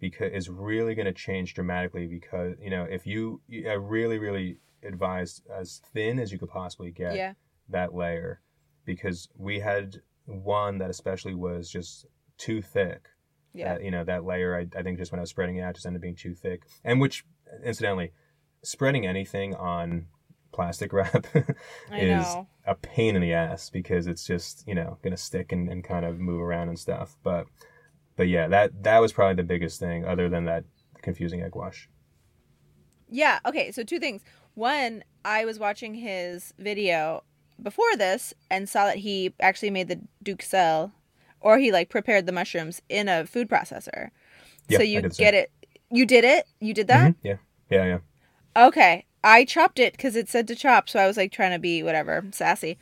because 0.00 0.32
is 0.32 0.48
really 0.48 0.94
going 0.94 1.06
to 1.06 1.12
change 1.12 1.54
dramatically 1.54 2.06
because 2.06 2.54
you 2.60 2.70
know 2.70 2.84
if 2.84 3.06
you 3.06 3.40
I 3.68 3.72
really 3.72 4.18
really 4.18 4.58
advise 4.82 5.42
as 5.54 5.80
thin 5.92 6.18
as 6.18 6.30
you 6.32 6.38
could 6.38 6.50
possibly 6.50 6.90
get 6.90 7.16
Yeah. 7.16 7.32
that 7.70 7.94
layer 7.94 8.40
because 8.84 9.28
we 9.36 9.60
had 9.60 10.00
one 10.26 10.78
that 10.78 10.90
especially 10.90 11.34
was 11.34 11.70
just 11.70 12.06
too 12.38 12.60
thick 12.62 13.08
Yeah. 13.52 13.74
that, 13.74 13.84
you 13.84 13.90
know 13.90 14.04
that 14.04 14.24
layer 14.24 14.56
I, 14.56 14.66
I 14.78 14.82
think 14.82 14.98
just 14.98 15.12
when 15.12 15.18
i 15.18 15.22
was 15.22 15.30
spreading 15.30 15.56
it 15.56 15.62
out 15.62 15.74
just 15.74 15.86
ended 15.86 16.00
up 16.00 16.02
being 16.02 16.16
too 16.16 16.34
thick 16.34 16.62
and 16.82 17.00
which 17.00 17.24
incidentally 17.64 18.12
spreading 18.62 19.06
anything 19.06 19.54
on 19.54 20.06
plastic 20.54 20.92
wrap 20.92 21.26
is 21.98 22.36
a 22.66 22.74
pain 22.76 23.16
in 23.16 23.22
the 23.22 23.32
ass 23.32 23.70
because 23.70 24.06
it's 24.06 24.24
just 24.24 24.64
you 24.66 24.74
know 24.74 24.96
gonna 25.02 25.16
stick 25.16 25.52
and, 25.52 25.68
and 25.68 25.82
kind 25.84 26.04
of 26.04 26.18
move 26.18 26.40
around 26.40 26.68
and 26.68 26.78
stuff 26.78 27.16
but 27.22 27.46
but 28.16 28.28
yeah 28.28 28.46
that 28.48 28.70
that 28.82 29.00
was 29.00 29.12
probably 29.12 29.34
the 29.34 29.42
biggest 29.42 29.80
thing 29.80 30.04
other 30.06 30.28
than 30.28 30.44
that 30.44 30.64
confusing 31.02 31.42
egg 31.42 31.54
wash 31.54 31.88
Yeah. 33.10 33.38
Okay. 33.46 33.70
So 33.72 33.82
two 33.84 33.98
things. 34.00 34.22
One, 34.54 35.04
I 35.24 35.44
was 35.44 35.58
watching 35.58 35.94
his 35.94 36.54
video 36.58 37.22
before 37.62 37.96
this 37.96 38.32
and 38.50 38.68
saw 38.68 38.86
that 38.86 38.98
he 38.98 39.34
actually 39.40 39.70
made 39.70 39.88
the 39.88 40.00
Duxelle, 40.24 40.92
or 41.40 41.58
he 41.58 41.70
like 41.70 41.88
prepared 41.90 42.26
the 42.26 42.32
mushrooms 42.32 42.80
in 42.88 43.08
a 43.08 43.26
food 43.26 43.48
processor. 43.48 44.10
Yeah, 44.68 44.78
so 44.78 44.82
I 44.82 44.86
you 44.86 45.02
get 45.02 45.34
it. 45.34 45.50
You 45.90 46.06
did 46.06 46.24
it. 46.24 46.46
You 46.60 46.74
did 46.74 46.88
that. 46.88 47.12
Mhm. 47.12 47.16
yeah 47.22 47.36
yeah 47.70 47.84
yeah 47.84 47.98
Okay. 48.68 49.04
I 49.24 49.46
chopped 49.46 49.78
it 49.78 49.94
because 49.94 50.14
it 50.14 50.28
said 50.28 50.46
to 50.48 50.54
chop, 50.54 50.88
so 50.88 51.00
I 51.00 51.06
was 51.06 51.16
like 51.16 51.32
trying 51.32 51.52
to 51.52 51.58
be 51.58 51.82
whatever 51.82 52.24
sassy. 52.30 52.78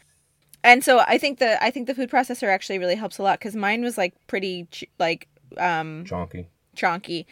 And 0.64 0.85
so 0.85 1.00
I 1.07 1.16
think 1.16 1.38
the 1.38 1.62
I 1.62 1.70
think 1.70 1.87
the 1.87 1.94
food 1.94 2.11
processor 2.11 2.48
actually 2.48 2.78
really 2.78 2.96
helps 2.96 3.18
a 3.18 3.22
lot 3.22 3.38
because 3.38 3.57
mine 3.57 3.83
was 3.83 3.96
like 3.96 4.14
pretty 4.26 4.66
ch- 4.70 4.85
like 4.98 5.28
um 5.57 6.05
chonky 6.05 6.46
chonky. 6.76 7.26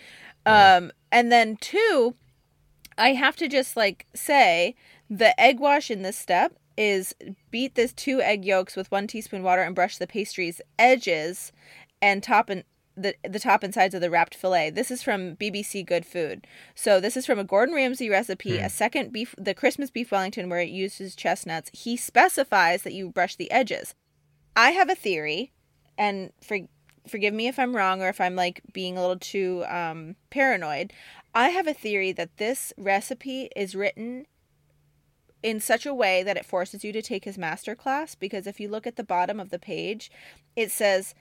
Yeah. 0.47 0.77
Um, 0.77 0.93
and 1.13 1.31
then 1.31 1.57
two, 1.57 2.15
I 2.97 3.11
have 3.11 3.37
to 3.37 3.49
just 3.49 3.77
like 3.77 4.07
say 4.15 4.75
the 5.09 5.39
egg 5.41 5.59
wash 5.59 5.91
in 5.91 6.03
this 6.03 6.17
step 6.17 6.55
is 6.77 7.15
beat 7.51 7.75
this 7.75 7.93
two 7.93 8.21
egg 8.23 8.45
yolks 8.45 8.77
with 8.77 8.91
one 8.91 9.07
teaspoon 9.07 9.43
water 9.43 9.63
and 9.63 9.75
brush 9.75 9.99
the 9.99 10.07
pastry's 10.07 10.61
edges 10.79 11.53
and 12.01 12.23
top 12.23 12.49
and 12.49 12.65
the 12.97 13.15
the 13.29 13.39
top 13.39 13.63
and 13.63 13.73
sides 13.73 13.95
of 13.95 14.01
the 14.01 14.11
wrapped 14.11 14.35
fillet. 14.35 14.71
This 14.71 14.91
is 14.91 15.03
from 15.03 15.37
BBC 15.37 15.85
Good 15.87 16.05
Food. 16.05 16.47
So 16.75 17.01
this 17.01 17.17
is 17.17 17.27
from 17.27 17.39
a 17.39 17.45
Gordon 17.45 17.75
Ramsay 17.75 18.09
recipe, 18.11 18.59
Hmm. 18.59 18.65
a 18.65 18.69
second 18.71 19.13
beef 19.13 19.35
the 19.39 19.55
Christmas 19.55 19.91
beef 19.91 20.11
Wellington 20.11 20.49
where 20.49 20.61
it 20.61 20.69
uses 20.71 21.15
chestnuts. 21.15 21.71
He 21.73 21.97
specifies 21.97 22.83
that 22.83 22.93
you 22.95 23.11
brush 23.11 23.37
the 23.37 23.51
edges. 23.51 23.95
I 24.57 24.73
have 24.73 24.91
a 24.91 24.95
theory 24.95 25.53
and 25.97 26.33
for 26.43 26.59
forgive 27.09 27.33
me 27.33 27.49
if 27.49 27.59
I'm 27.59 27.75
wrong 27.75 28.03
or 28.03 28.09
if 28.09 28.21
I'm 28.21 28.37
like 28.37 28.61
being 28.73 28.97
a 28.97 29.01
little 29.01 29.19
too 29.19 29.65
um, 29.69 30.17
paranoid. 30.31 30.93
I 31.35 31.49
have 31.51 31.67
a 31.67 31.75
theory 31.75 32.13
that 32.13 32.37
this 32.37 32.73
recipe 32.77 33.49
is 33.57 33.75
written 33.75 34.27
in 35.43 35.61
such 35.61 35.87
a 35.87 35.95
way 35.95 36.23
that 36.23 36.37
it 36.37 36.45
forces 36.45 36.85
you 36.85 36.93
to 36.93 37.01
take 37.01 37.25
his 37.25 37.39
master 37.39 37.75
class 37.75 38.15
because 38.15 38.47
if 38.47 38.61
you 38.61 38.69
look 38.69 38.87
at 38.87 38.97
the 38.97 39.05
bottom 39.05 39.41
of 39.41 39.49
the 39.51 39.59
page, 39.59 40.11
it 40.55 40.71
says 40.71 41.15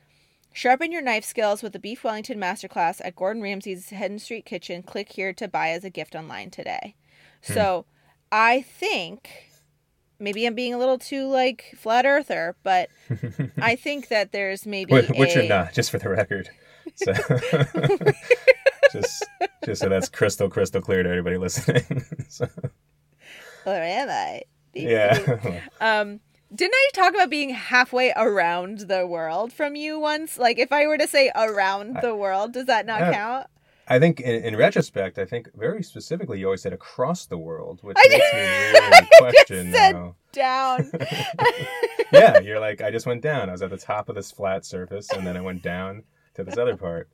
Sharpen 0.52 0.91
your 0.91 1.02
knife 1.02 1.24
skills 1.26 1.62
with 1.64 1.74
the 1.74 1.80
Beef 1.80 2.04
Wellington 2.04 2.39
Masterclass 2.39 3.02
at 3.04 3.16
Gordon 3.16 3.41
Ramsay's 3.41 3.89
Hidden 3.89 4.20
Street 4.20 4.45
Kitchen. 4.45 4.84
Click 4.84 5.12
here 5.12 5.32
to 5.34 5.47
buy 5.47 5.70
as 5.70 5.84
a 5.84 5.89
gift 5.89 6.16
online 6.16 6.50
today. 6.50 6.95
Hmm. 7.45 7.54
So, 7.54 7.86
I 8.32 8.62
think 8.62 9.30
maybe 10.20 10.45
I'm 10.45 10.54
being 10.56 10.74
a 10.74 10.78
little 10.78 10.97
too 10.97 11.28
like 11.28 11.74
flat 11.78 12.06
earther, 12.06 12.56
but 12.64 12.89
I 13.62 13.76
think 13.76 14.10
that 14.10 14.32
there's 14.32 14.66
maybe 14.66 14.93
which, 14.93 15.10
which 15.10 15.36
a, 15.36 15.39
you're 15.39 15.50
not 15.50 15.74
just 15.74 15.91
for 15.91 15.97
the 15.97 16.10
record 16.10 16.50
so 16.95 17.14
just 18.91 19.26
just 19.66 19.82
so 19.82 19.89
that's 19.89 20.10
crystal 20.10 20.50
crystal 20.50 20.82
clear 20.82 21.04
to 21.04 21.10
everybody 21.10 21.38
listening 21.38 22.04
so, 22.28 22.47
Or 23.66 23.74
am 23.74 24.10
I? 24.10 24.41
Beep, 24.74 24.84
beep. 24.84 24.89
yeah 24.89 25.62
Um, 25.80 26.20
Didn't 26.54 26.74
I 26.76 26.89
talk 26.93 27.14
about 27.14 27.30
being 27.30 27.52
halfway 27.52 28.12
around 28.16 28.80
the 28.82 29.06
world 29.06 29.54
from 29.54 29.76
you 29.76 30.00
once? 30.00 30.38
Like, 30.39 30.58
if 30.58 30.72
I 30.72 30.88
were 30.88 30.97
to 30.97 31.08
say 31.08 31.32
around 31.36 31.97
the 32.02 32.16
world, 32.16 32.54
does 32.54 32.66
that 32.66 32.86
not 32.88 33.02
Uh, 33.04 33.12
count? 33.14 33.47
I 33.88 34.00
think 34.00 34.20
in, 34.20 34.43
in 34.43 34.56
retrospect, 34.56 35.18
I 35.20 35.26
think 35.26 35.50
very 35.56 35.82
specifically 35.84 36.39
you 36.39 36.45
always 36.45 36.62
said 36.62 36.74
across 36.74 37.26
the 37.26 37.38
world, 37.38 37.80
which 37.84 37.97
I 38.00 38.08
makes 38.10 38.34
me 38.34 38.39
I 38.39 38.89
really 38.89 39.08
question 39.20 39.72
said- 39.72 39.91
now. 39.95 40.16
Down. 40.32 40.91
yeah, 42.12 42.39
you're 42.39 42.60
like, 42.60 42.82
I 42.82 42.91
just 42.91 43.08
went 43.08 43.22
down. 43.22 43.50
I 43.50 43.52
was 43.52 43.64
at 43.64 43.72
the 43.72 43.78
top 43.78 44.10
of 44.10 44.16
this 44.16 44.32
flat 44.32 44.64
surface, 44.66 45.10
and 45.12 45.26
then 45.26 45.36
I 45.36 45.41
went 45.41 45.64
down 45.64 46.04
to 46.36 46.43
this 46.43 46.56
other 46.58 46.78
part. 46.78 47.10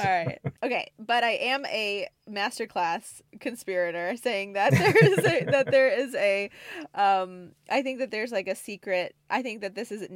All 0.00 0.06
right. 0.06 0.38
Okay, 0.62 0.90
but 0.98 1.22
I 1.22 1.30
am 1.32 1.64
a 1.66 2.08
masterclass 2.28 3.20
conspirator 3.40 4.16
saying 4.16 4.54
that 4.54 4.72
there 4.72 4.94
is 5.06 5.18
a, 5.24 5.44
that 5.50 5.70
there 5.70 5.88
is 5.88 6.14
a 6.16 6.50
um 6.94 7.52
I 7.70 7.82
think 7.82 8.00
that 8.00 8.10
there's 8.10 8.32
like 8.32 8.48
a 8.48 8.56
secret. 8.56 9.14
I 9.30 9.42
think 9.42 9.60
that 9.60 9.74
this 9.76 9.92
is 9.92 10.08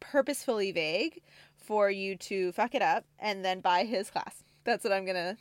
purposefully 0.00 0.72
vague 0.72 1.20
for 1.56 1.90
you 1.90 2.16
to 2.16 2.52
fuck 2.52 2.74
it 2.74 2.82
up 2.82 3.04
and 3.18 3.44
then 3.44 3.60
buy 3.60 3.84
his 3.84 4.10
class. 4.10 4.42
That's 4.64 4.84
what 4.84 4.92
I'm 4.92 5.04
going 5.04 5.16
to 5.16 5.36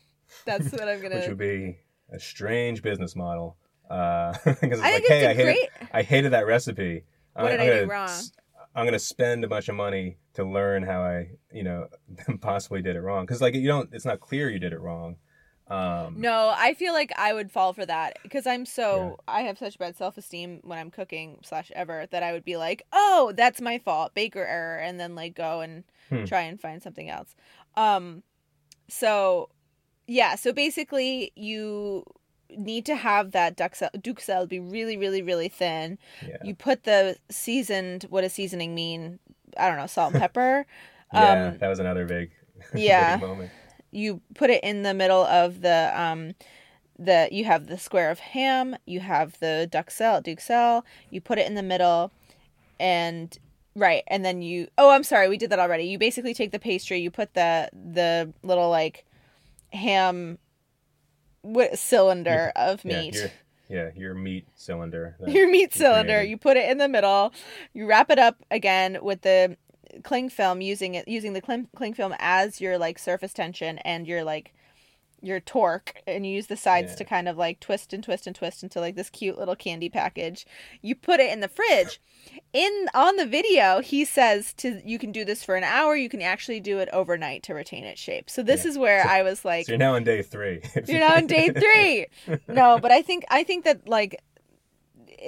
that's 0.45 0.71
what 0.71 0.88
I'm 0.88 0.99
going 1.01 1.11
to 1.11 1.19
Which 1.19 1.27
would 1.29 1.38
be 1.38 1.77
a 2.11 2.19
strange 2.19 2.81
business 2.81 3.15
model. 3.15 3.57
Uh, 3.89 4.33
because 4.43 4.59
it's 4.61 4.81
I 4.81 4.91
like, 4.91 5.03
hey, 5.07 5.25
I 5.27 5.33
hated, 5.33 5.43
great 5.43 5.69
I 5.93 6.01
hated 6.01 6.33
that 6.33 6.45
recipe. 6.45 7.05
What 7.33 7.51
did 7.51 7.61
I'm 7.61 7.69
I 7.69 7.79
do 7.85 7.85
wrong? 7.89 8.09
s- 8.09 8.31
I'm 8.78 8.86
gonna 8.86 8.99
spend 8.99 9.43
a 9.45 9.49
bunch 9.49 9.69
of 9.69 9.75
money 9.75 10.19
to 10.36 10.45
learn 10.45 10.84
how 10.84 11.01
I, 11.01 11.32
you 11.53 11.63
know, 11.63 11.89
possibly 12.41 12.84
did 12.84 12.97
it 12.97 13.01
wrong. 13.01 13.25
Because 13.25 13.41
like 13.41 13.55
you 13.55 13.67
don't, 13.67 13.93
it's 13.93 14.05
not 14.05 14.21
clear 14.21 14.49
you 14.51 14.59
did 14.59 14.73
it 14.73 14.82
wrong. 14.82 15.17
Um, 15.69 16.15
No, 16.15 16.53
I 16.55 16.73
feel 16.73 16.93
like 16.93 17.11
I 17.17 17.34
would 17.34 17.51
fall 17.51 17.73
for 17.73 17.86
that 17.86 18.19
because 18.23 18.47
I'm 18.47 18.65
so 18.65 19.17
I 19.28 19.41
have 19.41 19.57
such 19.57 19.78
bad 19.78 19.95
self 19.95 20.17
esteem 20.17 20.61
when 20.63 20.80
I'm 20.80 20.89
cooking 20.91 21.39
slash 21.43 21.71
ever 21.75 22.07
that 22.11 22.23
I 22.23 22.32
would 22.34 22.45
be 22.45 22.57
like, 22.57 22.84
oh, 22.93 23.34
that's 23.36 23.61
my 23.61 23.78
fault, 23.80 24.13
baker 24.15 24.43
error, 24.45 24.80
and 24.80 24.99
then 24.99 25.15
like 25.15 25.36
go 25.36 25.61
and 25.61 25.84
Hmm. 26.09 26.25
try 26.25 26.41
and 26.41 26.59
find 26.59 26.82
something 26.82 27.09
else. 27.09 27.36
Um, 27.75 28.23
so 28.89 29.49
yeah, 30.07 30.36
so 30.36 30.53
basically 30.53 31.32
you 31.36 32.03
need 32.55 32.85
to 32.85 32.95
have 32.95 33.31
that 33.31 33.57
duxelle 33.57 34.47
be 34.47 34.59
really, 34.59 34.97
really, 34.97 35.21
really 35.21 35.49
thin. 35.49 35.97
Yeah. 36.25 36.37
You 36.43 36.55
put 36.55 36.83
the 36.83 37.17
seasoned. 37.29 38.05
What 38.09 38.21
does 38.21 38.33
seasoning 38.33 38.73
mean? 38.75 39.19
I 39.57 39.67
don't 39.67 39.77
know, 39.77 39.87
salt 39.87 40.13
and 40.13 40.21
pepper. 40.21 40.65
yeah, 41.13 41.49
um, 41.49 41.57
that 41.59 41.67
was 41.67 41.79
another 41.79 42.05
big, 42.05 42.31
yeah. 42.75 43.17
big 43.17 43.27
moment. 43.27 43.51
you 43.91 44.21
put 44.35 44.49
it 44.49 44.63
in 44.63 44.83
the 44.83 44.93
middle 44.93 45.23
of 45.25 45.61
the 45.61 45.91
um 45.95 46.33
the 46.99 47.29
you 47.31 47.45
have 47.45 47.67
the 47.67 47.77
square 47.77 48.09
of 48.09 48.19
ham 48.19 48.75
you 48.85 48.99
have 48.99 49.39
the 49.39 49.69
duxelle 49.71 50.21
duxelle 50.23 50.83
you 51.11 51.21
put 51.21 51.37
it 51.37 51.45
in 51.45 51.53
the 51.53 51.61
middle 51.63 52.11
and 52.79 53.37
right 53.75 54.03
and 54.07 54.25
then 54.25 54.41
you 54.41 54.67
oh 54.77 54.89
i'm 54.89 55.03
sorry 55.03 55.29
we 55.29 55.37
did 55.37 55.49
that 55.51 55.59
already 55.59 55.83
you 55.83 55.99
basically 55.99 56.33
take 56.33 56.51
the 56.51 56.57
pastry 56.59 56.99
you 56.99 57.11
put 57.11 57.33
the 57.35 57.69
the 57.71 58.33
little 58.41 58.69
like 58.69 59.05
ham 59.71 60.39
wi- 61.53 61.75
cylinder 61.75 62.51
of 62.55 62.83
meat 62.85 63.15
your, 63.15 63.31
yeah, 63.69 63.89
your 63.95 64.13
meat 64.13 64.47
cylinder. 64.55 65.15
your 65.27 65.49
meat 65.49 65.75
you 65.75 65.81
cylinder 65.81 66.13
created. 66.13 66.29
you 66.29 66.37
put 66.37 66.57
it 66.57 66.69
in 66.69 66.77
the 66.77 66.87
middle 66.87 67.33
you 67.73 67.85
wrap 67.87 68.09
it 68.09 68.19
up 68.19 68.37
again 68.51 68.97
with 69.01 69.21
the 69.21 69.57
cling 70.03 70.29
film 70.29 70.61
using 70.61 70.95
it 70.95 71.07
using 71.07 71.33
the 71.33 71.41
cling, 71.41 71.67
cling 71.75 71.93
film 71.93 72.13
as 72.19 72.61
your 72.61 72.77
like 72.77 72.99
surface 72.99 73.33
tension 73.33 73.77
and 73.79 74.07
your 74.07 74.23
like 74.23 74.53
your 75.22 75.39
torque 75.39 75.95
and 76.05 76.28
you 76.28 76.34
use 76.34 76.45
the 76.45 76.55
sides 76.55 76.91
Yeah. 76.91 76.97
to 76.97 77.03
kind 77.05 77.28
of 77.28 77.38
like 77.38 77.59
twist 77.59 77.91
and 77.91 78.03
twist 78.03 78.28
and 78.28 78.36
twist 78.36 78.61
into 78.61 78.80
like 78.80 78.95
this 78.95 79.09
cute 79.09 79.36
little 79.38 79.55
candy 79.55 79.89
package 79.89 80.45
you 80.82 80.93
put 80.93 81.20
it 81.20 81.32
in 81.34 81.39
the 81.39 81.47
fridge 81.47 81.99
in 82.53 82.86
on 82.93 83.15
the 83.15 83.26
video 83.26 83.82
he 83.82 84.05
says 84.05 84.53
to 84.53 84.80
you 84.86 84.99
can 84.99 85.11
do 85.11 85.26
this 85.26 85.43
for 85.43 85.55
an 85.55 85.63
hour 85.63 85.95
you 85.95 86.07
can 86.07 86.22
actually 86.22 86.59
do 86.59 86.78
it 86.78 86.88
overnight 86.93 87.41
to 87.43 87.55
retain 87.55 87.84
its 87.84 87.99
shape 87.99 88.30
so 88.30 88.43
this 88.43 88.63
Yeah. 88.63 88.70
is 88.70 88.78
where 88.78 89.03
So- 89.03 89.09
i 89.09 89.24
was 89.24 89.43
like 89.43 89.65
so 89.65 89.72
you're 89.72 89.80
now 89.80 89.95
on 89.95 90.03
day 90.03 90.22
three. 90.22 90.61
you're 90.88 90.99
now 90.99 91.15
on 91.15 91.26
day 91.26 91.49
three. 91.49 92.05
No, 92.47 92.78
but 92.80 92.91
I 92.91 93.01
think 93.01 93.26
I 93.30 93.43
think 93.43 93.65
that 93.65 93.88
like 93.89 94.22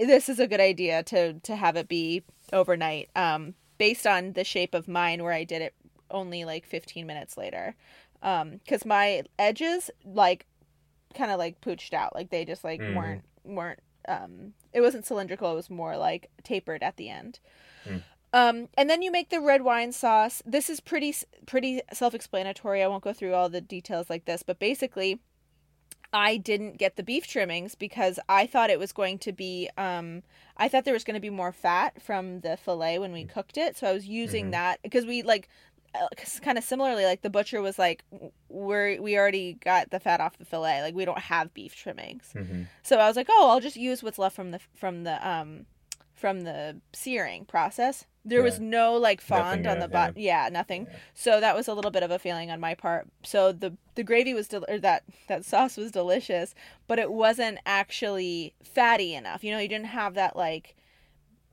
this 0.06 0.30
is 0.30 0.40
a 0.40 0.48
good 0.48 0.60
idea 0.62 1.04
to 1.04 1.34
to 1.40 1.56
have 1.56 1.76
it 1.76 1.88
be 1.88 2.24
overnight. 2.54 3.10
Um, 3.16 3.56
based 3.78 4.06
on 4.06 4.34
the 4.34 4.44
shape 4.44 4.74
of 4.74 4.88
mine, 4.88 5.24
where 5.24 5.34
I 5.34 5.44
did 5.44 5.62
it 5.62 5.74
only 6.12 6.44
like 6.46 6.66
15 6.66 7.06
minutes 7.08 7.38
later, 7.38 7.76
um, 8.22 8.58
because 8.64 8.86
my 8.86 9.24
edges 9.38 9.90
like 10.04 10.46
kind 11.16 11.32
of 11.32 11.40
like 11.40 11.62
pooched 11.62 11.94
out, 11.94 12.14
like 12.16 12.30
they 12.30 12.46
just 12.46 12.64
like 12.64 12.80
Mhm. 12.82 12.96
weren't 12.96 13.24
weren't 13.44 13.80
um, 14.08 14.54
it 14.74 14.82
wasn't 14.82 15.06
cylindrical. 15.06 15.52
It 15.52 15.56
was 15.56 15.70
more 15.70 15.98
like 15.98 16.30
tapered 16.44 16.82
at 16.84 16.98
the 16.98 17.10
end. 17.10 17.40
Mm. 17.86 18.04
Um, 18.32 18.70
and 18.78 18.90
then 18.90 19.02
you 19.02 19.12
make 19.12 19.30
the 19.30 19.40
red 19.42 19.62
wine 19.64 19.92
sauce. 19.92 20.42
This 20.46 20.70
is 20.70 20.80
pretty 20.80 21.14
pretty 21.46 21.82
self-explanatory. 21.92 22.84
I 22.84 22.88
won't 22.88 23.04
go 23.04 23.14
through 23.14 23.34
all 23.34 23.50
the 23.50 23.62
details 23.62 24.10
like 24.10 24.26
this, 24.26 24.44
but 24.44 24.60
basically, 24.60 25.20
I 26.12 26.38
didn't 26.38 26.78
get 26.78 26.96
the 26.96 27.04
beef 27.04 27.28
trimmings 27.28 27.76
because 27.76 28.20
I 28.28 28.48
thought 28.48 28.70
it 28.72 28.80
was 28.80 28.92
going 28.92 29.20
to 29.20 29.32
be. 29.32 29.70
Um, 29.78 30.24
I 30.58 30.68
thought 30.68 30.86
there 30.86 30.94
was 30.94 31.04
going 31.04 31.16
to 31.16 31.20
be 31.20 31.30
more 31.30 31.52
fat 31.52 32.02
from 32.02 32.42
the 32.42 32.58
fillet 32.58 33.00
when 33.00 33.12
we 33.14 33.26
cooked 33.26 33.58
it, 33.58 33.78
so 33.78 33.88
I 33.88 33.94
was 33.94 34.08
using 34.08 34.48
Mhm. 34.48 34.52
that 34.52 34.82
because 34.84 35.06
we 35.06 35.22
like. 35.22 35.50
Kind 36.42 36.58
of 36.58 36.64
similarly, 36.64 37.06
like 37.06 37.22
the 37.22 37.30
butcher 37.30 37.62
was 37.62 37.80
like, 37.80 38.04
"We're 38.50 39.02
we 39.02 39.18
already 39.18 39.54
got 39.54 39.90
the 39.90 40.00
fat 40.00 40.22
off 40.22 40.38
the 40.38 40.46
fillet. 40.46 40.82
Like 40.82 40.96
we 40.96 41.06
don't 41.06 41.20
have 41.20 41.54
beef 41.54 41.76
trimmings." 41.76 42.32
Mhm. 42.36 42.68
So 42.84 42.98
I 43.00 43.08
was 43.08 43.16
like, 43.16 43.28
"Oh, 43.30 43.50
I'll 43.50 43.60
just 43.60 43.76
use 43.78 44.04
what's 44.04 44.20
left 44.20 44.36
from 44.36 44.52
the 44.52 44.60
from 44.76 45.04
the 45.04 45.28
um 45.28 45.66
from 46.14 46.42
the 46.42 46.80
searing 46.94 47.46
process." 47.46 48.06
There 48.26 48.44
was 48.44 48.60
no 48.60 48.94
like 48.96 49.22
Nothing, 49.28 49.44
fond 49.44 49.68
on 49.68 49.80
the 49.80 49.88
bottom. 49.88 50.16
Yeah. 50.18 50.50
nothing. 50.52 50.86
Yeah. 50.92 50.98
So 51.16 51.40
that 51.40 51.56
was 51.56 51.68
a 51.68 51.74
little 51.74 51.90
bit 51.90 52.04
of 52.04 52.12
a 52.12 52.20
failing 52.20 52.52
on 52.52 52.60
my 52.60 52.76
part. 52.76 53.08
So 53.24 53.52
the 53.52 53.76
the 53.96 54.04
gravy 54.04 54.34
was 54.36 54.48
del- 54.48 54.66
or 54.70 54.78
that 54.80 55.04
that 55.28 55.46
sauce 55.46 55.78
was 55.78 55.92
delicious, 55.92 56.54
but 56.88 57.00
it 57.00 57.12
wasn't 57.12 57.58
actually 57.66 58.54
fatty 58.64 59.16
enough. 59.16 59.44
You 59.44 59.52
know, 59.52 59.60
you 59.60 59.68
didn't 59.70 59.88
have 59.88 60.14
that 60.14 60.36
like 60.36 60.76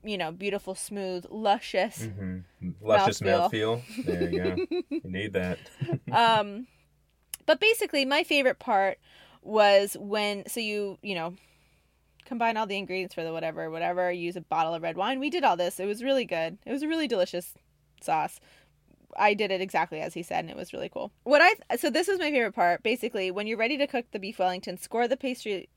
you 0.07 0.16
know, 0.18 0.30
beautiful, 0.32 0.74
smooth, 0.74 1.26
luscious. 1.30 2.02
Mhm. 2.07 2.44
Luscious 2.80 3.20
Mouthfeel. 3.20 3.82
mouthfeel. 3.82 4.04
There 4.04 4.30
you 4.30 4.38
go. 4.42 4.66
you 4.90 5.00
need 5.04 5.32
that. 5.34 5.59
um 6.12 6.66
but 7.46 7.61
basically 7.61 8.04
my 8.04 8.24
favorite 8.24 8.59
part 8.59 8.98
was 9.42 9.96
when 10.00 10.46
so 10.48 10.61
you 10.61 10.98
you 11.02 11.14
know 11.14 11.34
combine 12.24 12.57
all 12.57 12.66
the 12.66 12.76
ingredients 12.76 13.14
for 13.14 13.22
the 13.22 13.32
whatever 13.32 13.70
whatever 13.70 14.11
use 14.11 14.34
a 14.34 14.40
bottle 14.40 14.74
of 14.74 14.82
red 14.82 14.96
wine 14.96 15.20
we 15.20 15.30
did 15.30 15.44
all 15.44 15.57
this 15.57 15.78
it 15.78 15.86
was 15.86 16.02
really 16.02 16.24
good 16.24 16.59
it 16.66 16.72
was 16.72 16.82
a 16.82 16.88
really 16.88 17.07
delicious 17.07 17.54
sauce 18.02 18.40
i 19.16 19.32
did 19.32 19.52
it 19.52 19.61
exactly 19.61 20.00
as 20.00 20.12
he 20.14 20.24
said 20.24 20.40
and 20.40 20.50
it 20.50 20.57
was 20.57 20.72
really 20.72 20.88
cool 20.88 21.12
what 21.22 21.40
i 21.40 21.76
so 21.76 21.88
this 21.88 22.09
was 22.09 22.18
my 22.18 22.32
favorite 22.32 22.52
part 22.54 22.82
basically 22.82 23.30
when 23.30 23.46
you're 23.46 23.57
ready 23.57 23.78
to 23.78 23.86
cook 23.86 24.04
the 24.11 24.18
beef 24.18 24.40
wellington 24.40 24.76
score 24.76 25.07
the 25.07 25.16
pastry 25.16 25.68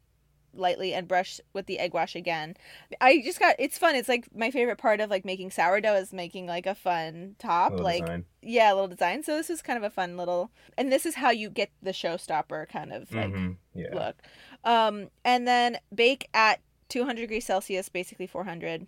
lightly 0.53 0.93
and 0.93 1.07
brush 1.07 1.39
with 1.53 1.65
the 1.67 1.79
egg 1.79 1.93
wash 1.93 2.15
again 2.15 2.55
i 3.01 3.21
just 3.23 3.39
got 3.39 3.55
it's 3.59 3.77
fun 3.77 3.95
it's 3.95 4.09
like 4.09 4.27
my 4.35 4.49
favorite 4.51 4.77
part 4.77 4.99
of 4.99 5.09
like 5.09 5.23
making 5.25 5.51
sourdough 5.51 5.95
is 5.95 6.11
making 6.11 6.45
like 6.47 6.65
a 6.65 6.75
fun 6.75 7.35
top 7.39 7.71
Little 7.71 7.85
like 7.85 8.03
design. 8.05 8.25
yeah, 8.41 8.71
a 8.71 8.73
little 8.73 8.87
design. 8.87 9.21
So 9.21 9.35
this 9.35 9.49
is 9.49 9.61
kind 9.61 9.75
of 9.77 9.83
a 9.83 9.89
fun 9.89 10.15
little, 10.15 10.49
and 10.77 10.91
this 10.91 11.05
is 11.05 11.15
how 11.15 11.29
you 11.29 11.49
get 11.49 11.69
the 11.83 11.91
showstopper 11.91 12.69
kind 12.69 12.93
of 12.93 13.13
like 13.13 13.31
Mhm. 13.33 13.57
Yeah. 13.73 13.93
look. 13.93 14.15
Um, 14.63 15.09
and 15.25 15.45
then 15.47 15.77
bake 15.93 16.29
at 16.33 16.61
200 16.87 17.19
degrees 17.21 17.45
Celsius, 17.45 17.89
basically 17.89 18.27
400, 18.27 18.87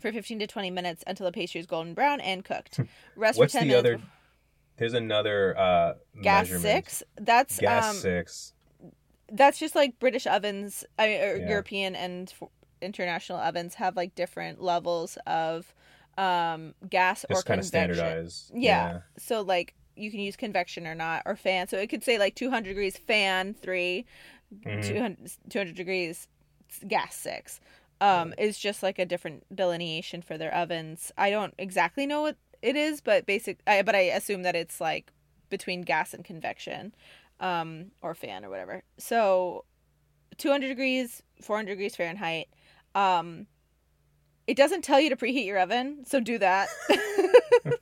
for 0.00 0.10
15 0.12 0.40
to 0.40 0.46
20 0.48 0.70
minutes 0.70 1.04
until 1.06 1.24
the 1.26 1.32
pastry 1.32 1.60
is 1.60 1.66
golden 1.66 1.94
brown 1.94 2.20
and 2.20 2.44
cooked. 2.44 2.80
Rest 3.16 3.38
What's 3.38 3.52
for 3.52 3.60
10 3.60 3.68
the 3.68 3.74
minutes. 3.76 3.94
other? 4.02 4.02
There's 4.76 4.94
another 4.94 5.56
uh, 5.56 5.94
gas 6.20 6.48
measurement. 6.50 6.62
six. 6.62 7.02
That's 7.16 7.58
Gas 7.60 7.90
um, 7.90 7.96
six. 8.00 8.53
That's 9.34 9.58
just 9.58 9.74
like 9.74 9.98
British 9.98 10.26
ovens, 10.26 10.84
I 10.98 11.06
mean, 11.08 11.20
or 11.20 11.36
Yeah. 11.38 11.48
European 11.48 11.94
and 11.96 12.32
international 12.82 13.38
ovens 13.38 13.74
have 13.74 13.96
like 13.96 14.14
different 14.14 14.62
levels 14.62 15.18
of 15.26 15.74
um 16.16 16.74
gas 16.88 17.24
or 17.24 17.34
Just 17.36 17.46
kind 17.46 17.60
of 17.60 17.66
standardized. 17.66 18.50
Yeah. 18.54 19.00
So 19.18 19.42
like 19.42 19.74
you 19.96 20.10
can 20.10 20.20
use 20.20 20.36
convection 20.36 20.86
or 20.86 20.94
not 20.94 21.22
or 21.26 21.36
fan. 21.36 21.68
So 21.68 21.78
it 21.78 21.88
could 21.88 22.04
say 22.04 22.18
like 22.18 22.34
200 22.34 22.68
degrees 22.68 22.96
fan 22.96 23.54
3, 23.54 24.06
Mhm. 24.64 24.82
200, 24.82 25.30
200 25.50 25.76
degrees 25.76 26.28
gas 26.86 27.14
6. 27.16 27.60
Um 28.00 28.34
is 28.38 28.58
just 28.58 28.82
like 28.82 28.98
a 28.98 29.06
different 29.06 29.44
delineation 29.54 30.22
for 30.22 30.36
their 30.38 30.54
ovens. 30.54 31.12
I 31.16 31.30
don't 31.30 31.54
exactly 31.58 32.06
know 32.06 32.22
what 32.22 32.36
it 32.62 32.76
is, 32.76 33.00
but 33.00 33.26
basic 33.26 33.58
I 33.66 33.82
but 33.82 33.94
I 33.94 34.00
assume 34.00 34.42
that 34.42 34.56
it's 34.56 34.80
like 34.80 35.12
between 35.50 35.82
gas 35.82 36.14
and 36.14 36.24
convection 36.24 36.94
um 37.40 37.90
or 38.02 38.14
fan 38.14 38.44
or 38.44 38.50
whatever. 38.50 38.82
So 38.98 39.64
200 40.38 40.68
degrees, 40.68 41.22
400 41.42 41.72
degrees 41.72 41.96
Fahrenheit. 41.96 42.48
Um 42.94 43.46
it 44.46 44.56
doesn't 44.58 44.82
tell 44.82 45.00
you 45.00 45.08
to 45.10 45.16
preheat 45.16 45.46
your 45.46 45.58
oven, 45.58 46.04
so 46.06 46.20
do 46.20 46.38
that. 46.38 46.68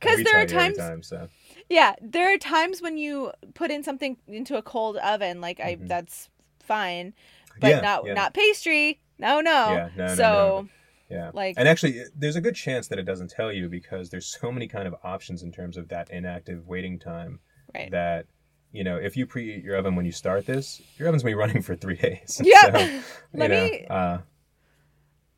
Because 0.00 0.24
there 0.24 0.40
are 0.40 0.46
times, 0.46 0.76
time, 0.78 1.02
so. 1.02 1.28
yeah, 1.68 1.94
there 2.02 2.34
are 2.34 2.38
times 2.38 2.82
when 2.82 2.98
you 2.98 3.30
put 3.54 3.70
in 3.70 3.82
something 3.84 4.16
into 4.26 4.56
a 4.56 4.62
cold 4.62 4.96
oven, 4.96 5.40
like 5.40 5.60
I, 5.60 5.76
Mhm. 5.76 5.86
that's 5.88 6.28
fine, 6.60 7.14
but 7.60 7.68
yeah, 7.68 7.80
not 7.80 8.06
yeah. 8.06 8.14
not 8.14 8.34
pastry. 8.34 9.00
No, 9.18 9.40
no. 9.40 9.72
Yeah, 9.72 9.88
no, 9.96 10.06
no, 10.06 10.14
so, 10.14 10.22
no. 10.22 10.68
Yeah. 11.16 11.30
Like- 11.34 11.54
and 11.58 11.68
actually, 11.68 12.02
there's 12.16 12.36
a 12.36 12.40
good 12.40 12.54
chance 12.56 12.88
that 12.88 12.98
it 12.98 13.04
doesn't 13.04 13.30
tell 13.30 13.52
you 13.52 13.68
because 13.68 14.10
there's 14.10 14.26
so 14.26 14.50
many 14.50 14.66
kind 14.66 14.88
of 14.88 14.94
options 15.04 15.42
in 15.42 15.52
terms 15.52 15.76
of 15.76 15.88
that 15.88 16.10
inactive 16.10 16.66
waiting 16.66 16.98
time 16.98 17.40
Right. 17.74 17.90
that 17.90 18.26
you 18.72 18.84
know 18.84 18.96
if 18.96 19.16
you 19.16 19.26
preheat 19.26 19.64
your 19.64 19.76
oven 19.76 19.96
when 19.96 20.06
you 20.06 20.12
start 20.12 20.46
this, 20.46 20.80
your 20.96 21.08
oven's 21.08 21.22
gonna 21.22 21.32
be 21.32 21.34
running 21.38 21.62
for 21.62 21.74
three 21.76 21.96
days. 21.96 22.40
Yeah. 22.44 22.60
So, 22.62 23.00
Let 23.34 23.50
know, 23.50 23.64
me 23.64 23.86
Uh, 23.88 24.18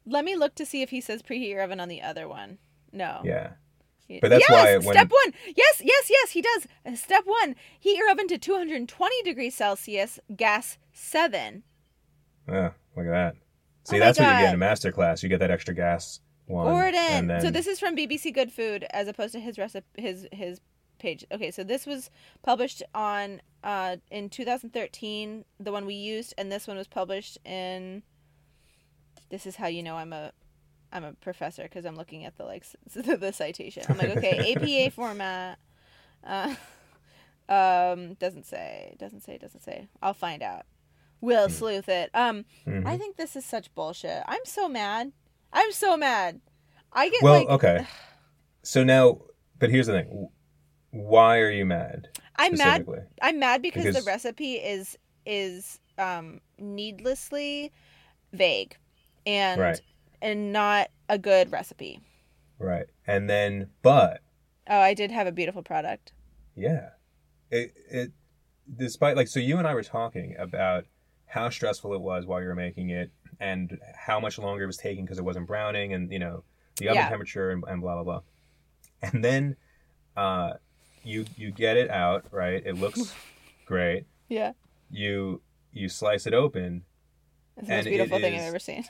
let 0.07 0.24
me 0.24 0.37
look 0.37 0.55
to 0.57 0.66
see 0.66 0.83
if 0.83 0.91
he 0.91 1.01
says 1.01 1.22
preheat 1.22 1.49
your 1.51 1.62
oven 1.62 1.80
on 1.80 1.89
the 1.89 2.03
other 2.03 2.28
one. 2.28 2.59
No. 2.93 3.20
yeah. 3.24 3.53
But 4.20 4.28
that's 4.28 4.45
yes, 4.47 4.51
why 4.51 4.76
when- 4.76 4.95
step 4.95 5.11
one. 5.11 5.33
Yes, 5.57 5.80
yes, 5.83 6.11
yes. 6.11 6.30
He 6.33 6.43
does. 6.43 6.99
Step 7.01 7.22
one: 7.24 7.55
heat 7.80 7.97
your 7.97 8.11
oven 8.11 8.28
to 8.28 8.37
220 8.37 9.22
degrees 9.22 9.55
Celsius, 9.55 10.18
gas 10.37 10.76
seven. 10.93 11.62
Yeah. 12.47 12.72
Look 12.95 13.07
at 13.07 13.11
that. 13.11 13.35
See, 13.85 13.97
Oh 13.97 14.01
that's 14.01 14.18
what 14.18 14.26
you 14.26 14.33
get 14.41 14.49
in 14.51 14.55
a 14.55 14.59
master 14.59 14.93
class. 14.93 15.22
You 15.22 15.28
get 15.30 15.41
that 15.41 15.51
extra 15.51 15.74
gas 15.74 16.20
one. 16.47 16.93
Then, 16.93 17.41
So 17.41 17.51
this 17.51 17.66
is 17.66 17.80
from 17.80 17.97
BBC 17.97 18.35
Good 18.35 18.53
Food 18.53 18.85
as 18.91 19.09
opposed 19.09 19.33
to 19.33 19.41
his 19.41 19.57
recipe 19.59 19.87
his 19.97 20.26
his 20.30 20.61
page. 21.03 21.24
Okay, 21.30 21.50
so 21.50 21.62
this 21.64 21.84
was 21.86 22.11
published 22.42 22.82
on 22.94 23.42
uh 23.64 23.96
in 24.11 24.30
2013, 24.30 25.44
the 25.61 25.72
one 25.72 25.84
we 25.86 25.94
used, 25.94 26.32
and 26.38 26.50
this 26.50 26.66
one 26.66 26.76
was 26.76 26.88
published 26.88 27.36
in. 27.44 28.03
This 29.28 29.46
is 29.46 29.57
how 29.57 29.66
you 29.66 29.82
know 29.82 29.96
I'm 29.96 30.12
a, 30.12 30.32
I'm 30.92 31.05
a 31.05 31.12
professor 31.14 31.62
because 31.64 31.84
I'm 31.84 31.96
looking 31.96 32.24
at 32.24 32.36
the 32.36 32.44
like 32.44 32.64
the 32.94 33.32
citation. 33.32 33.84
I'm 33.88 33.98
like, 33.98 34.16
okay, 34.16 34.55
APA 34.57 34.90
format. 34.94 35.59
Uh, 36.24 36.55
um, 37.48 38.14
doesn't 38.14 38.46
say, 38.46 38.94
doesn't 38.98 39.20
say, 39.22 39.38
doesn't 39.38 39.62
say. 39.62 39.88
I'll 40.03 40.14
find 40.14 40.42
out. 40.42 40.64
We'll 41.20 41.48
sleuth 41.48 41.88
it. 41.88 42.11
Um, 42.14 42.44
Mhm. 42.66 42.86
I 42.86 42.98
think 42.98 43.16
this 43.16 43.36
is 43.36 43.44
such 43.44 43.72
bullshit. 43.74 44.22
I'm 44.26 44.44
so 44.44 44.68
mad. 44.68 45.12
I'm 45.53 45.72
so 45.72 45.96
mad. 45.96 46.40
I 46.92 47.09
get 47.09 47.22
well, 47.22 47.34
like 47.34 47.48
okay. 47.48 47.86
So 48.64 48.84
now, 48.84 49.18
but 49.59 49.70
here's 49.70 49.86
the 49.88 49.92
thing. 49.94 50.28
Why 50.93 51.38
are 51.38 51.51
you 51.51 51.64
mad? 51.64 52.09
I'm 52.36 52.57
mad. 52.57 52.86
I'm 53.20 53.38
mad 53.38 53.61
because, 53.62 53.84
Because- 53.84 54.05
the 54.05 54.09
recipe 54.11 54.55
is 54.55 54.97
is 55.26 55.78
um 55.99 56.40
needlessly 56.59 57.70
vague 58.32 58.76
and 59.26 59.61
Right. 59.61 59.80
and 60.20 60.53
not 60.53 60.88
a 61.09 61.18
good 61.18 61.51
recipe. 61.53 62.01
Right. 62.59 62.86
And 63.07 63.28
then, 63.28 63.68
but 63.82 64.20
Oh, 64.68 64.78
I 64.78 64.95
did 64.95 65.11
have 65.11 65.26
a 65.26 65.32
beautiful 65.32 65.62
product. 65.62 66.12
Yeah. 66.57 66.90
It 67.51 67.72
it 67.90 68.12
despite 68.76 69.16
like 69.16 69.28
so 69.28 69.40
you 69.40 69.59
and 69.59 69.66
I 69.66 69.74
were 69.74 69.82
talking 69.82 70.34
about 70.38 70.84
how 71.26 71.49
stressful 71.51 71.95
it 71.95 72.01
was 72.01 72.26
while 72.26 72.40
you 72.40 72.47
were 72.49 72.55
making 72.55 72.90
it 72.90 73.11
and 73.40 73.78
how 73.97 74.20
much 74.20 74.38
longer 74.38 74.64
it 74.64 74.66
was 74.66 74.76
taking 74.76 75.05
because 75.05 75.18
it 75.18 75.24
wasn't 75.24 75.47
browning 75.47 75.93
and 75.95 76.12
you 76.12 76.18
know 76.18 76.45
the 76.76 76.88
oven 76.88 77.03
Yeah. 77.03 77.09
temperature 77.09 77.51
and, 77.51 77.64
and 77.66 77.80
blah 77.80 77.95
blah 77.95 78.05
blah. 78.05 78.20
And 79.12 79.24
then 79.24 79.57
uh 80.16 80.55
you 81.05 81.24
you 81.36 81.50
get 81.50 81.76
it 81.76 81.90
out, 81.90 82.24
right? 82.30 82.62
It 82.64 82.76
looks 82.78 83.14
great. 83.66 84.07
Yeah. 84.28 84.53
You 84.90 85.40
you 85.72 85.88
slice 85.88 86.26
it 86.26 86.34
open, 86.34 86.82
It's 87.57 87.68
the 87.68 87.74
most 87.76 87.84
beautiful 87.86 88.18
thing 88.18 88.34
I've 88.34 88.40
ever 88.42 88.59
seen. 88.59 88.84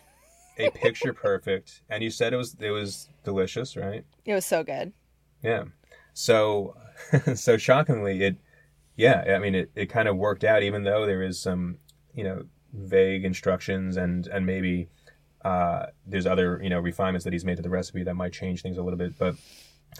a 0.58 0.70
picture 0.84 1.12
perfect, 1.12 1.82
and 1.88 2.02
you 2.02 2.10
said 2.10 2.32
it 2.32 2.36
was 2.36 2.56
it 2.58 2.70
was 2.70 3.08
delicious, 3.24 3.76
right? 3.76 4.04
It 4.24 4.34
was 4.34 4.44
so 4.46 4.62
good. 4.64 4.92
Yeah. 5.42 5.64
So, 6.14 6.76
so 7.34 7.56
shockingly, 7.56 8.22
it, 8.22 8.36
yeah, 8.96 9.34
I 9.34 9.38
mean, 9.38 9.54
it, 9.54 9.70
it 9.74 9.86
kind 9.86 10.08
of 10.08 10.16
worked 10.18 10.44
out, 10.44 10.62
even 10.62 10.84
though 10.84 11.06
there 11.06 11.22
is 11.22 11.40
some, 11.40 11.78
you 12.14 12.22
know, 12.22 12.44
vague 12.74 13.24
instructions 13.24 13.96
and, 13.96 14.26
and 14.26 14.44
maybe, 14.44 14.88
uh, 15.42 15.86
there's 16.06 16.26
other, 16.26 16.60
you 16.62 16.68
know, 16.68 16.78
refinements 16.80 17.24
that 17.24 17.32
he's 17.32 17.46
made 17.46 17.56
to 17.56 17.62
the 17.62 17.70
recipe 17.70 18.02
that 18.02 18.14
might 18.14 18.32
change 18.34 18.60
things 18.62 18.76
a 18.76 18.82
little 18.82 18.98
bit. 18.98 19.18
But 19.18 19.36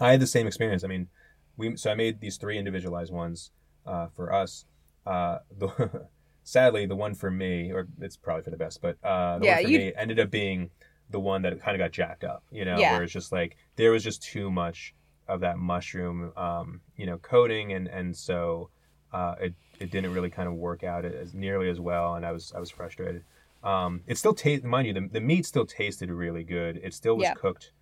I 0.01 0.11
had 0.11 0.21
the 0.21 0.27
same 0.27 0.47
experience. 0.47 0.85
I 0.85 0.89
mean, 0.89 1.09
we, 1.57 1.77
so 1.77 1.91
I 1.91 1.95
made 1.95 2.21
these 2.21 2.37
three 2.37 2.59
individualized 2.59 3.13
ones, 3.13 3.51
uh, 3.87 4.09
for 4.15 4.33
us. 4.33 4.65
Uh, 5.07 5.39
the, 5.59 6.07
sadly, 6.45 6.87
the 6.87 6.97
one 6.97 7.15
for 7.15 7.31
me, 7.31 7.73
or 7.73 7.89
it's 8.01 8.17
probably 8.17 8.43
for 8.43 8.51
the 8.51 8.57
best, 8.57 8.81
but, 8.81 8.97
uh, 9.05 9.39
the 9.39 9.47
Yeah, 9.47 9.55
one 9.57 9.65
for 9.65 9.71
you- 9.71 9.79
me 9.79 9.93
ended 9.97 10.19
up 10.21 10.31
being 10.31 10.71
the 11.11 11.21
one 11.21 11.43
that 11.43 11.61
kind 11.61 11.75
of 11.75 11.79
got 11.79 11.91
jacked 11.93 12.25
up, 12.25 12.43
you 12.51 12.65
know, 12.65 12.79
Yeah. 12.79 12.93
where 12.93 13.03
it's 13.03 13.13
just 13.13 13.33
like, 13.33 13.57
there 13.77 13.91
was 13.93 14.03
just 14.03 14.23
too 14.23 14.51
much 14.51 14.95
of 15.29 15.41
that 15.41 15.59
mushroom, 15.59 16.33
um, 16.37 16.81
you 16.97 17.07
know, 17.07 17.17
coating, 17.19 17.73
and 17.73 17.87
and 17.89 18.17
so 18.17 18.71
uh, 19.13 19.35
it 19.41 19.55
it 19.79 19.91
didn't 19.91 20.13
really 20.13 20.31
kind 20.31 20.49
of 20.49 20.55
work 20.55 20.83
out 20.83 21.05
as 21.05 21.33
nearly 21.35 21.69
as 21.69 21.79
well, 21.81 22.15
and 22.15 22.25
I 22.27 22.33
was 22.33 22.53
I 22.57 22.61
was 22.61 22.71
frustrated. 22.71 23.23
Um, 23.63 24.01
it 24.07 24.17
still 24.19 24.35
tasted, 24.35 24.65
mind 24.67 24.87
you, 24.89 24.93
the, 24.95 25.09
the 25.13 25.21
meat 25.21 25.47
still 25.47 25.65
tasted 25.67 26.11
really 26.11 26.43
good. 26.43 26.81
It 26.83 26.93
still 26.95 27.17
was 27.17 27.25
Yeah. 27.25 27.35
cooked 27.35 27.73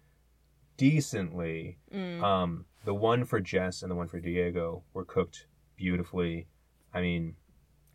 decently. 0.77 1.79
Mm. 1.95 2.23
Um, 2.23 2.64
the 2.85 2.95
one 2.95 3.24
for 3.24 3.41
Jess 3.41 3.83
and 3.83 3.91
the 3.91 3.95
one 3.95 4.09
for 4.09 4.20
Diego 4.20 4.83
were 4.95 5.05
cooked 5.05 5.47
beautifully. 5.76 6.47
I 6.95 7.01
mean, 7.01 7.35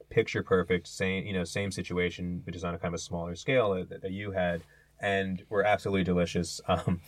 picture 0.10 0.44
perfect. 0.44 0.88
Same, 0.88 1.26
you 1.26 1.34
know, 1.34 1.44
same 1.44 1.72
situation, 1.72 2.42
but 2.46 2.54
just 2.54 2.66
on 2.66 2.74
a 2.76 2.78
kind 2.78 2.94
of 2.94 3.00
a 3.00 3.02
smaller 3.02 3.36
scale 3.36 3.74
that, 3.86 4.02
that 4.02 4.12
you 4.12 4.32
had, 4.32 4.62
and 5.00 5.44
were 5.50 5.64
absolutely 5.64 6.04
delicious. 6.04 6.62
Um, 6.70 7.02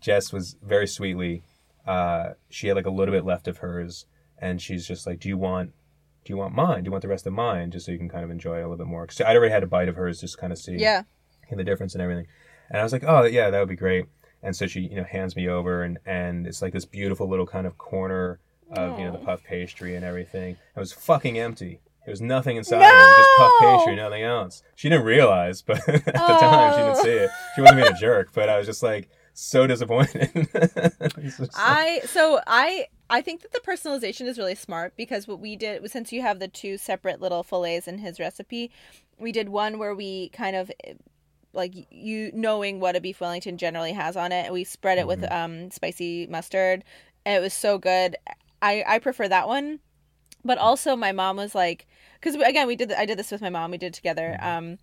Jess 0.00 0.32
was 0.32 0.56
very 0.62 0.86
sweetly. 0.86 1.42
Uh, 1.86 2.30
she 2.50 2.68
had 2.68 2.76
like 2.76 2.84
a 2.86 2.90
little 2.90 3.14
bit 3.14 3.24
left 3.24 3.48
of 3.48 3.58
hers, 3.58 4.04
and 4.36 4.60
she's 4.60 4.86
just 4.86 5.06
like, 5.06 5.18
"Do 5.20 5.28
you 5.30 5.38
want, 5.38 5.72
do 6.24 6.32
you 6.32 6.36
want 6.36 6.54
mine? 6.54 6.84
Do 6.84 6.88
you 6.88 6.92
want 6.92 7.00
the 7.02 7.08
rest 7.08 7.26
of 7.26 7.32
mine, 7.32 7.70
just 7.70 7.86
so 7.86 7.92
you 7.92 7.96
can 7.98 8.08
kind 8.10 8.22
of 8.24 8.30
enjoy 8.30 8.56
it 8.58 8.60
a 8.60 8.68
little 8.68 8.76
bit 8.76 8.86
more?" 8.86 9.06
Because 9.06 9.20
I'd 9.22 9.34
already 9.36 9.52
had 9.52 9.62
a 9.62 9.66
bite 9.66 9.88
of 9.88 9.96
hers, 9.96 10.20
just 10.20 10.36
kind 10.36 10.52
of 10.52 10.58
see 10.58 10.76
Yeah. 10.76 11.04
the 11.50 11.64
difference 11.64 11.94
and 11.94 12.02
everything. 12.02 12.26
And 12.70 12.78
I 12.78 12.82
was 12.82 12.92
like, 12.92 13.04
oh 13.06 13.22
yeah, 13.24 13.48
that 13.48 13.58
would 13.60 13.68
be 13.70 13.76
great. 13.76 14.04
And 14.42 14.54
so 14.54 14.66
she, 14.66 14.80
you 14.80 14.96
know, 14.96 15.04
hands 15.04 15.34
me 15.36 15.48
over 15.48 15.82
and 15.82 15.98
and 16.06 16.46
it's 16.46 16.62
like 16.62 16.72
this 16.72 16.84
beautiful 16.84 17.28
little 17.28 17.46
kind 17.46 17.66
of 17.66 17.76
corner 17.78 18.38
of 18.70 18.98
you 18.98 19.04
know 19.06 19.12
the 19.12 19.18
puff 19.18 19.42
pastry 19.42 19.94
and 19.96 20.04
everything. 20.04 20.56
It 20.76 20.80
was 20.80 20.92
fucking 20.92 21.38
empty. 21.38 21.80
There 22.04 22.12
was 22.12 22.20
nothing 22.22 22.56
inside 22.56 22.76
of 22.76 22.82
it. 22.82 22.94
Was 22.94 23.16
just 23.16 23.30
puff 23.38 23.52
pastry, 23.60 23.96
nothing 23.96 24.22
else. 24.22 24.62
She 24.76 24.88
didn't 24.88 25.04
realize, 25.04 25.60
but 25.62 25.78
at 25.88 26.04
the 26.04 26.10
time 26.12 26.72
she 26.72 26.78
didn't 26.78 26.96
Oh. 26.98 27.02
see 27.02 27.10
it. 27.10 27.30
She 27.54 27.60
wasn't 27.60 27.80
being 27.82 27.92
a 27.92 27.98
jerk, 27.98 28.30
but 28.32 28.48
I 28.48 28.56
was 28.58 28.66
just 28.66 28.82
like 28.82 29.08
so 29.34 29.66
disappointed. 29.66 30.30
It's 30.54 31.36
just 31.36 31.40
like- 31.40 31.50
I 31.56 32.00
so 32.06 32.40
I 32.46 32.86
I 33.10 33.20
think 33.22 33.42
that 33.42 33.52
the 33.52 33.60
personalization 33.60 34.26
is 34.26 34.38
really 34.38 34.54
smart 34.54 34.94
because 34.96 35.26
what 35.26 35.40
we 35.40 35.56
did 35.56 35.80
was 35.82 35.92
since 35.92 36.12
you 36.12 36.20
have 36.22 36.38
the 36.38 36.48
two 36.48 36.76
separate 36.78 37.20
little 37.20 37.42
fillets 37.42 37.88
in 37.88 37.98
his 37.98 38.20
recipe, 38.20 38.70
we 39.18 39.32
did 39.32 39.48
one 39.48 39.78
where 39.78 39.94
we 39.94 40.28
kind 40.30 40.54
of 40.56 40.70
like 41.52 41.74
you 41.90 42.30
knowing 42.34 42.78
what 42.80 42.96
a 42.96 43.00
beef 43.00 43.20
Wellington 43.20 43.56
generally 43.58 43.92
has 43.92 44.16
on 44.16 44.32
it, 44.32 44.52
we 44.52 44.64
spread 44.64 44.98
it 44.98 45.06
with 45.06 45.20
Mhm. 45.22 45.32
um 45.32 45.70
spicy 45.70 46.26
mustard, 46.26 46.84
and 47.24 47.36
it 47.36 47.40
was 47.40 47.54
so 47.54 47.78
good. 47.78 48.16
I 48.62 48.84
I 48.86 48.98
prefer 48.98 49.28
that 49.28 49.48
one, 49.48 49.80
but 50.44 50.58
also 50.58 50.94
my 50.96 51.12
mom 51.12 51.36
was 51.36 51.54
like, 51.54 51.86
because 52.20 52.34
again 52.36 52.66
we 52.66 52.76
did 52.76 52.92
I 52.92 53.04
did 53.06 53.18
this 53.18 53.30
with 53.30 53.40
my 53.40 53.50
mom, 53.50 53.70
we 53.70 53.78
did 53.78 53.88
it 53.88 53.94
together. 53.94 54.36
Mhm. 54.40 54.44
Um, 54.46 54.78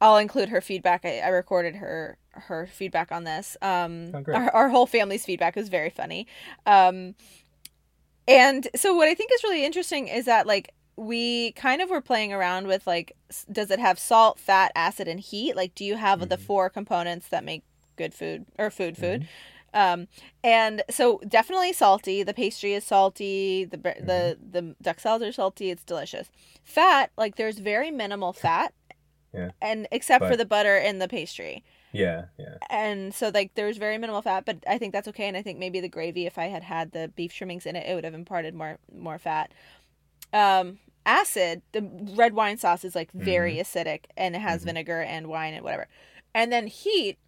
I'll 0.00 0.16
include 0.16 0.48
her 0.48 0.60
feedback. 0.60 1.04
I, 1.04 1.20
I 1.20 1.28
recorded 1.28 1.76
her 1.76 2.18
her 2.32 2.66
feedback 2.66 3.12
on 3.12 3.24
this. 3.24 3.56
Um, 3.62 4.10
Oh, 4.14 4.32
our, 4.32 4.50
our 4.54 4.68
whole 4.68 4.86
family's 4.86 5.24
feedback 5.24 5.54
was 5.54 5.68
very 5.68 5.90
funny. 5.90 6.26
Um, 6.66 7.14
and 8.28 8.68
so 8.74 8.94
what 8.94 9.08
I 9.08 9.14
think 9.14 9.30
is 9.32 9.42
really 9.44 9.64
interesting 9.64 10.08
is 10.08 10.24
that 10.26 10.46
like 10.46 10.72
we 10.96 11.52
kind 11.52 11.80
of 11.80 11.90
were 11.90 12.00
playing 12.00 12.32
around 12.32 12.66
with 12.66 12.86
like 12.86 13.16
does 13.50 13.70
it 13.70 13.78
have 13.78 13.98
salt, 13.98 14.38
fat, 14.38 14.72
acid, 14.74 15.08
and 15.08 15.20
heat? 15.20 15.56
Like 15.56 15.74
do 15.74 15.84
you 15.84 15.96
have 15.96 16.28
the 16.28 16.36
Mhm. 16.36 16.40
four 16.40 16.70
components 16.70 17.28
that 17.28 17.44
make 17.44 17.62
good 17.96 18.14
food 18.14 18.46
or 18.58 18.70
food 18.70 18.96
food? 18.96 19.22
Mhm. 19.22 19.26
Um, 19.74 20.08
and 20.44 20.82
so 20.90 21.18
definitely 21.26 21.72
salty. 21.72 22.22
The 22.22 22.34
pastry 22.34 22.74
is 22.74 22.84
salty. 22.84 23.64
The 23.64 23.78
the 23.78 23.92
Mm-hmm. 24.02 24.50
the 24.50 24.76
duxelles 24.82 25.22
are 25.22 25.32
salty. 25.32 25.70
It's 25.70 25.82
delicious. 25.84 26.30
Fat, 26.62 27.10
like 27.16 27.36
there's 27.36 27.58
very 27.58 27.90
minimal 27.90 28.32
fat. 28.34 28.74
Yeah. 29.32 29.52
And 29.62 29.88
except 29.90 30.26
for 30.26 30.36
the 30.36 30.44
butter 30.44 30.76
in 30.76 30.98
the 30.98 31.08
pastry 31.08 31.64
yeah, 31.94 32.26
yeah. 32.38 32.56
and 32.68 33.14
so 33.14 33.30
like 33.32 33.54
there's 33.54 33.78
very 33.78 33.96
minimal 33.96 34.20
fat 34.22 34.44
but 34.44 34.58
i 34.66 34.76
think 34.76 34.92
that's 34.92 35.08
okay 35.08 35.26
and 35.26 35.36
i 35.38 35.42
think 35.42 35.58
maybe 35.58 35.80
the 35.80 35.88
gravy 35.88 36.26
if 36.26 36.36
i 36.38 36.46
had 36.48 36.62
had 36.62 36.92
the 36.92 37.08
beef 37.16 37.32
trimmings 37.34 37.64
in 37.66 37.74
it 37.76 37.86
it 37.88 37.94
would 37.94 38.04
have 38.04 38.12
imparted 38.14 38.54
more 38.54 38.78
more 38.94 39.18
fat 39.18 39.52
um 40.32 40.78
acid 41.04 41.62
the 41.72 41.82
red 42.16 42.32
wine 42.34 42.56
sauce 42.56 42.84
is 42.84 42.94
like 42.94 43.10
very 43.12 43.56
acidic 43.56 44.04
and 44.16 44.36
it 44.36 44.40
has 44.40 44.62
Mhm. 44.62 44.66
vinegar 44.66 45.00
and 45.02 45.26
wine 45.26 45.52
and 45.54 45.64
whatever 45.64 45.88
and 46.34 46.52
then 46.52 46.66
heat 46.68 47.18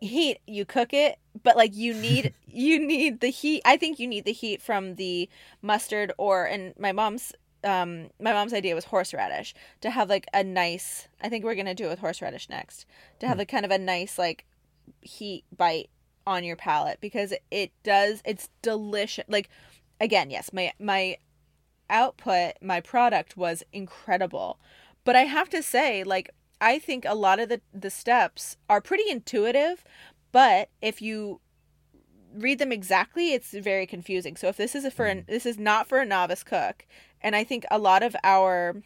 heat 0.00 0.38
you 0.46 0.64
cook 0.64 0.92
it 0.92 1.18
but 1.42 1.56
like 1.56 1.74
you 1.74 1.94
need 1.94 2.32
you 2.46 2.78
need 2.84 3.20
the 3.20 3.28
heat 3.28 3.62
i 3.64 3.76
think 3.76 3.98
you 3.98 4.06
need 4.08 4.24
the 4.24 4.32
heat 4.32 4.60
from 4.60 4.96
the 4.96 5.28
mustard 5.60 6.12
or 6.18 6.44
and 6.44 6.74
my 6.78 6.90
mom's 6.92 7.32
um 7.64 8.08
my 8.20 8.32
mom's 8.32 8.52
idea 8.52 8.74
was 8.74 8.86
horseradish 8.86 9.54
to 9.80 9.90
have 9.90 10.08
like 10.08 10.26
a 10.34 10.42
nice 10.42 11.06
i 11.20 11.28
think 11.28 11.44
we're 11.44 11.54
gonna 11.54 11.74
do 11.74 11.86
it 11.86 11.90
with 11.90 12.00
horseradish 12.00 12.48
next 12.48 12.84
to 13.20 13.26
have 13.28 13.36
Hmm. 13.36 13.42
a 13.42 13.46
kind 13.46 13.64
of 13.64 13.70
a 13.70 13.78
nice 13.78 14.18
like 14.18 14.44
heat 15.02 15.44
bite 15.56 15.88
on 16.26 16.42
your 16.42 16.56
palate 16.56 16.98
because 17.00 17.32
it 17.52 17.70
does 17.84 18.22
it's 18.24 18.48
delicious 18.62 19.24
like 19.28 19.48
again 20.00 20.30
yes 20.30 20.52
my 20.52 20.72
my 20.80 21.16
output 21.92 22.54
my 22.60 22.80
product 22.80 23.36
was 23.36 23.62
incredible 23.72 24.58
but 25.04 25.14
i 25.14 25.22
have 25.22 25.48
to 25.48 25.62
say 25.62 26.02
like 26.02 26.30
I 26.62 26.78
think 26.78 27.04
a 27.04 27.14
lot 27.14 27.40
of 27.40 27.48
the 27.48 27.60
the 27.74 27.90
steps 27.90 28.56
are 28.70 28.80
pretty 28.80 29.10
intuitive, 29.10 29.84
but 30.30 30.70
if 30.80 31.02
you 31.02 31.40
read 32.32 32.60
them 32.60 32.70
exactly, 32.70 33.32
it's 33.32 33.52
very 33.52 33.84
confusing. 33.84 34.36
So 34.36 34.46
if 34.46 34.56
this 34.56 34.76
is 34.76 34.84
a 34.84 34.90
for 34.90 35.06
an, 35.06 35.22
mm-hmm. 35.22 35.32
this 35.32 35.44
is 35.44 35.58
not 35.58 35.88
for 35.88 35.98
a 35.98 36.06
novice 36.06 36.44
cook, 36.44 36.86
and 37.20 37.34
I 37.34 37.42
think 37.42 37.66
a 37.70 37.78
lot 37.78 38.04
of 38.04 38.14
our 38.22 38.76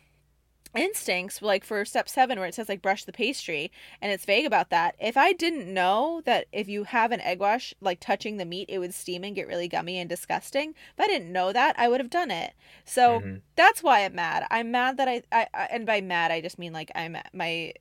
instincts 0.77 1.41
like 1.43 1.64
for 1.64 1.85
step 1.85 2.09
7 2.09 2.39
where 2.39 2.49
it 2.49 2.55
says 2.55 2.68
like 2.68 2.83
brush 2.83 3.05
the 3.05 3.12
pastry 3.12 3.70
and 4.01 4.12
it's 4.12 4.24
vague 4.24 4.45
about 4.47 4.70
that 4.70 4.95
if 5.01 5.16
i 5.16 5.33
didn't 5.33 5.72
know 5.72 6.20
that 6.24 6.47
if 6.53 6.68
you 6.68 6.85
have 6.85 7.12
an 7.12 7.20
egg 7.20 7.41
wash 7.41 7.72
like 7.81 7.99
touching 8.01 8.37
the 8.37 8.45
meat 8.45 8.68
it 8.68 8.79
would 8.79 8.95
steam 8.95 9.24
and 9.24 9.35
get 9.35 9.47
really 9.49 9.68
gummy 9.68 9.99
and 9.99 10.09
disgusting 10.09 10.70
if 10.70 11.01
i 11.01 11.07
didn't 11.07 11.33
know 11.33 11.53
that 11.53 11.74
i 11.79 11.89
would 11.89 12.01
have 12.01 12.11
done 12.11 12.31
it. 12.31 12.53
So 12.85 13.20
Mhm. 13.20 13.41
that's 13.57 13.83
why 13.83 14.05
i'm 14.05 14.14
mad. 14.14 14.47
I'm 14.51 14.70
mad 14.70 14.97
that 14.99 15.09
I, 15.09 15.22
I 15.33 15.47
I 15.55 15.64
and 15.70 15.87
by 15.87 16.01
mad 16.01 16.31
i 16.31 16.41
just 16.41 16.59
mean 16.59 16.72
like 16.72 16.91
i'm 16.95 17.16
my 17.33 17.72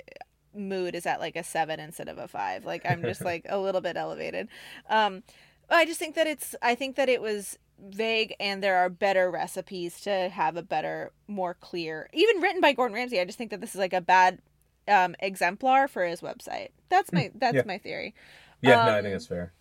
mood 0.53 0.95
is 0.95 1.05
at 1.05 1.19
like 1.19 1.35
a 1.35 1.43
7 1.43 1.79
instead 1.79 2.07
of 2.07 2.17
a 2.17 2.27
5 2.27 2.63
like 2.65 2.85
i'm 2.85 3.03
just 3.03 3.25
like 3.31 3.45
a 3.49 3.59
little 3.59 3.81
bit 3.81 3.97
elevated. 3.97 4.47
Um 4.89 5.23
i 5.69 5.85
just 5.85 5.99
think 5.99 6.15
that 6.15 6.27
it's 6.27 6.55
i 6.61 6.75
think 6.75 6.95
that 6.95 7.09
it 7.09 7.21
was 7.21 7.57
vague 7.79 8.33
and 8.39 8.63
there 8.63 8.77
are 8.77 8.89
better 8.89 9.29
recipes 9.29 9.99
to 10.01 10.29
have 10.29 10.55
a 10.57 10.63
better 10.63 11.11
more 11.27 11.53
clear 11.53 12.09
even 12.13 12.41
written 12.41 12.61
by 12.61 12.71
gordon 12.71 12.95
ramsay 12.95 13.19
i 13.19 13.25
just 13.25 13.37
think 13.37 13.51
that 13.51 13.61
this 13.61 13.71
is 13.75 13.79
like 13.79 13.93
a 13.93 14.01
bad 14.01 14.39
um 14.87 15.15
exemplar 15.19 15.87
for 15.87 16.05
his 16.05 16.21
website 16.21 16.69
that's 16.89 17.11
my 17.11 17.31
that's 17.35 17.55
yeah. 17.55 17.63
my 17.65 17.77
theory 17.77 18.13
Yeah, 18.61 18.75
no, 18.85 18.93
I 18.93 18.95
Um, 18.97 19.03
think 19.03 19.13
that's 19.13 19.27
fair. 19.27 19.53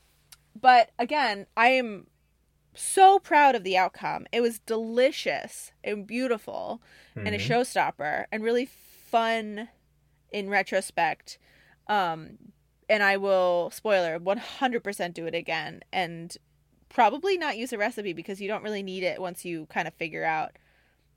but 0.60 0.90
again 0.98 1.46
i 1.56 1.68
am 1.68 2.06
so 2.74 3.18
proud 3.18 3.54
of 3.54 3.64
the 3.64 3.76
outcome 3.76 4.26
it 4.32 4.40
was 4.40 4.58
delicious 4.60 5.72
and 5.84 6.06
beautiful 6.06 6.82
and 7.16 7.34
a 7.34 7.38
Mhm. 7.38 7.48
showstopper 7.48 8.24
and 8.32 8.42
really 8.42 8.66
fun 8.66 9.68
in 10.32 10.50
retrospect 10.50 11.38
um 11.88 12.38
and 12.88 13.02
i 13.02 13.16
will 13.16 13.70
spoiler 13.72 14.18
100% 14.18 15.14
do 15.14 15.26
it 15.26 15.34
again 15.34 15.82
and 15.92 16.36
probably 16.94 17.36
not 17.36 17.58
use 17.58 17.72
a 17.74 17.78
recipe 17.78 18.12
because 18.14 18.40
you 18.40 18.48
don't 18.48 18.62
really 18.62 18.82
need 18.82 19.02
it 19.02 19.20
once 19.20 19.44
you 19.44 19.66
kind 19.66 19.86
of 19.86 19.92
figure 19.94 20.24
out 20.24 20.52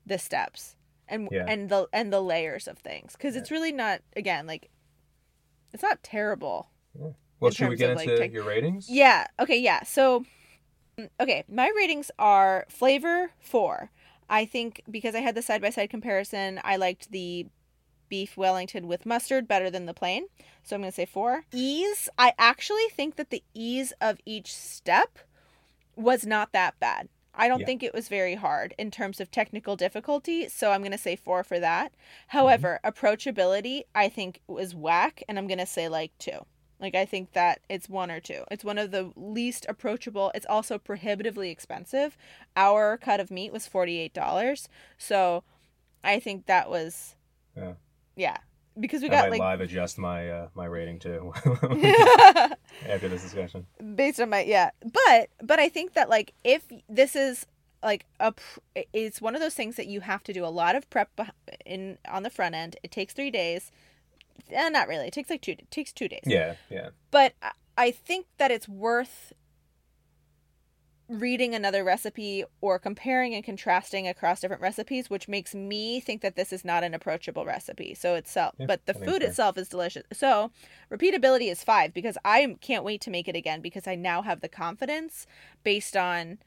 the 0.04 0.18
steps 0.18 0.74
and 1.08 1.28
Yeah. 1.32 1.46
and 1.48 1.70
the 1.70 1.86
and 1.92 2.12
the 2.12 2.20
layers 2.20 2.68
of 2.68 2.78
things 2.78 3.12
because 3.12 3.36
it's 3.36 3.50
really 3.50 3.72
not 3.72 4.00
again 4.16 4.46
like 4.46 4.68
it's 5.72 5.82
not 5.82 6.02
terrible 6.02 6.68
Well, 7.40 7.50
should 7.52 7.68
we 7.70 7.76
get 7.76 7.90
of, 7.90 7.96
like, 7.96 8.08
into 8.08 8.18
tech- 8.20 8.32
your 8.32 8.44
ratings? 8.44 8.90
yeah. 8.90 9.26
Okay. 9.38 9.58
Yeah. 9.58 9.84
So, 9.84 10.24
okay, 11.20 11.44
my 11.48 11.70
ratings 11.76 12.10
are 12.18 12.66
flavor 12.68 13.30
four. 13.38 13.90
I 14.28 14.44
think 14.44 14.82
because 14.90 15.14
I 15.14 15.20
had 15.20 15.34
the 15.34 15.42
side 15.42 15.62
by 15.62 15.70
side 15.70 15.88
comparison, 15.90 16.60
I 16.64 16.76
liked 16.76 17.12
the 17.12 17.46
beef 18.08 18.36
Wellington 18.36 18.88
with 18.88 19.06
mustard 19.06 19.46
better 19.46 19.70
than 19.70 19.86
the 19.86 19.94
plain. 19.94 20.26
So 20.64 20.74
I'm 20.74 20.82
going 20.82 20.90
to 20.90 20.96
say 20.96 21.06
four. 21.06 21.44
Ease, 21.52 22.08
I 22.18 22.32
actually 22.38 22.88
think 22.90 23.16
that 23.16 23.30
the 23.30 23.42
ease 23.54 23.92
of 24.00 24.18
each 24.26 24.52
step 24.54 25.18
was 25.98 26.24
not 26.24 26.52
that 26.52 26.78
bad. 26.80 27.08
I 27.34 27.46
don't 27.46 27.60
Yeah. 27.60 27.66
think 27.66 27.82
it 27.82 27.94
was 27.94 28.08
very 28.08 28.34
hard 28.34 28.74
in 28.78 28.90
terms 28.90 29.20
of 29.20 29.30
technical 29.30 29.76
difficulty, 29.76 30.48
so 30.48 30.72
I'm 30.72 30.80
going 30.80 30.92
to 30.92 30.98
say 30.98 31.14
four 31.14 31.44
for 31.44 31.60
that. 31.60 31.92
However, 32.28 32.80
approachability, 32.84 33.82
I 33.94 34.08
think 34.08 34.40
was 34.48 34.74
whack, 34.74 35.22
and 35.28 35.38
I'm 35.38 35.46
going 35.46 35.58
to 35.58 35.66
say 35.66 35.88
like 35.88 36.12
two. 36.18 36.46
Like 36.80 36.94
I 36.94 37.04
think 37.04 37.32
that 37.32 37.60
it's 37.68 37.88
one 37.88 38.10
or 38.10 38.20
two. 38.20 38.44
It's 38.50 38.64
one 38.64 38.78
of 38.78 38.90
the 38.92 39.12
least 39.16 39.66
approachable. 39.68 40.30
It's 40.34 40.46
also 40.46 40.78
prohibitively 40.78 41.50
expensive. 41.50 42.16
Our 42.56 42.96
cut 42.96 43.18
of 43.20 43.30
meat 43.30 43.52
was 43.52 43.66
forty 43.66 43.98
eight 43.98 44.14
dollars. 44.14 44.68
So 44.96 45.42
I 46.04 46.20
think 46.20 46.46
that 46.46 46.70
was 46.70 47.16
Yeah. 47.56 47.74
yeah. 48.16 48.36
Because 48.78 49.02
we 49.02 49.08
I 49.08 49.10
got 49.10 49.30
like 49.30 49.40
live 49.40 49.60
adjust 49.60 49.98
my 49.98 50.30
uh, 50.30 50.48
my 50.54 50.66
rating 50.66 51.00
too 51.00 51.32
after 52.86 53.08
this 53.08 53.22
discussion. 53.22 53.66
based 53.94 54.20
on 54.20 54.30
my 54.30 54.42
yeah. 54.42 54.70
But 54.82 55.30
but 55.42 55.58
I 55.58 55.68
think 55.68 55.94
that 55.94 56.08
like 56.08 56.34
if 56.44 56.64
this 56.88 57.16
is 57.16 57.46
like 57.82 58.06
a 58.20 58.34
it's 58.92 59.20
one 59.20 59.34
of 59.34 59.40
those 59.40 59.54
things 59.54 59.76
that 59.76 59.86
you 59.86 60.00
have 60.00 60.22
to 60.24 60.32
do 60.32 60.44
a 60.44 60.48
lot 60.48 60.74
of 60.74 60.88
prep 60.90 61.10
in 61.64 61.98
on 62.08 62.22
the 62.22 62.30
front 62.30 62.54
end. 62.54 62.76
It 62.82 62.90
takes 62.90 63.14
3 63.14 63.30
days. 63.30 63.70
Eh, 64.50 64.68
not 64.68 64.88
really. 64.88 65.06
It 65.06 65.12
takes 65.12 65.30
like 65.30 65.42
2 65.42 65.52
it 65.52 65.70
takes 65.70 65.92
2 65.92 66.08
days. 66.08 66.22
Yeah, 66.26 66.54
yeah. 66.70 66.90
but 67.10 67.34
I 67.76 67.90
think 67.92 68.26
that 68.38 68.50
it's 68.50 68.68
worth 68.68 69.32
reading 71.08 71.54
another 71.54 71.82
recipe 71.82 72.44
or 72.60 72.78
comparing 72.78 73.34
and 73.34 73.42
contrasting 73.42 74.06
across 74.06 74.40
different 74.40 74.60
recipes, 74.60 75.08
which 75.08 75.26
makes 75.26 75.54
me 75.54 76.00
think 76.00 76.20
that 76.20 76.36
this 76.36 76.52
is 76.52 76.64
not 76.64 76.84
an 76.84 76.92
approachable 76.92 77.46
recipe. 77.46 77.94
So 77.94 78.14
itself, 78.14 78.54
Yeah, 78.58 78.66
but 78.66 78.84
the 78.86 78.92
food 78.94 79.22
itself 79.22 79.56
is 79.56 79.68
delicious. 79.68 80.04
So 80.12 80.50
repeatability 80.90 81.50
is 81.50 81.64
five 81.64 81.94
because 81.94 82.18
I 82.24 82.56
can't 82.60 82.84
wait 82.84 83.00
to 83.02 83.10
make 83.10 83.26
it 83.26 83.36
again 83.36 83.62
because 83.62 83.86
I 83.86 83.94
now 83.94 84.22
have 84.22 84.40
the 84.40 84.48
confidence 84.48 85.26
based 85.64 85.96
on 85.96 86.38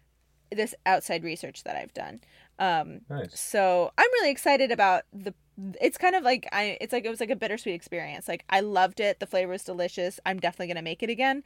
this 0.52 0.76
outside 0.86 1.24
research 1.24 1.64
that 1.64 1.76
I've 1.76 1.94
done. 1.94 2.22
Um, 2.60 3.02
Nice. 3.10 3.40
so 3.40 3.92
I'm 3.98 4.12
really 4.14 4.32
excited 4.32 4.72
about 4.72 5.04
the. 5.12 5.34
It's 5.80 5.98
kind 5.98 6.16
of 6.16 6.24
like 6.24 6.48
I. 6.52 6.78
It's 6.80 6.94
like 6.94 7.06
it 7.06 7.10
was 7.10 7.20
like 7.20 7.30
a 7.32 7.36
bittersweet 7.36 7.74
experience. 7.74 8.28
Like 8.28 8.46
I 8.50 8.60
loved 8.60 9.00
it. 9.00 9.20
The 9.20 9.26
flavor 9.26 9.52
was 9.52 9.64
delicious. 9.64 10.20
I'm 10.26 10.40
definitely 10.40 10.68
gonna 10.68 10.82
make 10.84 11.02
it 11.02 11.10
again. 11.10 11.44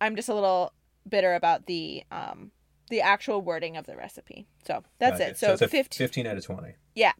I'm 0.00 0.16
just 0.16 0.28
a 0.28 0.34
little 0.34 0.72
bitter 1.08 1.34
about 1.34 1.66
the 1.66 2.04
um 2.10 2.50
the 2.90 3.00
actual 3.02 3.42
wording 3.42 3.76
of 3.76 3.84
the 3.86 3.96
recipe. 3.96 4.46
So 4.66 4.82
that's 4.98 5.18
Gotcha. 5.18 5.30
it. 5.32 5.38
So, 5.38 5.52
it's 5.52 5.60
a 5.62 5.68
15. 5.68 5.98
15 5.98 6.26
out 6.26 6.38
of 6.38 6.44
20. 6.46 6.72
Yeah. 6.94 7.12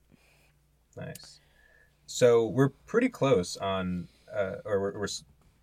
Nice. 0.96 1.40
So 2.06 2.46
we're 2.46 2.70
pretty 2.86 3.10
close 3.10 3.56
on, 3.58 4.08
uh, 4.34 4.56
or 4.64 4.80
we're, 4.80 4.98
we're 4.98 5.08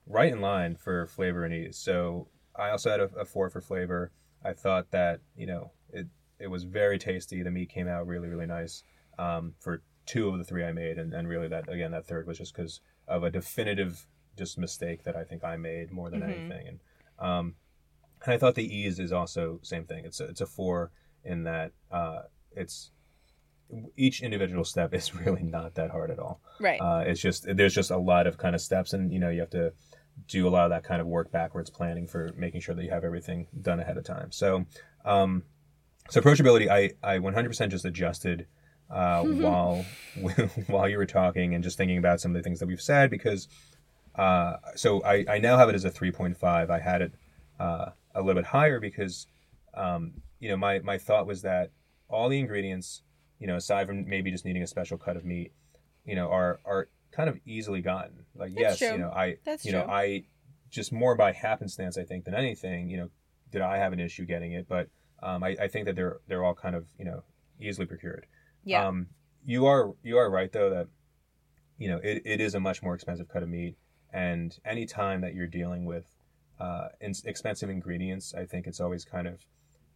right 0.06 0.32
in 0.32 0.42
line 0.42 0.76
for 0.76 1.08
flavor 1.08 1.44
and 1.44 1.54
ease. 1.54 1.78
So 1.78 2.28
I 2.56 2.70
also 2.70 2.92
had 2.92 3.00
a, 3.00 3.10
a 3.20 3.26
four 3.26 3.50
for 3.50 3.62
flavor. 3.62 4.12
I 4.44 4.54
thought 4.54 4.92
that 4.92 5.22
you 5.36 5.48
know 5.48 5.72
it 5.92 6.08
it 6.40 6.48
was 6.48 6.64
very 6.66 7.00
tasty. 7.00 7.42
The 7.42 7.50
meat 7.52 7.70
came 7.70 7.88
out 7.88 8.06
really 8.06 8.28
really 8.28 8.46
nice 8.46 8.84
um, 9.18 9.56
for 9.60 9.82
two 10.06 10.30
of 10.30 10.38
the 10.38 10.44
three 10.44 10.64
I 10.64 10.72
made, 10.72 11.00
and, 11.00 11.14
and 11.14 11.28
really 11.28 11.48
that 11.48 11.68
again 11.68 11.92
that 11.92 12.06
third 12.06 12.28
was 12.28 12.38
just 12.38 12.56
because 12.56 12.80
of 13.08 13.24
a 13.24 13.32
definitive 13.32 14.06
just 14.38 14.58
mistake 14.60 15.04
that 15.06 15.16
I 15.16 15.24
think 15.24 15.44
I 15.44 15.58
made 15.58 15.92
more 15.92 16.10
than 16.12 16.22
Mhm. 16.22 16.30
anything. 16.30 16.68
And 16.68 16.80
um, 17.18 17.56
and 18.26 18.34
I 18.34 18.38
thought 18.38 18.56
the 18.56 18.76
ease 18.76 19.00
is 19.00 19.12
also 19.12 19.60
same 19.62 19.86
thing. 19.86 20.06
It's 20.06 20.20
a, 20.20 20.26
it's 20.26 20.42
a 20.42 20.46
four 20.46 20.92
in 21.24 21.44
that 21.44 21.72
uh, 21.92 22.24
it's 22.52 22.92
each 23.96 24.22
individual 24.22 24.64
step 24.64 24.94
is 24.94 25.16
really 25.26 25.44
not 25.44 25.76
that 25.76 25.92
hard 25.92 26.12
at 26.12 26.20
all. 26.20 26.42
Right. 26.60 26.80
Uh, 26.80 27.04
it's 27.06 27.22
just 27.22 27.46
there's 27.56 27.74
just 27.74 27.92
a 27.92 27.98
lot 27.98 28.28
of 28.28 28.38
kind 28.38 28.56
of 28.56 28.62
steps, 28.62 28.94
and 28.94 29.12
you 29.12 29.20
know 29.20 29.30
you 29.30 29.40
have 29.40 29.50
to 29.52 29.74
do 30.28 30.48
a 30.48 30.50
lot 30.50 30.66
of 30.66 30.70
that 30.72 30.84
kind 30.84 31.02
of 31.02 31.08
work 31.08 31.32
backwards 31.32 31.70
planning 31.70 32.08
for 32.08 32.32
making 32.38 32.62
sure 32.62 32.74
that 32.74 32.84
you 32.84 32.90
have 32.90 33.04
everything 33.04 33.48
done 33.62 33.80
ahead 33.80 33.98
of 33.98 34.04
time. 34.06 34.32
So, 34.32 34.66
um, 35.04 35.44
so 36.10 36.22
approachability, 36.22 36.70
I 36.70 36.92
I 37.04 37.18
100% 37.20 37.70
just 37.70 37.86
adjusted 37.86 38.48
uh, 38.90 39.24
while 39.24 39.86
while 40.68 40.90
you 40.90 40.98
were 40.98 41.06
talking 41.06 41.54
and 41.54 41.64
just 41.64 41.78
thinking 41.78 41.98
about 41.98 42.22
some 42.22 42.32
of 42.32 42.38
the 42.38 42.44
things 42.44 42.60
that 42.60 42.68
we've 42.68 42.82
said 42.82 43.10
because 43.10 43.48
uh, 44.16 44.58
so 44.76 45.04
I 45.04 45.26
I 45.28 45.38
now 45.40 45.58
have 45.58 45.70
it 45.70 45.76
as 45.76 45.86
a 45.86 45.92
3.5. 45.92 46.70
I 46.70 46.80
had 46.80 47.02
it 47.02 47.14
uh, 47.60 47.90
a 48.16 48.22
little 48.22 48.42
bit 48.42 48.48
higher 48.48 48.80
because 48.80 49.28
um, 49.76 50.14
you 50.40 50.50
know 50.50 50.58
my 50.58 50.80
my 50.80 50.98
thought 50.98 51.28
was 51.28 51.42
that 51.44 51.72
all 52.08 52.30
the 52.30 52.40
ingredients 52.40 53.02
you 53.40 53.48
know 53.48 53.56
aside 53.56 53.88
from 53.88 54.08
maybe 54.08 54.32
just 54.32 54.46
needing 54.46 54.64
a 54.64 54.68
special 54.68 54.98
cut 54.98 55.18
of 55.18 55.26
meat 55.26 55.52
you 56.06 56.16
know 56.16 56.30
are 56.30 56.60
are 56.66 56.90
kind 57.12 57.30
of 57.30 57.40
easily 57.46 57.82
gotten 57.82 58.26
like 58.36 58.54
That's 58.56 58.60
yes 58.60 58.78
true. 58.80 58.92
you 58.92 58.98
know 58.98 59.10
i 59.10 59.38
That's 59.46 59.66
you 59.66 59.72
know 59.72 59.84
true. 59.84 59.92
i 59.92 60.24
just 60.70 60.92
more 60.92 61.16
by 61.16 61.32
happenstance 61.32 61.98
i 61.98 62.04
think 62.04 62.26
than 62.26 62.34
anything 62.34 62.90
you 62.90 62.98
know 62.98 63.10
did 63.52 63.62
i 63.62 63.78
have 63.78 63.94
an 63.94 64.00
issue 64.00 64.26
getting 64.26 64.54
it 64.54 64.68
but 64.68 64.90
um, 65.24 65.44
I, 65.44 65.56
I 65.62 65.68
think 65.68 65.86
that 65.86 65.96
they're 65.96 66.20
they're 66.28 66.44
all 66.44 66.54
kind 66.54 66.76
of 66.76 66.86
you 66.98 67.06
know 67.06 67.24
easily 67.60 67.86
procured 67.86 68.26
yeah. 68.64 68.88
um, 68.88 69.08
you 69.46 69.66
are 69.66 69.94
you 70.04 70.18
are 70.18 70.30
right 70.30 70.52
though 70.52 70.70
that 70.70 70.88
you 71.78 71.90
know 71.90 72.00
it, 72.04 72.22
it 72.26 72.42
is 72.42 72.56
a 72.56 72.60
much 72.60 72.82
more 72.82 72.96
expensive 72.96 73.28
cut 73.30 73.44
of 73.44 73.50
meat, 73.50 73.76
and 74.12 74.58
any 74.66 74.86
time 74.86 75.22
that 75.22 75.34
you're 75.34 75.48
dealing 75.48 75.86
with 75.86 76.06
uh, 76.60 76.88
in, 77.02 77.14
expensive 77.26 77.70
ingredients, 77.70 78.34
I 78.34 78.46
think 78.46 78.68
it's 78.68 78.80
always 78.80 79.06
kind 79.06 79.28
of 79.28 79.46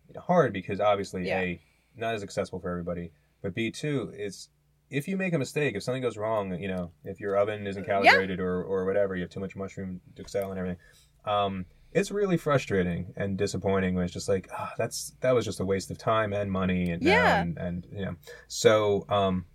you 0.07 0.14
know, 0.16 0.22
hard 0.22 0.53
because 0.53 0.80
obviously 0.80 1.28
Yeah. 1.28 1.39
a 1.39 1.62
not 1.95 2.16
as 2.16 2.24
accessible 2.24 2.60
for 2.60 2.70
everybody, 2.70 3.12
but 3.41 3.53
b 3.53 3.72
two 3.72 4.12
is 4.16 4.49
if 4.89 5.07
you 5.07 5.18
make 5.18 5.34
a 5.34 5.38
mistake, 5.38 5.76
if 5.76 5.84
something 5.84 6.01
goes 6.01 6.18
wrong, 6.18 6.57
you 6.60 6.68
know, 6.68 6.91
if 7.03 7.20
your 7.20 7.36
oven 7.38 7.68
isn't 7.68 7.86
calibrated 7.86 8.39
or, 8.39 8.64
or 8.64 8.86
whatever, 8.86 9.16
you 9.16 9.22
have 9.22 9.30
too 9.30 9.39
much 9.39 9.55
mushroom 9.55 10.01
duxelle 10.16 10.49
and 10.49 10.57
everything. 10.57 10.80
Um, 11.26 11.66
it's 11.91 12.10
really 12.12 12.38
frustrating 12.38 13.14
and 13.16 13.38
disappointing 13.38 13.95
when 13.95 14.03
it's 14.03 14.14
just 14.14 14.30
like, 14.30 14.49
ah, 14.53 14.74
that's 14.78 15.14
that 15.22 15.34
was 15.34 15.45
just 15.45 15.60
a 15.60 15.66
waste 15.66 15.91
of 15.91 15.97
time 15.97 16.34
and 16.34 16.51
money 16.51 16.91
and 16.91 17.01
Yeah. 17.03 17.39
and, 17.41 17.57
and 17.57 17.88
you 17.91 18.03
know. 18.05 18.16
So, 18.47 19.05
um, 19.10 19.45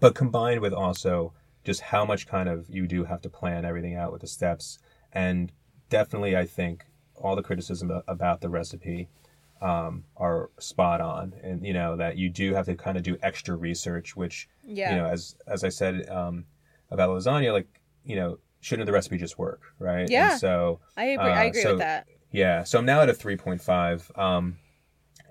but 0.00 0.14
combined 0.14 0.60
with 0.60 0.72
also 0.72 1.32
just 1.64 1.80
how 1.80 2.04
much 2.04 2.26
kind 2.28 2.48
of 2.48 2.68
you 2.68 2.86
do 2.86 3.04
have 3.04 3.20
to 3.22 3.28
plan 3.28 3.64
everything 3.64 3.94
out 3.96 4.12
with 4.12 4.20
the 4.20 4.26
steps, 4.28 4.78
and 5.12 5.50
definitely 5.88 6.36
I 6.36 6.44
think 6.46 6.84
all 7.14 7.36
the 7.36 7.42
criticism 7.42 7.90
about 8.06 8.40
the 8.40 8.48
recipe 8.48 9.08
um, 9.62 10.04
are 10.16 10.50
spot 10.58 11.00
on, 11.00 11.32
and 11.42 11.64
you 11.64 11.72
know 11.72 11.96
that 11.96 12.16
you 12.18 12.28
do 12.28 12.54
have 12.54 12.66
to 12.66 12.74
kind 12.74 12.96
of 12.96 13.02
do 13.02 13.16
extra 13.22 13.56
research, 13.56 14.14
which 14.16 14.48
yeah. 14.64 14.90
you 14.90 14.96
know 14.96 15.06
as 15.06 15.36
as 15.46 15.64
I 15.64 15.70
said 15.70 16.08
um, 16.10 16.44
about 16.90 17.08
lasagna, 17.10 17.52
like 17.52 17.80
you 18.04 18.16
know, 18.16 18.38
shouldn't 18.60 18.86
the 18.86 18.92
recipe 18.92 19.16
just 19.16 19.38
work, 19.38 19.62
right? 19.78 20.08
Yeah. 20.10 20.32
And 20.32 20.40
so 20.40 20.80
I 20.96 21.04
agree. 21.06 21.24
I 21.30 21.46
Uh, 21.46 21.48
agree 21.48 21.62
so- 21.62 21.70
with 21.70 21.78
that. 21.78 22.06
yeah, 22.30 22.62
so 22.64 22.78
I'm 22.78 22.84
now 22.84 23.00
at 23.00 23.08
a 23.08 23.14
3.5. 23.14 24.16
Um, 24.18 24.58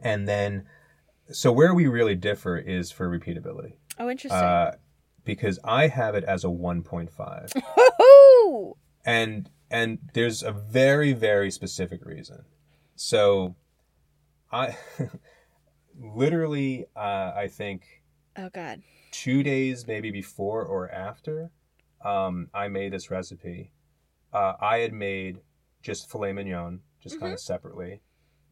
and 0.02 0.28
then, 0.28 0.68
so 1.32 1.52
where 1.54 1.74
we 1.74 1.88
really 1.88 2.16
differ 2.16 2.58
is 2.58 2.92
for 2.92 3.08
repeatability, 3.10 3.74
Oh, 3.98 4.10
interesting. 4.10 4.42
uh, 4.42 4.72
because 5.24 5.58
I 5.64 5.88
have 5.88 6.16
it 6.16 6.24
as 6.26 6.44
a 6.44 6.48
1.5, 6.48 7.54
Woohoo! 7.78 8.74
and 9.06 9.50
and 9.76 10.00
there's 10.14 10.42
a 10.42 10.54
very 10.54 11.12
very 11.12 11.52
specific 11.52 12.06
reason. 12.06 12.46
So, 12.96 13.56
I 14.52 14.78
literally, 16.00 16.86
uh, 16.96 17.34
I 17.36 17.50
think 17.52 18.02
Oh 18.38 18.50
God. 18.54 18.82
two 19.12 19.44
days 19.44 19.86
maybe 19.86 20.12
before 20.12 20.64
or 20.64 20.90
after 20.90 21.52
um, 22.04 22.48
I 22.54 22.70
made 22.70 22.94
this 22.94 23.12
recipe, 23.12 23.72
uh, 24.32 24.54
I 24.62 24.78
had 24.78 24.94
made 24.94 25.42
just 25.82 26.10
filet 26.10 26.32
mignon, 26.32 26.80
just 27.02 27.20
kind 27.20 27.34
of 27.34 27.40
separately, 27.40 28.02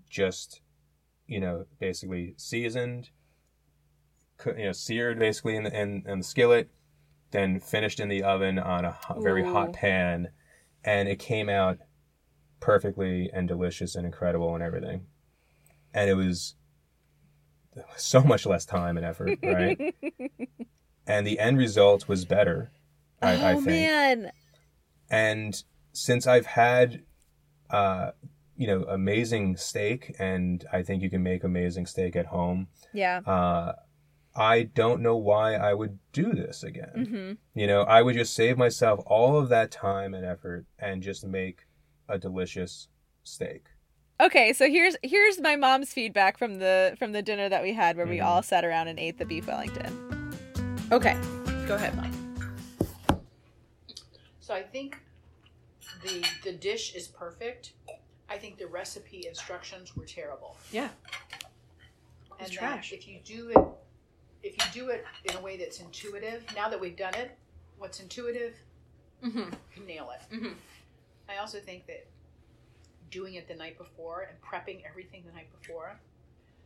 just 0.10 0.62
you 1.26 1.40
know 1.40 1.66
basically 1.80 2.34
seasoned, 2.36 3.12
you 4.46 4.66
know 4.66 4.74
seared 4.74 5.20
basically 5.20 5.56
in 5.56 5.64
the 5.64 5.82
in, 5.82 6.04
in 6.06 6.18
the 6.18 6.26
skillet, 6.26 6.70
then 7.32 7.62
finished 7.62 8.02
in 8.02 8.10
the 8.10 8.24
oven 8.24 8.60
on 8.60 8.84
a 8.84 8.92
hot, 8.92 9.24
very 9.24 9.44
Ooh. 9.44 9.54
hot 9.54 9.72
pan, 9.72 10.28
and 10.84 11.08
it 11.10 11.20
came 11.20 11.50
out 11.50 11.78
perfectly 12.60 13.30
and 13.34 13.48
delicious 13.48 13.96
and 13.96 14.06
incredible 14.06 14.54
and 14.56 14.64
everything, 14.64 15.06
and 15.94 16.10
it 16.10 16.16
was 16.16 16.56
so 17.98 18.22
much 18.22 18.46
less 18.46 18.66
time 18.66 18.98
and 18.98 19.06
effort, 19.06 19.40
right? 19.44 19.94
and 21.08 21.26
the 21.28 21.40
end 21.40 21.58
result 21.58 22.08
was 22.08 22.26
better. 22.26 22.72
I, 23.22 23.36
oh 23.36 23.48
I 23.48 23.54
think. 23.56 23.66
man. 23.66 24.32
And 25.10 25.64
since 25.92 26.26
I've 26.28 26.46
had, 26.48 27.04
uh, 27.70 28.12
you 28.58 28.68
know, 28.68 28.84
amazing 28.84 29.58
steak, 29.58 30.16
and 30.20 30.66
I 30.72 30.82
think 30.84 31.02
you 31.04 31.10
can 31.10 31.24
make 31.24 31.44
amazing 31.44 31.86
steak 31.86 32.16
at 32.16 32.28
home, 32.28 32.68
Yeah. 32.94 33.20
uh, 33.26 33.74
I 34.36 34.64
don't 34.64 35.02
know 35.02 35.16
why 35.16 35.54
I 35.56 35.74
would 35.74 36.00
do 36.12 36.34
this 36.34 36.64
again. 36.64 36.92
Mm-hmm. 36.98 37.60
You 37.60 37.68
know, 37.68 37.84
I 37.84 38.02
would 38.02 38.16
just 38.16 38.34
save 38.34 38.58
myself 38.58 39.00
all 39.06 39.38
of 39.38 39.50
that 39.50 39.70
time 39.72 40.14
and 40.14 40.26
effort 40.26 40.66
and 40.80 41.04
just 41.04 41.26
make 41.26 41.66
a 42.10 42.18
delicious 42.18 42.88
steak. 43.24 43.66
Okay, 44.20 44.54
so 44.54 44.68
here's 44.70 44.96
here's 45.04 45.40
my 45.40 45.56
mom's 45.56 45.92
feedback 45.94 46.38
from 46.38 46.60
the 46.60 46.96
from 47.00 47.12
the 47.12 47.22
dinner 47.22 47.50
that 47.50 47.62
we 47.64 47.74
had 47.74 47.98
where 47.98 48.06
we 48.08 48.18
Mhm. 48.18 48.26
all 48.26 48.42
sat 48.44 48.64
around 48.64 48.88
and 48.88 49.00
ate 49.00 49.18
the 49.18 49.26
beef 49.26 49.48
Wellington. 49.48 50.34
Okay, 50.92 51.16
go 51.68 51.76
ahead, 51.76 51.96
mom. 51.96 52.12
So 54.40 54.54
I 54.54 54.62
think 54.62 54.98
the 56.04 56.24
the 56.44 56.54
dish 56.54 56.96
is 56.96 57.08
perfect. 57.08 57.74
I 58.30 58.38
think 58.38 58.58
the 58.58 58.68
recipe 58.68 59.26
instructions 59.28 59.96
were 59.96 60.06
terrible. 60.06 60.58
Yeah. 60.72 60.90
And 62.40 62.42
It's 62.48 62.50
that 62.52 62.56
trash. 62.58 62.94
if 62.94 63.08
you 63.08 63.20
do 63.24 63.50
it 63.50 63.58
if 64.44 64.54
you 64.58 64.82
do 64.84 64.90
it 64.90 65.06
in 65.26 65.36
a 65.36 65.42
way 65.42 65.58
that's 65.58 65.80
intuitive, 65.80 66.44
now 66.56 66.70
that 66.70 66.80
we've 66.80 66.98
done 66.98 67.16
it, 67.16 67.38
what's 67.78 68.00
intuitive, 68.00 68.56
Mm-hmm. 69.24 69.52
you 69.78 69.86
nail 69.88 70.12
it. 70.12 70.36
Mhm. 70.36 70.56
I 71.30 71.38
also 71.38 71.58
think 71.62 71.88
that 71.88 72.06
doing 73.10 73.36
it 73.36 73.48
the 73.48 73.56
night 73.56 73.78
before 73.78 74.24
and 74.30 74.38
prepping 74.42 74.82
everything 74.86 75.24
the 75.26 75.32
night 75.32 75.48
before 75.62 75.98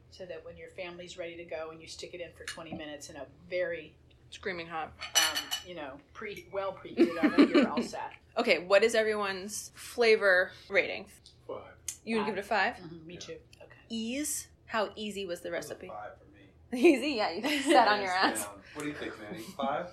so 0.09 0.25
that 0.25 0.43
when 0.43 0.57
your 0.57 0.69
family's 0.69 1.19
ready 1.19 1.35
to 1.37 1.43
go 1.43 1.69
and 1.69 1.79
you 1.79 1.87
stick 1.87 2.15
it 2.15 2.21
in 2.21 2.29
for 2.35 2.45
20 2.45 2.73
minutes 2.73 3.11
in 3.11 3.15
a 3.17 3.25
very 3.47 3.93
Screaming 4.31 4.65
hot. 4.67 4.91
um, 5.15 5.37
you 5.67 5.75
know, 5.75 5.99
pre 6.13 6.47
well 6.51 6.73
preheated 6.73 7.15
oven, 7.23 7.47
you're 7.49 7.69
all 7.69 7.81
set. 7.83 8.11
Okay, 8.37 8.57
what 8.59 8.83
is 8.83 8.95
everyone's 8.95 9.71
flavor 9.75 10.51
rating? 10.67 11.05
Five. 11.47 11.61
You 12.03 12.17
would 12.17 12.25
give 12.25 12.37
it 12.37 12.39
a 12.39 12.43
five. 12.43 12.75
Mhm, 12.77 13.05
me 13.05 13.17
too. 13.17 13.37
Okay. 13.61 13.71
Ease. 13.89 14.47
How 14.65 14.89
easy 14.95 15.25
was 15.27 15.41
the 15.41 15.51
recipe? 15.51 15.87
Five 15.89 16.17
for 16.17 16.25
me. 16.25 16.26
Easy, 16.73 17.11
yeah. 17.15 17.31
You 17.31 17.61
sat 17.61 17.87
on 17.87 18.01
your 18.01 18.11
ass. 18.11 18.43
down. 18.45 18.53
What 18.73 18.83
do 18.83 18.89
you 18.89 18.95
think, 18.95 19.13
Manny? 19.21 19.43
Five? 19.55 19.87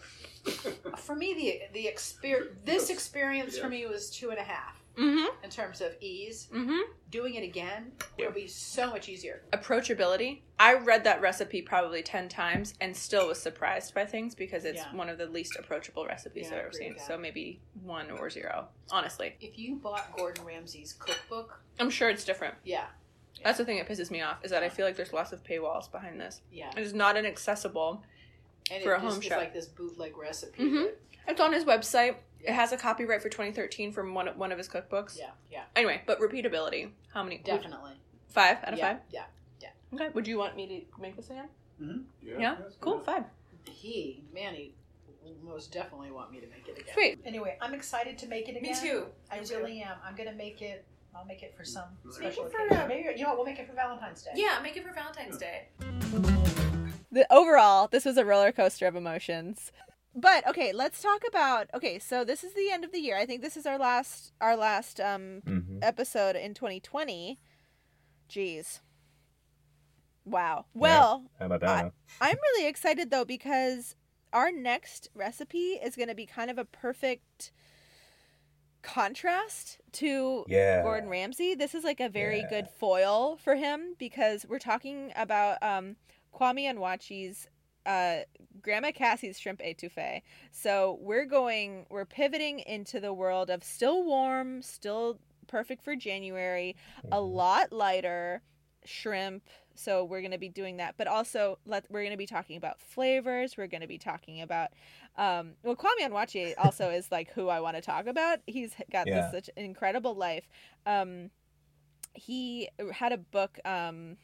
For 0.98 1.14
me, 1.16 1.32
the 1.72 1.80
the 1.80 1.86
exper- 1.90 2.48
this 2.66 2.90
experience 2.90 3.56
for 3.58 3.68
me 3.68 3.86
was 3.86 4.10
two 4.10 4.28
and 4.30 4.38
a 4.38 4.42
half 4.42 4.80
Mm-hmm. 4.98 5.42
in 5.42 5.50
terms 5.50 5.80
of 5.80 5.96
ease. 6.00 6.46
Mm-hmm. 6.54 6.78
Doing 7.10 7.34
it 7.34 7.42
again 7.42 7.90
will 8.16 8.30
be 8.30 8.46
so 8.46 8.90
much 8.90 9.08
easier. 9.08 9.42
Approachability. 9.52 10.42
I 10.56 10.74
read 10.74 11.02
that 11.04 11.20
recipe 11.20 11.62
probably 11.62 12.02
ten 12.02 12.28
times 12.28 12.74
and 12.80 12.96
still 12.96 13.26
was 13.26 13.40
surprised 13.42 13.92
by 13.94 14.04
things 14.04 14.34
because 14.36 14.64
it's 14.64 14.82
Yeah. 14.82 14.94
one 14.94 15.08
of 15.08 15.18
the 15.18 15.26
least 15.26 15.56
approachable 15.58 16.06
recipes 16.06 16.46
Yeah, 16.48 16.58
I've 16.58 16.64
ever 16.66 16.72
seen. 16.72 16.96
So 17.04 17.18
maybe 17.18 17.60
one 17.82 18.08
or 18.12 18.30
zero. 18.30 18.68
Honestly, 18.92 19.34
If 19.40 19.58
you 19.58 19.76
bought 19.76 20.16
Gordon 20.16 20.44
Ramsay's 20.44 20.92
cookbook, 20.92 21.60
I'm 21.80 21.90
sure 21.90 22.08
it's 22.10 22.24
different. 22.24 22.54
yeah, 22.64 22.86
That's 23.44 23.58
the 23.58 23.64
thing 23.64 23.76
that 23.78 23.88
pisses 23.88 24.10
me 24.10 24.22
off 24.22 24.38
is 24.44 24.50
that 24.50 24.62
I 24.62 24.68
feel 24.68 24.84
like 24.86 24.96
there's 24.96 25.12
lots 25.12 25.32
of 25.32 25.44
paywalls 25.44 25.90
behind 25.92 26.20
this. 26.20 26.40
yeah, 26.50 26.70
It 26.76 26.80
is 26.82 26.94
not 26.94 27.16
inaccessible. 27.16 28.02
and 28.70 28.82
For 28.82 28.94
it 28.94 28.96
a 28.96 29.00
home 29.00 29.10
just 29.10 29.18
is 29.22 29.24
chef. 29.28 29.38
like 29.38 29.52
this 29.52 29.66
bootleg 29.66 30.16
recipe. 30.16 30.62
Mhm. 30.64 30.92
It's 31.28 31.40
on 31.40 31.52
his 31.52 31.64
website. 31.64 32.16
It 32.40 32.52
has 32.52 32.72
a 32.72 32.76
copyright 32.76 33.22
for 33.22 33.28
2013 33.28 33.92
from 33.92 34.14
one 34.14 34.26
one 34.38 34.52
of 34.52 34.58
his 34.58 34.68
cookbooks. 34.68 35.18
yeah, 35.18 35.30
yeah, 35.50 35.64
Anyway, 35.76 36.02
but 36.06 36.18
repeatability. 36.20 36.90
How 37.12 37.22
many? 37.22 37.38
definitely. 37.38 37.92
Five 38.28 38.58
out 38.64 38.72
of 38.72 38.78
yeah, 38.78 38.92
five. 38.94 39.02
yeah. 39.10 39.24
Yeah. 39.60 39.68
Okay. 39.94 40.08
Would 40.14 40.26
you 40.26 40.38
want 40.38 40.56
me 40.56 40.66
to 40.96 41.00
make 41.00 41.14
this 41.16 41.30
again? 41.30 41.48
Yeah. 42.22 42.38
Yeah. 42.38 42.54
that's 42.60 42.76
Cool. 42.76 42.96
good. 42.98 43.06
Five. 43.06 43.24
He, 43.66 44.24
Manny, 44.32 44.74
will 45.22 45.36
most 45.42 45.72
definitely 45.72 46.10
want 46.10 46.30
me 46.32 46.40
to 46.40 46.46
make 46.48 46.66
it 46.68 46.78
again. 46.78 46.92
Sweet. 46.94 47.18
Anyway, 47.24 47.56
I'm 47.60 47.72
excited 47.74 48.18
to 48.18 48.26
make 48.26 48.48
it 48.48 48.56
again. 48.56 48.74
I 48.74 48.82
Me 48.82 48.88
too. 48.90 49.06
I 49.30 49.38
really 49.56 49.80
am. 49.82 49.96
I'm 50.04 50.14
gonna 50.14 50.32
make 50.34 50.60
it. 50.62 50.84
I'll 51.16 51.24
make 51.24 51.42
it 51.42 51.54
for 51.56 51.64
some 51.64 51.84
Make 52.04 52.14
special 52.14 52.46
it 52.46 52.52
for, 52.52 52.58
occasion. 52.62 52.76
uh, 52.84 52.86
Maybe 52.88 53.08
you 53.16 53.22
know 53.22 53.28
what? 53.30 53.36
We'll 53.38 53.46
make 53.46 53.58
it 53.58 53.66
for 53.68 53.74
Valentine's 53.74 54.22
Day. 54.22 54.30
Yeah, 54.34 54.58
make 54.62 54.76
it 54.76 54.84
for 54.84 54.92
Valentine's 54.92 55.38
Day. 55.38 55.68
The 57.12 57.26
overall, 57.32 57.86
this 57.86 58.04
was 58.04 58.16
a 58.16 58.24
roller 58.24 58.50
coaster 58.50 58.86
of 58.86 58.96
emotions. 58.96 59.70
But 60.16 60.46
okay, 60.48 60.72
let's 60.72 61.00
talk 61.02 61.22
about 61.28 61.68
okay, 61.74 61.98
so 61.98 62.24
this 62.24 62.42
is 62.44 62.54
the 62.54 62.70
end 62.70 62.84
of 62.84 62.92
the 62.92 63.00
year. 63.00 63.16
I 63.16 63.26
think 63.26 63.42
this 63.42 63.56
is 63.56 63.66
our 63.66 63.78
last 63.78 64.32
our 64.40 64.56
last 64.56 65.00
um 65.00 65.42
hmm 65.46 65.78
episode 65.82 66.34
in 66.36 66.54
2020. 66.54 67.38
Jeez. 68.28 68.80
Wow. 70.24 70.64
Well, 70.72 71.24
How 71.38 71.46
about 71.46 71.60
that? 71.60 71.92
I- 72.20 72.30
I'm 72.30 72.36
really 72.54 72.66
excited 72.68 73.10
though 73.10 73.24
because 73.24 73.94
our 74.32 74.50
next 74.50 75.08
recipe 75.14 75.78
is 75.82 75.94
going 75.96 76.08
to 76.08 76.14
be 76.14 76.26
kind 76.26 76.50
of 76.50 76.58
a 76.58 76.64
perfect 76.64 77.52
contrast 78.84 79.78
to 79.92 80.44
yeah. 80.48 80.82
Gordon 80.82 81.08
Ramsay. 81.08 81.54
This 81.56 81.74
is 81.74 81.82
like 81.82 82.00
a 82.00 82.08
very 82.08 82.40
Yeah. 82.40 82.48
good 82.50 82.68
foil 82.68 83.36
for 83.38 83.56
him 83.56 83.94
because 83.98 84.46
we're 84.48 84.58
talking 84.60 85.12
about 85.16 85.60
um, 85.62 85.96
Kwame 86.32 86.64
Onwuachi's 86.72 87.48
uh, 87.86 88.20
Grandma 88.62 88.92
Cassie's 88.92 89.38
shrimp 89.38 89.60
etouffee. 89.60 90.22
So 90.52 90.98
we're 91.00 91.26
going, 91.26 91.86
we're 91.90 92.06
pivoting 92.06 92.60
into 92.60 92.98
the 93.00 93.12
world 93.12 93.50
of 93.50 93.62
still 93.64 94.04
warm, 94.04 94.62
still 94.62 95.18
perfect 95.48 95.82
for 95.82 95.94
January, 95.96 96.76
a 97.12 97.16
Mhm. 97.16 97.34
lot 97.34 97.72
lighter 97.72 98.42
shrimp. 98.84 99.48
So 99.74 100.04
we're 100.04 100.20
going 100.20 100.30
to 100.32 100.38
be 100.38 100.48
doing 100.48 100.76
that, 100.78 100.94
but 100.96 101.06
also 101.06 101.58
let 101.66 101.84
we're 101.90 102.02
going 102.02 102.12
to 102.12 102.16
be 102.16 102.26
talking 102.26 102.56
about 102.56 102.80
flavors. 102.80 103.56
We're 103.56 103.66
going 103.66 103.80
to 103.80 103.86
be 103.88 103.98
talking 103.98 104.40
about 104.40 104.70
um, 105.16 105.52
well, 105.62 105.76
Kwame 105.76 106.08
Onwuachi 106.08 106.54
also 106.58 106.90
is 106.90 107.10
like 107.10 107.30
who 107.32 107.48
I 107.48 107.60
want 107.60 107.76
to 107.76 107.82
talk 107.82 108.06
about. 108.06 108.38
He's 108.46 108.72
got 108.92 109.06
Yeah. 109.06 109.22
this 109.22 109.30
such 109.32 109.50
an 109.56 109.64
incredible 109.64 110.14
life. 110.14 110.48
Um, 110.86 111.30
he 112.14 112.68
had 112.92 113.12
a 113.12 113.18
book. 113.18 113.58
Um, 113.64 114.16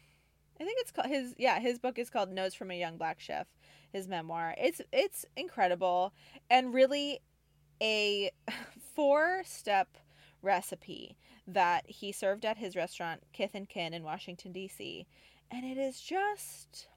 I 0.60 0.64
think 0.64 0.78
it's 0.80 0.92
called 0.92 1.08
his. 1.08 1.34
Yeah, 1.38 1.58
his 1.58 1.78
book 1.78 1.98
is 1.98 2.10
called 2.10 2.30
"Notes 2.30 2.54
from 2.54 2.70
a 2.70 2.78
Young 2.78 2.96
Black 2.96 3.18
Chef." 3.20 3.46
His 3.92 4.06
memoir. 4.06 4.54
It's 4.56 4.80
it's 4.92 5.24
incredible 5.36 6.12
and 6.48 6.72
really 6.72 7.20
a 7.82 8.30
four 8.94 9.42
step 9.44 9.88
recipe 10.42 11.16
that 11.46 11.84
he 11.88 12.12
served 12.12 12.44
at 12.44 12.56
his 12.58 12.76
restaurant 12.76 13.22
Kith 13.32 13.50
and 13.54 13.68
Kin 13.68 13.92
in 13.92 14.04
Washington 14.04 14.52
D.C. 14.52 15.06
And 15.50 15.64
it 15.64 15.78
is 15.78 16.00
just 16.00 16.88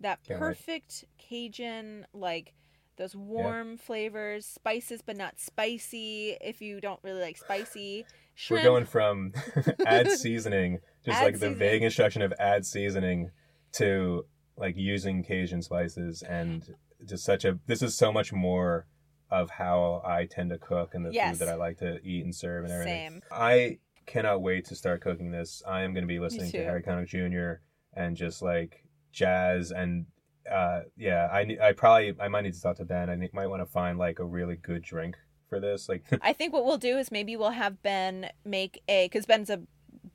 that 0.00 0.18
Can't 0.26 0.40
wait. 0.40 0.48
perfect 0.48 1.04
Cajun 1.18 2.06
like 2.12 2.54
those 2.96 3.14
warm 3.16 3.76
flavors, 3.78 4.44
spices 4.46 5.00
but 5.04 5.16
not 5.16 5.38
spicy. 5.38 6.36
If 6.40 6.60
you 6.60 6.80
don't 6.80 7.00
really 7.02 7.20
like 7.20 7.36
spicy, 7.38 8.06
We're 8.50 8.62
going 8.62 8.84
from 8.84 9.32
add 9.86 10.10
seasoning, 10.10 10.80
just 11.04 11.20
Add 11.20 11.24
like 11.24 11.40
the 11.40 11.50
vague 11.50 11.82
instruction 11.82 12.22
of 12.22 12.32
add 12.38 12.66
seasoning, 12.66 13.30
to 13.72 14.26
like 14.56 14.76
using 14.76 15.22
Cajun 15.22 15.62
spices 15.62 16.22
and 16.22 16.74
just 17.06 17.24
such 17.24 17.44
a. 17.44 17.58
This 17.66 17.82
is 17.82 17.96
so 17.96 18.12
much 18.12 18.32
more 18.32 18.86
of 19.30 19.48
how 19.50 20.02
I 20.04 20.26
tend 20.26 20.50
to 20.50 20.58
cook 20.58 20.94
and 20.94 21.06
the 21.06 21.12
Yes. 21.12 21.38
food 21.38 21.46
that 21.46 21.52
I 21.52 21.56
like 21.56 21.78
to 21.78 22.00
eat 22.04 22.24
and 22.24 22.34
serve 22.34 22.64
and 22.64 22.72
everything. 22.72 23.10
Same. 23.12 23.22
I 23.30 23.78
cannot 24.10 24.42
wait 24.42 24.64
to 24.66 24.74
start 24.74 25.00
cooking 25.00 25.30
this. 25.30 25.62
I 25.66 25.82
am 25.82 25.92
going 25.94 26.02
to 26.02 26.08
be 26.08 26.18
listening 26.18 26.50
to 26.52 26.64
Harry 26.64 26.82
Connick 26.82 27.06
Jr. 27.06 27.62
and 27.98 28.16
just 28.16 28.42
like 28.42 28.84
jazz 29.12 29.70
and 29.70 30.06
uh, 30.50 30.80
yeah, 30.96 31.28
I 31.32 31.56
I 31.62 31.72
probably 31.72 32.14
I 32.18 32.28
might 32.28 32.42
need 32.42 32.54
to 32.54 32.60
talk 32.62 32.76
to 32.78 32.84
Ben. 32.84 33.08
I 33.10 33.28
might 33.32 33.46
want 33.46 33.62
to 33.62 33.66
find 33.66 33.98
like 33.98 34.18
a 34.18 34.24
really 34.24 34.56
good 34.56 34.82
drink 34.82 35.16
for 35.48 35.60
this. 35.60 35.88
Like, 35.88 36.04
I 36.22 36.32
think 36.32 36.52
what 36.52 36.64
we'll 36.64 36.78
do 36.78 36.98
is 36.98 37.12
maybe 37.12 37.36
we'll 37.36 37.50
have 37.50 37.82
Ben 37.82 38.30
make 38.44 38.82
a 38.88 39.06
because 39.06 39.26
Ben's 39.26 39.50
a 39.50 39.60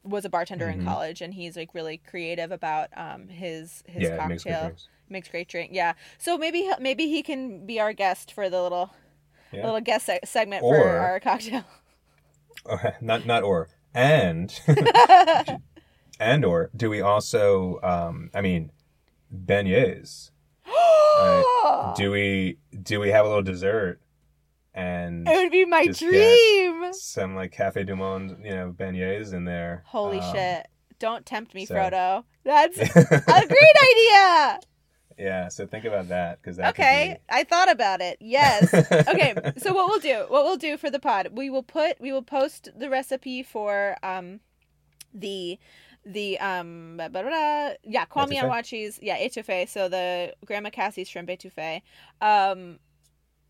was 0.04 0.26
a 0.26 0.30
bartender 0.30 0.66
Mhm. 0.68 0.74
in 0.74 0.84
college 0.86 1.22
and 1.22 1.34
he's 1.34 1.56
like 1.56 1.74
really 1.74 1.98
creative 1.98 2.52
about 2.52 2.90
um 2.98 3.28
his 3.28 3.84
his 3.88 4.04
yeah, 4.04 4.24
it 4.26 4.28
makes 4.28 4.44
cocktail 4.44 4.76
makes 5.10 5.30
great 5.30 5.48
drink 5.48 5.70
yeah 5.74 5.94
so 6.18 6.38
maybe 6.38 6.70
maybe 6.80 7.08
he 7.08 7.22
can 7.24 7.66
be 7.66 7.80
our 7.80 7.94
guest 7.94 8.32
for 8.32 8.50
the 8.50 8.62
little 8.62 8.92
Yeah. 9.52 9.66
little 9.66 9.82
guest 9.82 10.06
se- 10.08 10.20
segment 10.26 10.62
for 10.62 10.76
our 10.86 11.20
cocktail 11.20 11.64
not 13.02 13.26
not 13.26 13.44
or 13.44 13.70
and 13.96 14.54
and 16.20 16.46
or 16.46 16.70
do 16.76 16.90
we 16.92 17.02
also? 17.02 17.80
Um, 17.82 18.30
I 18.36 18.42
mean, 18.42 18.72
beignets. 19.34 20.30
Do 21.98 22.12
we 22.12 22.58
do 22.84 23.00
we 23.00 23.10
have 23.10 23.26
a 23.26 23.28
little 23.30 23.42
dessert 23.44 24.00
and 24.74 25.26
it 25.28 25.36
would 25.38 25.52
be 25.52 25.64
my 25.64 25.88
dream 25.88 26.92
some 26.94 27.36
like 27.36 27.54
Cafe 27.54 27.84
Du 27.86 27.96
Monde, 27.96 28.38
you 28.44 28.52
know, 28.52 28.76
beignets 28.78 29.34
in 29.34 29.46
there? 29.46 29.84
holy 29.88 30.20
Um, 30.20 30.34
shit 30.34 30.68
don't 31.00 31.26
tempt 31.26 31.54
me 31.56 31.66
so- 31.66 31.74
frodo 31.76 32.24
that's 32.44 32.78
a 32.80 33.48
great 33.48 33.78
idea 33.92 34.60
yeah, 35.18 35.48
so 35.48 35.66
think 35.66 35.86
about 35.86 36.10
that 36.10 36.42
because 36.42 36.58
that. 36.58 36.70
okay 36.74 37.20
i 37.30 37.44
thought 37.44 37.72
about 37.72 38.02
it. 38.02 38.18
Yes. 38.20 38.74
Okay 39.08 39.34
so 39.58 39.74
what 39.74 39.88
we'll 39.90 40.00
do 40.00 40.26
what 40.30 40.44
we'll 40.46 40.58
do 40.58 40.78
for 40.78 40.90
the 40.90 41.00
pod 41.00 41.30
we 41.32 41.50
will 41.50 41.64
put 41.64 42.00
we 42.02 42.12
will 42.12 42.22
post 42.24 42.70
the 42.78 42.90
recipe 42.90 43.44
for 43.44 43.98
um 44.04 44.40
the 45.14 45.58
the 46.06 46.38
um 46.40 46.98
blah, 46.98 47.08
blah, 47.08 47.24
blah, 47.24 47.70
yeah 47.84 48.06
kwame 48.06 48.40
onwuachi's 48.42 49.00
yeah 49.02 49.18
etouffee 49.18 49.68
so 49.68 49.88
the 49.90 50.34
grandma 50.46 50.70
cassie's 50.70 51.08
shrimp 51.10 51.30
etouffee. 51.30 51.82
Um 52.22 52.80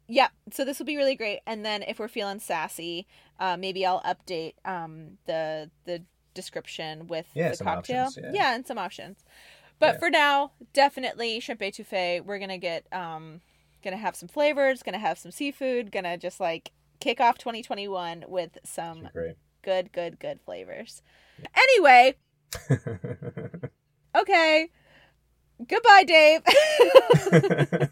yeah 0.07 0.27
so 0.51 0.63
this 0.63 0.77
will 0.79 0.85
be 0.85 0.97
really 0.97 1.15
great 1.15 1.39
and 1.47 1.65
then 1.65 1.81
if 1.83 1.97
we're 1.99 2.07
feeling 2.07 2.39
sassy 2.39 3.07
uh 3.39 3.57
maybe 3.57 3.83
i'll 3.85 4.01
update 4.03 4.53
um 4.63 5.17
the 5.25 5.69
the 5.85 6.03
description 6.35 7.07
with 7.07 7.25
Yeah, 7.33 7.51
the 7.55 7.63
cocktail. 7.63 8.05
options, 8.07 8.27
yeah. 8.35 8.53
and 8.55 8.67
some 8.67 8.77
options 8.77 9.23
but 9.79 9.95
Yeah. 9.95 9.99
for 9.99 10.09
now 10.09 10.51
definitely 10.73 11.39
shrimp 11.39 11.61
etouffee 11.61 12.23
we're 12.25 12.39
gonna 12.39 12.57
get 12.57 12.85
um 12.91 13.41
gonna 13.83 13.97
have 13.97 14.15
some 14.15 14.29
flavors 14.29 14.83
gonna 14.83 14.97
have 14.99 15.17
some 15.17 15.31
seafood 15.31 15.91
gonna 15.91 16.17
just 16.17 16.39
like 16.39 16.71
kick 16.99 17.19
off 17.19 17.37
2021 17.37 18.25
with 18.27 18.57
some 18.63 19.09
good 19.63 19.91
good 19.91 20.19
good 20.19 20.39
flavors 20.45 21.01
anyway 21.55 22.15
okay 24.15 24.69
goodbye 25.67 26.03
dave 26.05 26.41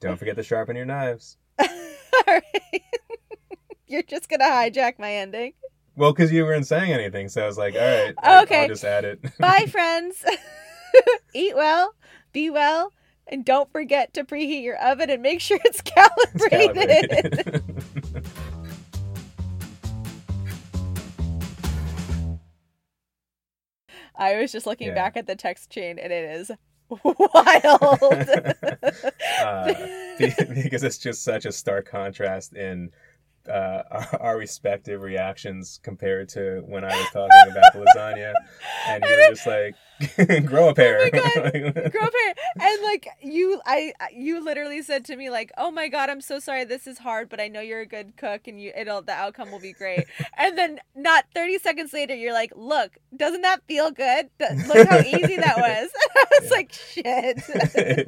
Don't 0.00 0.16
forget 0.16 0.36
to 0.36 0.42
sharpen 0.44 0.76
your 0.76 0.84
knives. 0.84 1.36
All 1.60 1.66
right. 2.28 2.82
you're 3.86 4.02
just 4.02 4.28
gonna 4.28 4.44
hijack 4.44 4.98
my 4.98 5.12
ending 5.12 5.52
Well, 5.96 6.12
because 6.12 6.30
you 6.32 6.44
weren't 6.44 6.66
saying 6.66 6.92
anything, 6.92 7.28
so 7.28 7.42
I 7.42 7.46
was 7.46 7.58
like, 7.58 7.74
all 7.74 7.80
right, 7.80 8.14
Okay. 8.44 8.62
I'll 8.62 8.68
just 8.68 8.84
add 8.84 9.04
it. 9.04 9.20
bye 9.38 9.66
friends 9.70 10.24
eat 11.34 11.54
well 11.54 11.94
be 12.32 12.50
well 12.50 12.92
and 13.26 13.44
don't 13.44 13.70
forget 13.72 14.12
to 14.14 14.24
preheat 14.24 14.62
your 14.62 14.76
oven 14.76 15.10
and 15.10 15.22
make 15.22 15.40
sure 15.40 15.58
it's 15.64 15.80
It's 15.80 16.48
calibrated. 16.48 17.10
calibrated. 17.10 18.24
I 24.16 24.36
was 24.36 24.52
just 24.52 24.66
looking 24.66 24.88
Yeah. 24.88 24.94
back 24.94 25.16
at 25.16 25.26
the 25.26 25.36
text 25.36 25.70
chain 25.70 25.98
and 25.98 26.12
it 26.12 26.30
is 26.30 26.50
wild. 27.04 28.02
uh, 29.42 29.74
because 30.54 30.82
it's 30.82 30.98
just 30.98 31.22
such 31.22 31.44
a 31.44 31.52
stark 31.52 31.86
contrast 31.88 32.54
in 32.54 32.90
uh, 33.48 33.82
our, 33.90 34.20
our 34.20 34.36
respective 34.38 35.00
reactions 35.02 35.80
compared 35.82 36.28
to 36.30 36.62
when 36.66 36.84
I 36.84 36.88
was 36.96 37.06
talking 37.12 37.52
about 37.52 37.72
the 37.72 37.84
lasagna, 37.96 38.32
and 38.88 39.04
you 39.04 39.10
were 39.10 39.34
just 39.34 39.46
like, 39.46 39.74
"Grow 40.46 40.68
a 40.68 40.74
pair." 40.74 40.98
Oh 41.06 41.10
Grow 41.10 41.30
a 41.50 42.10
pair," 42.10 42.34
And 42.60 42.82
like 42.82 43.08
you 43.20 43.60
I 43.66 43.92
you 44.14 44.44
literally 44.44 44.82
said 44.82 45.04
to 45.06 45.16
me 45.16 45.30
like, 45.30 45.50
"Oh 45.58 45.70
my 45.70 45.88
god, 45.88 46.10
I'm 46.10 46.20
so 46.20 46.38
sorry 46.38 46.64
this 46.64 46.86
is 46.86 46.98
hard, 46.98 47.28
but 47.28 47.40
I 47.40 47.48
know 47.48 47.60
you're 47.60 47.80
a 47.80 47.86
good 47.86 48.16
cook 48.16 48.46
and 48.46 48.60
you 48.60 48.72
it'll 48.76 49.02
the 49.02 49.12
outcome 49.12 49.50
will 49.50 49.60
be 49.60 49.72
great." 49.72 50.06
and 50.36 50.56
then 50.56 50.78
not 50.94 51.24
30 51.34 51.58
seconds 51.58 51.92
later 51.92 52.14
you're 52.14 52.32
like, 52.32 52.52
"Look, 52.54 52.96
doesn't 53.16 53.42
that 53.42 53.62
feel 53.66 53.90
good? 53.90 54.28
Look 54.66 54.88
how 54.88 55.00
easy 55.00 55.36
that 55.36 55.56
was." 55.56 55.90
I 56.16 56.24
was 56.40 56.50
Yeah. 56.50 56.56
like, 56.56 56.72
"Shit." 56.72 57.38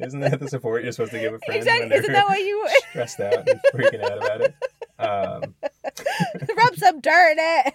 Isn't 0.01 0.21
that 0.21 0.39
the 0.41 0.49
support 0.49 0.83
you're 0.85 0.93
supposed 0.93 1.13
to 1.13 1.19
give 1.19 1.35
a 1.35 1.39
friend 1.41 1.59
exactly. 1.61 1.97
Isn't 1.97 2.13
that 2.13 2.29
what 2.29 2.39
you 2.39 2.69
stressed 2.91 3.21
out 3.21 3.49
and 3.49 3.61
freaking 3.75 4.03
out 4.05 4.19
about 4.19 4.41
it? 4.43 4.55
Um, 5.01 5.55
rub 6.57 6.77
some 6.77 7.01
dirt 7.01 7.33
in 7.33 7.39
it? 7.39 7.75